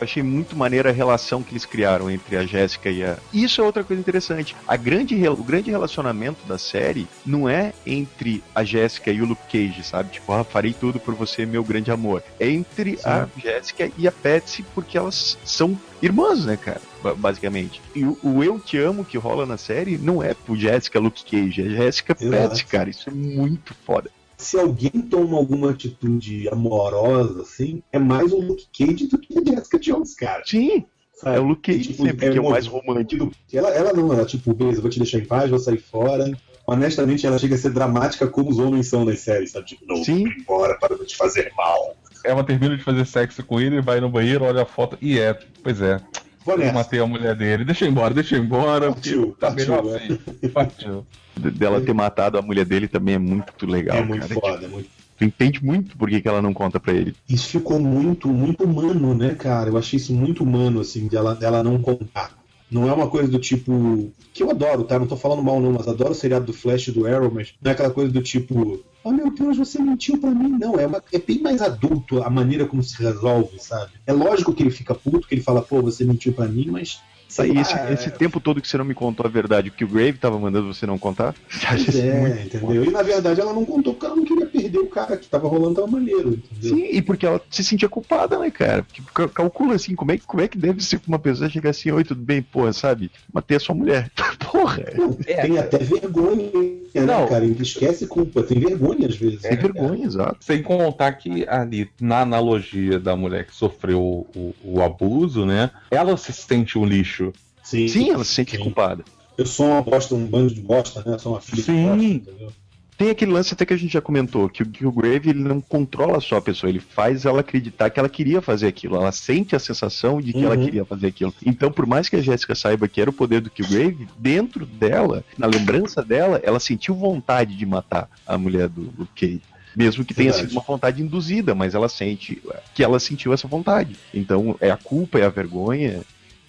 [0.00, 3.18] Eu achei muito maneira a relação que eles criaram entre a Jéssica e a.
[3.34, 4.56] Isso é outra coisa interessante.
[4.66, 9.42] A grande, o grande relacionamento da série não é entre a Jéssica e o Luke
[9.52, 10.12] Cage, sabe?
[10.12, 12.22] Tipo, ah, farei tudo por você, meu grande amor.
[12.38, 16.80] É entre a Jéssica e a Patsy, porque elas são irmãs, né, cara?
[17.02, 17.82] Ba- Basicamente.
[17.94, 21.24] E o, o Eu Te Amo que rola na série não é pro Jéssica Luke
[21.24, 22.48] Cage, é Jéssica Exato.
[22.48, 22.88] Patsy, cara.
[22.88, 24.10] Isso é muito foda.
[24.40, 29.44] Se alguém toma alguma atitude amorosa, assim, é mais o Luke Cage do que a
[29.44, 30.42] Jessica Jones, cara.
[30.46, 31.36] Sim, Sabe?
[31.36, 33.30] é o Luke Cage Tipo, sempre, que é o mais romântico.
[33.52, 36.24] Ela, ela não, ela tipo, beleza, vou te deixar em paz, vou sair fora.
[36.66, 39.66] Honestamente, ela chega a ser dramática como os homens são nas séries, sabe?
[39.66, 40.24] Tipo, não, Sim.
[40.24, 41.94] vou embora para não te fazer mal.
[42.24, 45.38] Ela termina de fazer sexo com ele, vai no banheiro, olha a foto e é,
[45.62, 46.00] pois é,
[46.44, 47.64] Vou eu matei a mulher dele.
[47.64, 48.92] Deixa eu ir embora, deixa eu ir embora.
[48.92, 49.96] Partiu, tá partiu, melhor é.
[49.96, 50.48] assim.
[50.48, 51.06] Partiu.
[51.40, 54.34] Dela ter matado a mulher dele também é muito legal, É muito cara.
[54.34, 57.14] foda, é muito Tu entende muito por que, que ela não conta pra ele.
[57.28, 59.68] Isso ficou muito, muito humano, né, cara?
[59.68, 62.40] Eu achei isso muito humano, assim, dela, dela não contar.
[62.70, 64.10] Não é uma coisa do tipo.
[64.32, 64.98] Que eu adoro, tá?
[64.98, 67.52] Não tô falando mal, não, mas adoro o seriado do Flash e do Arrow, mas
[67.60, 68.82] não é aquela coisa do tipo.
[69.04, 70.56] Oh meu Deus, você mentiu pra mim.
[70.58, 73.90] Não, é, uma, é bem mais adulto a maneira como se resolve, sabe?
[74.06, 77.02] É lógico que ele fica puto, que ele fala, pô, você mentiu pra mim, mas.
[77.30, 79.70] Sei E esse, lá, esse é- tempo todo que você não me contou a verdade,
[79.70, 81.34] que o Grave tava mandando você não contar?
[81.70, 82.84] Pois é, entendeu?
[82.84, 85.46] E na verdade ela não contou porque ela não queria perder o cara que tava
[85.48, 86.76] rolando tava maneiro, entendeu?
[86.76, 88.82] Sim, e porque ela se sentia culpada, né, cara?
[88.82, 91.48] Porque ca- calcula assim, como é, que- como é que deve ser pra uma pessoa
[91.48, 93.10] chegar assim, oi, tudo bem, porra, sabe?
[93.32, 94.10] Matei a sua mulher.
[94.50, 94.82] Porra!
[94.96, 96.50] Não, tem até vergonha,
[96.94, 97.26] né, Não.
[97.26, 97.44] cara?
[97.44, 99.42] Ele esquece culpa, tem vergonha às vezes.
[99.42, 100.38] Tem vergonha, exato.
[100.40, 105.70] Sem contar que ali, na analogia da mulher que sofreu o, o abuso, né?
[105.90, 107.32] Ela se sente um lixo.
[107.62, 108.62] Sim, Sim, ela se sente Sim.
[108.62, 109.04] culpada.
[109.38, 111.14] Eu sou uma bosta, um bando de bosta, né?
[111.14, 111.72] Eu sou uma filha Sim.
[111.72, 112.52] de bosta, entendeu?
[113.00, 115.42] Tem aquele lance até que a gente já comentou, que, o- que o Grave ele
[115.42, 119.10] não controla só a pessoa, ele faz ela acreditar que ela queria fazer aquilo, ela
[119.10, 120.64] sente a sensação de que ela Uhum.
[120.66, 121.32] queria fazer aquilo.
[121.46, 125.24] Então, por mais que a Jéssica saiba que era o poder do Killgrave, dentro dela,
[125.38, 129.40] na lembrança dela, ela sentiu vontade de matar a mulher do Luke Cage.
[129.74, 130.50] Mesmo que tenha Verdade.
[130.50, 132.42] sido uma vontade induzida, mas ela sente
[132.74, 133.96] que ela sentiu essa vontade.
[134.12, 136.02] Então, é a culpa, é a vergonha.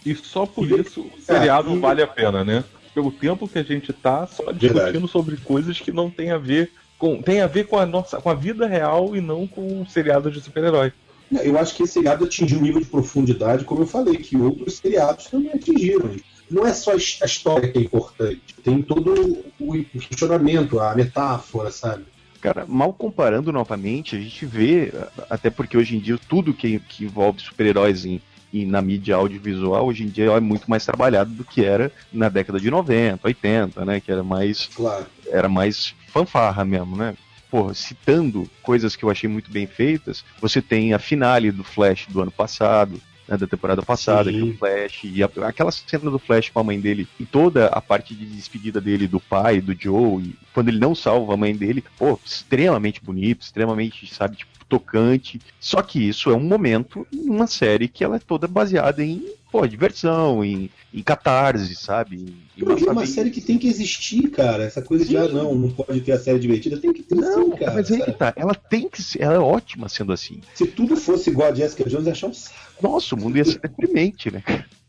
[0.05, 2.61] E só por E- isso o seriado e- vale a pena, né?
[2.93, 5.07] Pelo tempo que a gente tá só discutindo Verdade.
[5.07, 7.21] sobre coisas que não tem a ver com.
[7.21, 8.19] Tem a ver com a nossa.
[8.19, 10.91] com a vida real e não com um seriado de super-herói.
[11.31, 14.75] Eu acho que esse seriado atingiu um nível de profundidade, como eu falei, que outros
[14.75, 16.11] seriados também atingiram.
[16.49, 20.93] Não é só a his- a história que é importante, tem todo o questionamento, a
[20.93, 22.03] metáfora, sabe?
[22.41, 24.91] Cara, mal comparando novamente, a gente vê,
[25.29, 28.19] até porque hoje em dia tudo que, que envolve super-heróis em,
[28.53, 32.29] em- na mídia audiovisual, hoje em dia é muito mais trabalhado do que era na
[32.29, 33.99] década de 90, 80, né?
[33.99, 35.05] Que era mais, Claro.
[35.31, 37.15] era mais fanfarra mesmo, né?
[37.49, 42.07] Porra, citando coisas que eu achei muito bem feitas, você tem a finale do Flash
[42.07, 44.37] do ano passado, né, da temporada passada, Sim.
[44.37, 47.67] que o Flash, e a- aquela cena do Flash com a mãe dele, e toda
[47.67, 51.37] a parte de despedida dele do pai, do Joe, e quando ele não salva a
[51.37, 55.41] mãe dele, pô, extremamente bonito, extremamente, sabe, tipo, tocante.
[55.59, 59.33] Só que isso é um momento em uma série que ela é toda baseada em,
[59.51, 62.15] pô, diversão, em, em catarse, sabe?
[62.15, 64.63] Em, é uma sabe, série que tem que existir, cara.
[64.63, 65.17] Essa coisa de, Sim.
[65.17, 67.73] ah, não, não pode ter a série divertida, tem que ter Não, sim, cara.
[67.73, 68.33] mas aí que tá.
[68.37, 70.39] Ela tem que ser, ela é ótima sendo assim.
[70.53, 72.55] Se tudo fosse igual a Jessica Jones, ia achar um saco.
[72.81, 74.41] Nossa, o mundo ia ser deprimente, né?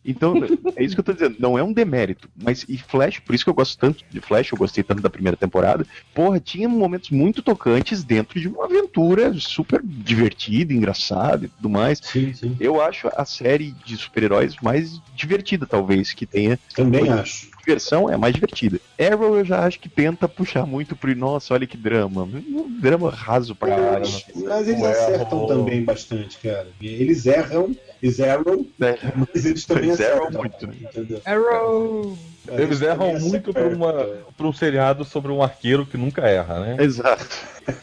[0.04, 0.34] Então,
[0.76, 2.28] é isso que eu tô dizendo, não é um demérito.
[2.36, 5.10] Mas e Flash, por isso que eu gosto tanto de Flash, eu gostei tanto da
[5.10, 5.86] primeira temporada.
[6.14, 12.00] Porra, tinha momentos muito tocantes dentro de uma aventura super divertida, engraçada e tudo mais.
[12.02, 12.56] Sim, sim.
[12.58, 16.58] Eu acho a série de super-heróis mais divertida, talvez, que tenha.
[16.74, 17.51] Também acho.
[17.64, 18.80] Diversão é mais divertida.
[18.98, 21.14] Arrow eu já acho que tenta puxar muito pro.
[21.14, 22.24] Nossa, olha que drama.
[22.24, 24.00] Um drama raso pra caramba.
[24.00, 26.68] Mas, mas eles acertam também bastante, cara.
[26.80, 28.96] Eles erram, eles erram, né?
[29.16, 30.40] mas eles também Eles erram acertam.
[30.40, 30.64] muito?
[30.64, 31.20] Entendeu?
[31.24, 32.18] Arrow!
[32.50, 36.76] Eles erram muito pra um seriado sobre um arqueiro que nunca erra, né?
[36.80, 37.24] Exato.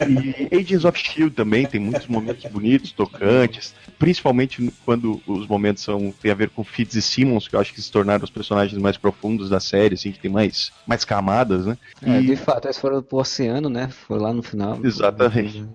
[0.07, 6.11] E Agents of Shield também tem muitos momentos bonitos, tocantes, principalmente quando os momentos são
[6.11, 8.79] tem a ver com Fitz e Simmons, que eu acho que se tornaram os personagens
[8.81, 11.77] mais profundos da série, assim, que tem mais, mais camadas, né?
[12.01, 13.87] É, E- de fato, eles foram pro oceano, né?
[13.89, 14.79] Foi lá no final.
[14.83, 15.65] Exatamente.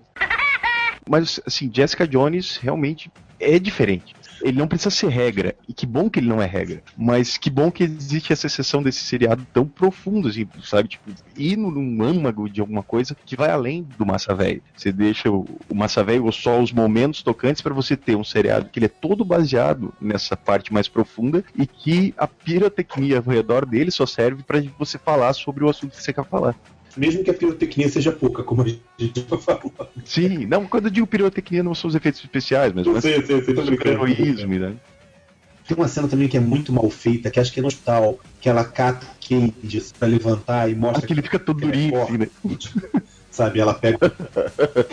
[1.09, 3.09] Mas, assim, Jessica Jones realmente
[3.39, 4.15] é diferente.
[4.45, 5.55] Ele não precisa ser regra.
[5.67, 6.83] E que bom que ele não é regra.
[6.95, 10.87] Mas que bom que existe essa exceção desse seriado tão profundo, assim, sabe?
[10.89, 14.61] Tipo, ir num- âmago de alguma coisa que vai além do Massa Velho.
[14.77, 18.23] Você deixa o, o Massa Velho ou só os momentos tocantes para você ter um
[18.23, 23.23] seriado que ele é todo baseado nessa parte mais profunda e que a pirotecnia ao
[23.23, 26.55] redor dele só serve para você falar sobre o assunto que você quer falar.
[26.97, 28.81] Mesmo que a pirotecnia seja pouca, como a gente
[29.29, 29.73] já falou.
[30.05, 34.59] Sim, não, quando eu digo pirotecnia não são os efeitos especiais, mas Eu o super-heroísmo,
[34.59, 34.75] né?
[35.67, 38.19] Tem uma cena também que é muito mal feita, que acho que é no hospital,
[38.39, 42.01] que ela cata Cage pra levantar e mostra Acho que ele fica todo é durinho,
[42.01, 42.29] assim, né?
[43.31, 43.97] Sabe, ela pega.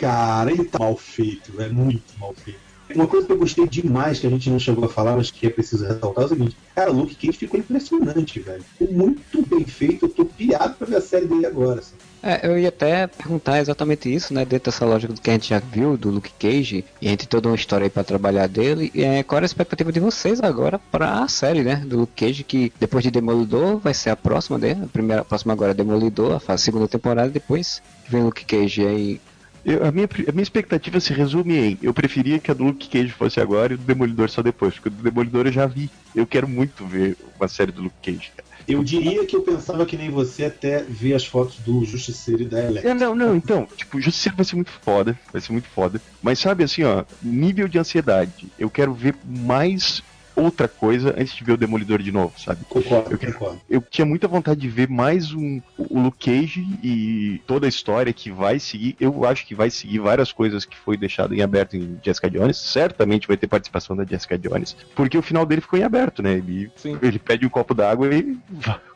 [0.00, 2.71] Cara, ele tá mal feito, é muito mal feito.
[2.94, 5.46] Uma coisa que eu gostei demais, que a gente não chegou a falar, mas que
[5.46, 8.62] é preciso ressaltar, é o seguinte: cara, o Luke Cage ficou impressionante, velho.
[8.78, 11.80] Ficou muito bem feito, eu tô pirado pra ver a série dele agora.
[11.80, 11.94] assim.
[12.22, 14.44] É, eu ia até perguntar exatamente isso, né?
[14.44, 17.20] Dentro dessa lógica do que a gente já viu do Luke Cage, e a gente
[17.20, 18.92] tem toda uma história aí pra trabalhar dele.
[18.94, 21.76] E, é, qual era a expectativa de vocês agora pra série, né?
[21.84, 24.84] Do Luke Cage, que depois de Demolidor vai ser a próxima dele.
[24.84, 29.20] A primeira, a próxima agora é Demolidor, a segunda temporada, depois vem Luke Cage aí.
[29.64, 32.88] Eu- a, minha, a minha expectativa se resume em: eu preferia que a do Luke
[32.88, 35.90] Cage fosse agora e do Demolidor só depois, porque o do Demolidor eu já vi.
[36.14, 38.32] Eu quero muito ver uma série do Luke Cage.
[38.36, 38.52] cara.
[38.68, 42.46] Eu diria que eu pensava que nem você até ver as fotos do Justiceiro e
[42.46, 42.90] da Electra.
[42.90, 46.00] É, não, não, então, tipo, Justiceiro vai ser muito foda, vai ser muito foda.
[46.22, 48.52] Mas sabe assim, ó, nível de ansiedade.
[48.58, 50.02] Eu quero ver mais
[50.34, 52.64] outra coisa antes de ver o Demolidor de novo, sabe?
[52.68, 53.60] Concordo, Eu concordo.
[53.68, 58.12] Eu tinha muita vontade de ver mais um o Luke Cage e toda a história
[58.12, 58.96] que vai seguir.
[59.00, 62.56] Eu acho que vai seguir várias coisas que foi deixado em aberto em Jessica Jones.
[62.56, 66.32] Certamente vai ter participação da Jessica Jones, porque o final dele ficou em aberto, né?
[66.32, 66.98] Ele, Sim.
[67.02, 68.38] ele pede um copo d'água e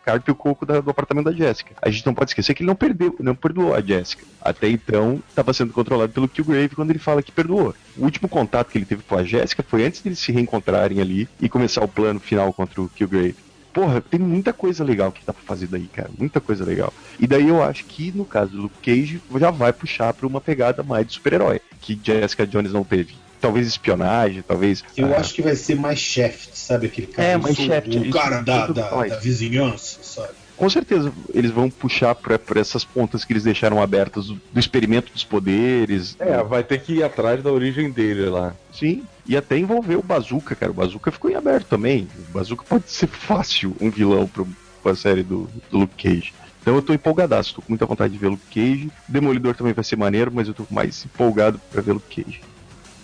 [0.07, 1.75] carpe o coco da- do apartamento da Jessica.
[1.83, 4.25] A gente não pode esquecer que ele não perdeu, não perdoou a Jessica.
[4.41, 7.75] Até então, estava sendo controlado pelo Killgrave quando ele fala que perdoou.
[7.99, 11.29] O último contato que ele teve com a Jessica foi antes deles se reencontrarem ali
[11.41, 13.35] e começar o plano final contra o Killgrave.
[13.75, 16.09] Porra, tem muita coisa legal que dá pra fazer daí, cara.
[16.17, 16.95] Muita coisa legal.
[17.19, 20.41] E daí eu acho que, no caso do Luke Cage, já vai puxar pra uma
[20.41, 23.15] pegada mais de super-herói, que Jessica Jones não teve.
[23.47, 24.83] Talvez espionagem, talvez.
[24.97, 26.87] Eu ah, acho que vai ser mais Shaft, sabe?
[26.87, 30.33] Aquele cara, É, mais Shaft, o cara da, da, da vizinhança, sabe?
[30.57, 34.59] Com certeza eles vão puxar pra, pra essas pontas que eles deixaram abertas do, do
[34.59, 36.17] experimento dos poderes.
[36.19, 38.55] É, vai ter que ir atrás da origem dele lá.
[38.73, 40.73] Sim, e até envolver o Bazooka, cara.
[40.73, 42.09] O Bazooka ficou em aberto também.
[42.31, 44.49] O Bazooka pode ser fácil um vilão pro,
[44.83, 46.33] pra série do, do Luke Cage.
[46.63, 48.91] Então eu tô empolgadaço, tô com muita vontade de ver o Luke Cage.
[49.07, 52.41] Demolidor também vai ser maneiro, mas eu tô mais empolgado pra ver o Luke Cage.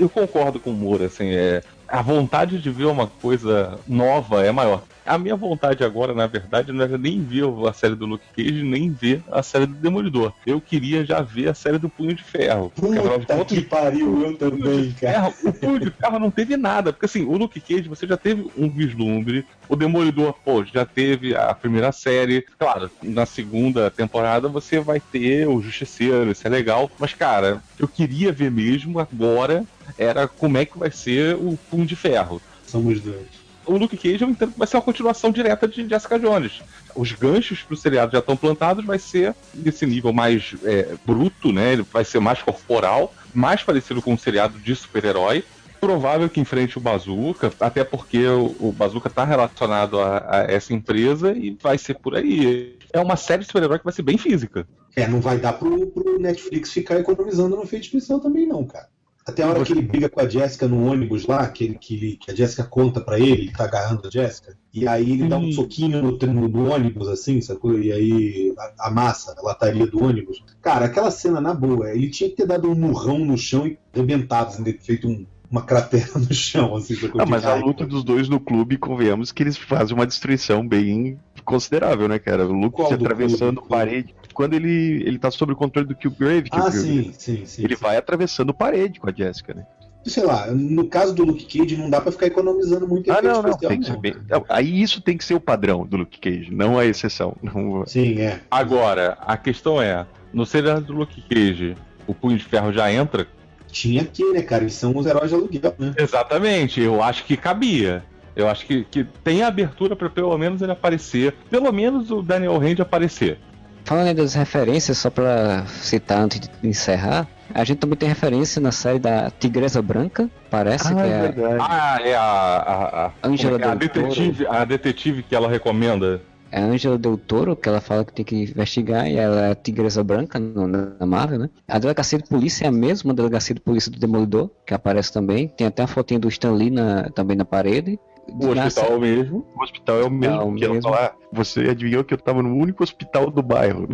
[0.02, 1.62] Eu concordo com o Moura, assim, é.
[1.86, 4.82] A vontade de ver uma coisa nova é maior.
[5.04, 8.62] A minha vontade agora, na verdade, não era nem ver a série do Luke Cage,
[8.62, 10.32] nem ver a série do Demolidor.
[10.46, 12.70] Eu queria já ver a série do Punho de Ferro.
[12.70, 15.12] Puta contas, que pariu, eu também, cara.
[15.12, 16.92] Ferro, o Punho de Ferro não teve nada.
[16.92, 19.44] Porque assim, o Luke Cage você já teve um vislumbre.
[19.68, 22.44] O Demolidor, pô, já teve a primeira série.
[22.58, 26.90] Claro, na segunda temporada você vai ter o Justiceiro, isso é legal.
[26.98, 29.64] Mas, cara, eu queria ver mesmo agora
[29.98, 32.40] era como é que vai ser o Punho de Ferro.
[32.66, 33.41] Somos dois.
[33.64, 36.62] O Luke Cage eu entendo que vai ser uma continuação direta de Jessica Jones.
[36.94, 41.72] Os ganchos pro seriado já estão plantados, vai ser desse nível mais é, bruto, né?
[41.74, 45.44] Ele vai ser mais corporal, mais parecido com um seriado de super-herói.
[45.80, 50.72] Provável que enfrente o Bazooka, até porque o, o Bazooka tá relacionado a, a essa
[50.72, 52.76] empresa e vai ser por aí.
[52.92, 54.66] É uma série de super-herói que vai ser bem física.
[54.94, 58.88] É, não vai dar pro, pro Netflix ficar economizando no efeito especial também, não, cara.
[59.24, 62.16] Até a hora que ele briga com a Jéssica no ônibus lá, que, ele, que,
[62.16, 65.38] que a Jéssica conta pra ele, ele tá agarrando a Jéssica, e aí ele dá
[65.38, 67.78] um soquinho no, no, no ônibus, assim, sacou?
[67.78, 70.42] E aí a- amassa a lataria do ônibus.
[70.60, 73.78] Cara, aquela cena, na boa, ele tinha que ter dado um murrão no chão e
[73.94, 77.20] arrebentado, assim, feito um- uma cratera no chão, assim, sacou?
[77.20, 81.18] Ah, mas a luta dos dois no clube, convenhamos que eles fazem uma destruição bem
[81.44, 82.46] considerável, né, cara?
[82.46, 83.68] O Luke Qual se do atravessando clube?
[83.68, 84.14] parede.
[84.34, 87.64] Quando ele, ele tá sob o controle do Killgrave, Ah, sim, sim, sim.
[87.64, 87.82] ele sim.
[87.82, 89.66] vai atravessando parede com a Jessica, né?
[90.04, 93.40] Sei lá, no caso do Luke Cage, não dá pra ficar economizando muito Ah, não,
[93.40, 93.56] não.
[93.56, 94.14] Tem que ser bem...
[94.28, 97.36] não, Aí isso tem que ser o padrão do Luke Cage, não a exceção.
[97.42, 97.86] Não...
[97.86, 98.40] Sim, é.
[98.50, 103.28] Agora, a questão é, no seriado do Luke Cage, o Punho de Ferro já entra?
[103.70, 104.64] Tinha que, né, cara?
[104.64, 105.94] Eles são os heróis de aluguel, né?
[105.96, 108.02] Exatamente, eu acho que cabia.
[108.34, 111.34] Eu acho que, que tem abertura pra pelo menos ele aparecer.
[111.50, 113.38] Pelo menos o Daniel Rand aparecer.
[113.84, 118.60] Falando aí das referências, só pra citar antes de encerrar, a gente também tem referência
[118.60, 121.56] na série da Tigresa Branca, parece que é verdade.
[121.60, 122.22] Ah, é a.
[122.22, 123.68] a, a, Angela é é?
[123.68, 124.06] a Del Toro.
[124.06, 126.22] detetive, a detetive que ela recomenda.
[126.52, 129.50] é a Angela Del Toro, que ela fala que tem que investigar, e ela é
[129.50, 131.50] a Tigresa Branca no, na Marvel, né?
[131.66, 135.48] A delegacia de polícia é a mesma delegacia de polícia do Demolidor, que aparece também.
[135.48, 137.98] Tem até a fotinha do Stan Lee na, também na parede.
[138.28, 139.46] O hospital mesmo.
[139.56, 140.90] O hospital é o mesmo É o que ela mesmo.
[140.90, 143.88] fala, ah, você adivinhou que eu tava no único hospital do bairro.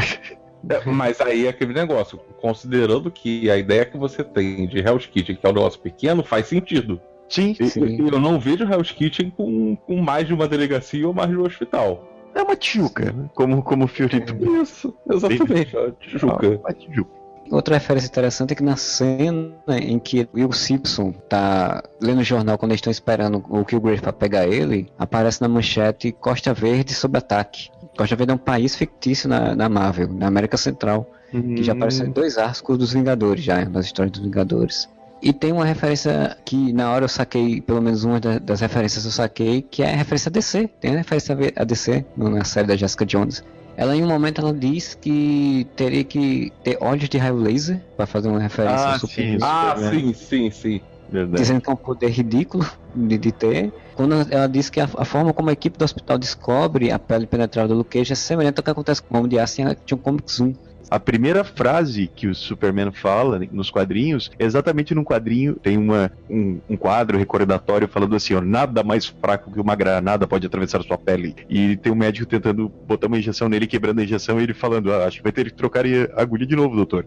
[0.68, 5.06] É, Mas aí é aquele negócio, considerando que a ideia que você tem de Hell's
[5.06, 7.00] Kitchen, que é um negócio pequeno, faz sentido.
[7.28, 8.08] Sim, Sim.
[8.10, 11.44] Eu não vejo Hell's Kitchen com, com mais de uma delegacia ou mais de um
[11.44, 12.04] hospital.
[12.34, 13.30] é uma tijuca, né?
[13.34, 15.76] como, como o Fiorito Isso, exatamente.
[16.00, 16.48] Tijuca.
[16.48, 17.17] Uma tijuca.
[17.50, 22.58] Outra referência interessante é que na cena em que Will Simpson tá lendo o jornal
[22.58, 27.16] quando eles estão esperando o Killgrave pra pegar ele, aparece na manchete Costa Verde sob
[27.18, 27.68] ataque.
[27.96, 32.06] Costa Verde é um país fictício na, na Marvel, na América Central, que já apareceu
[32.06, 34.88] em dois arcos dos Vingadores, já, nas histórias dos Vingadores.
[35.20, 39.04] E tem uma referência que na hora eu saquei, pelo menos uma da- das referências
[39.04, 40.70] eu saquei, que é a referência a DC.
[40.80, 43.42] Tem a referência a DC na série da Jessica Jones.
[43.78, 48.06] Ela em um momento ela diz que teria que ter olhos de raio laser para
[48.06, 49.44] fazer uma referência Ah, ao Super sim, isso.
[49.46, 49.90] Ah, né?
[49.90, 50.80] sim, sim, sim.
[51.08, 51.40] Verdade.
[51.40, 53.72] dizendo que é um poder ridículo de, de ter.
[53.94, 57.24] Quando ela diz que a, a forma como a equipe do hospital descobre a pele
[57.26, 59.64] penetrável do Luke Cage é semelhante ao que acontece com o Homem de Aço em
[59.64, 60.52] Action Comics 1.
[60.90, 66.10] A primeira frase que o Superman fala nos quadrinhos é exatamente num quadrinho, tem uma,
[66.30, 70.82] um, um quadro recordatório falando assim, ó, nada mais fraco que uma granada pode atravessar
[70.82, 71.36] sua pele.
[71.48, 74.90] E tem um médico tentando botar uma injeção nele, quebrando a injeção, e ele falando,
[74.90, 77.04] ah, acho que vai ter que trocar a agulha de novo, doutor.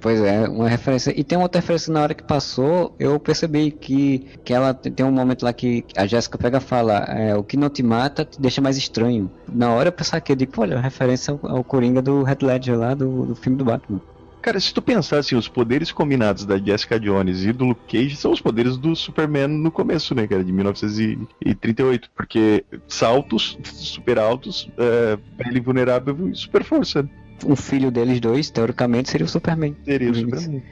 [0.00, 1.12] Pois é, uma referência.
[1.18, 5.04] E tem uma outra referência na hora que passou, eu percebi que, que ela tem
[5.04, 8.24] um momento lá que a Jéssica pega e fala: é, o que não te mata
[8.24, 9.30] te deixa mais estranho.
[9.48, 12.78] Na hora eu pensava que eu digo, olha, referência ao, ao Coringa do Red Ledger
[12.78, 14.00] lá do, do filme do Batman.
[14.42, 18.16] Cara, se tu pensar assim, os poderes combinados da Jessica Jones e do Luke Cage
[18.16, 22.10] são os poderes do Superman no começo, né, cara, de 1938.
[22.12, 27.08] Porque saltos super altos, é, pele vulnerável e super força.
[27.44, 29.76] Um filho deles dois, teoricamente, seria o Superman.
[29.84, 30.62] Seria o Superman.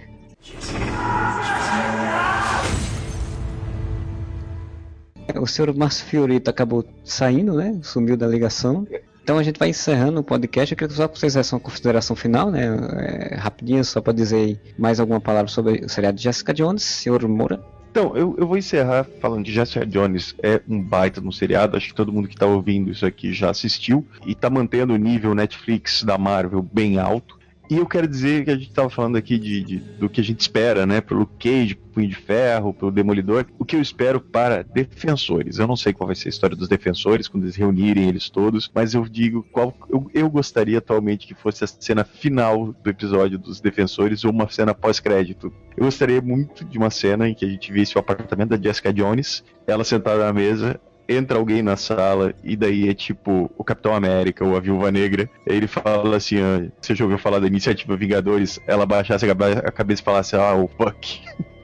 [5.40, 7.78] O senhor Márcio Fiorito acabou saindo, né?
[7.82, 8.86] Sumiu da ligação.
[9.22, 10.72] Então a gente vai encerrando o podcast.
[10.72, 12.66] Eu queria só que vocês dessem uma consideração final, né?
[12.98, 17.26] É, rapidinho, só para dizer mais alguma palavra sobre o seriado de Jessica Jones, senhor
[17.28, 17.62] Moura.
[17.90, 21.76] Então, eu, eu vou encerrar falando que Jessica Jones é um baita no seriado.
[21.76, 24.06] Acho que todo mundo que tá ouvindo isso aqui já assistiu.
[24.24, 27.39] E tá mantendo o nível Netflix da Marvel bem alto.
[27.70, 30.24] E eu quero dizer que a gente estava falando aqui de, de, do que a
[30.24, 31.00] gente espera, né?
[31.00, 33.46] Pelo Cage, Punho de Ferro, pelo Demolidor.
[33.60, 35.60] O que eu espero para defensores.
[35.60, 38.68] Eu não sei qual vai ser a história dos defensores quando eles reunirem eles todos,
[38.74, 43.38] mas eu digo qual eu, eu gostaria atualmente que fosse a cena final do episódio
[43.38, 45.52] dos defensores ou uma cena pós-crédito.
[45.76, 48.92] Eu gostaria muito de uma cena em que a gente visse o apartamento da Jessica
[48.92, 50.80] Jones, ela sentada na mesa,
[51.10, 55.28] entra alguém na sala e daí é tipo o Capitão América ou a Viúva Negra.
[55.44, 58.60] Ele fala assim: ah, você já ouviu falar da iniciativa Vingadores?
[58.66, 61.20] Ela baixasse a cabeça e falasse: ah, o fuck.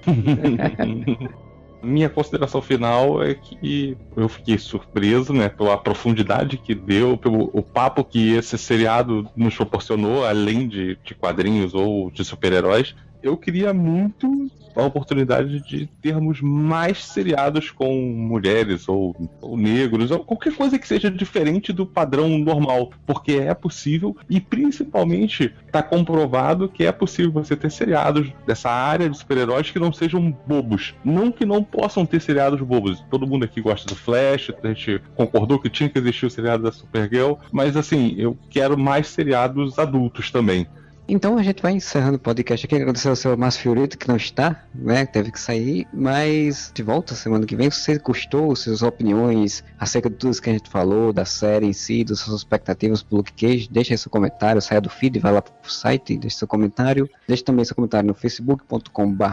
[1.83, 7.63] Minha consideração final é que eu fiquei surpreso, né, pela profundidade que deu, pelo o
[7.63, 12.97] papo que esse seriado nos proporcionou, além de, de quadrinhos ou de super-heróis.
[13.23, 20.21] Eu queria muito a oportunidade de termos mais seriados com mulheres ou, ou negros, ou
[20.21, 26.69] qualquer coisa que seja diferente do padrão normal, porque é possível e principalmente está comprovado
[26.69, 30.95] que é possível você ter seriados dessa área de super-heróis que não sejam bobos.
[31.05, 33.03] Não que não possam ter seriados bobos.
[33.11, 36.63] Todo mundo aqui gosta do Flash, a gente concordou que tinha que existir o seriado
[36.63, 40.67] da Supergirl, mas assim, eu quero mais seriados adultos também.
[41.09, 42.75] Então a gente vai encerrando o podcast aqui.
[42.75, 45.07] Agradecer ao seu Márcio Fiorito, que não está, né?
[45.07, 47.71] Teve que sair, mas de volta semana que vem.
[47.71, 51.73] Se você gostou, suas opiniões acerca de tudo que a gente falou, da série em
[51.73, 55.41] si, das suas expectativas pro Luke Cage, deixa seu comentário, saia do feed, vai lá
[55.41, 57.09] pro site deixa seu comentário.
[57.27, 59.25] Deixe também seu comentário no facebook.com.br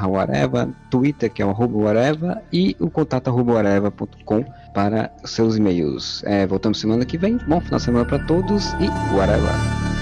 [0.89, 3.53] Twitter, que é o arroba e o contato arroba
[4.73, 6.23] para seus e-mails.
[6.25, 7.37] É, voltamos semana que vem.
[7.47, 9.92] Bom final de semana para todos e Wareva.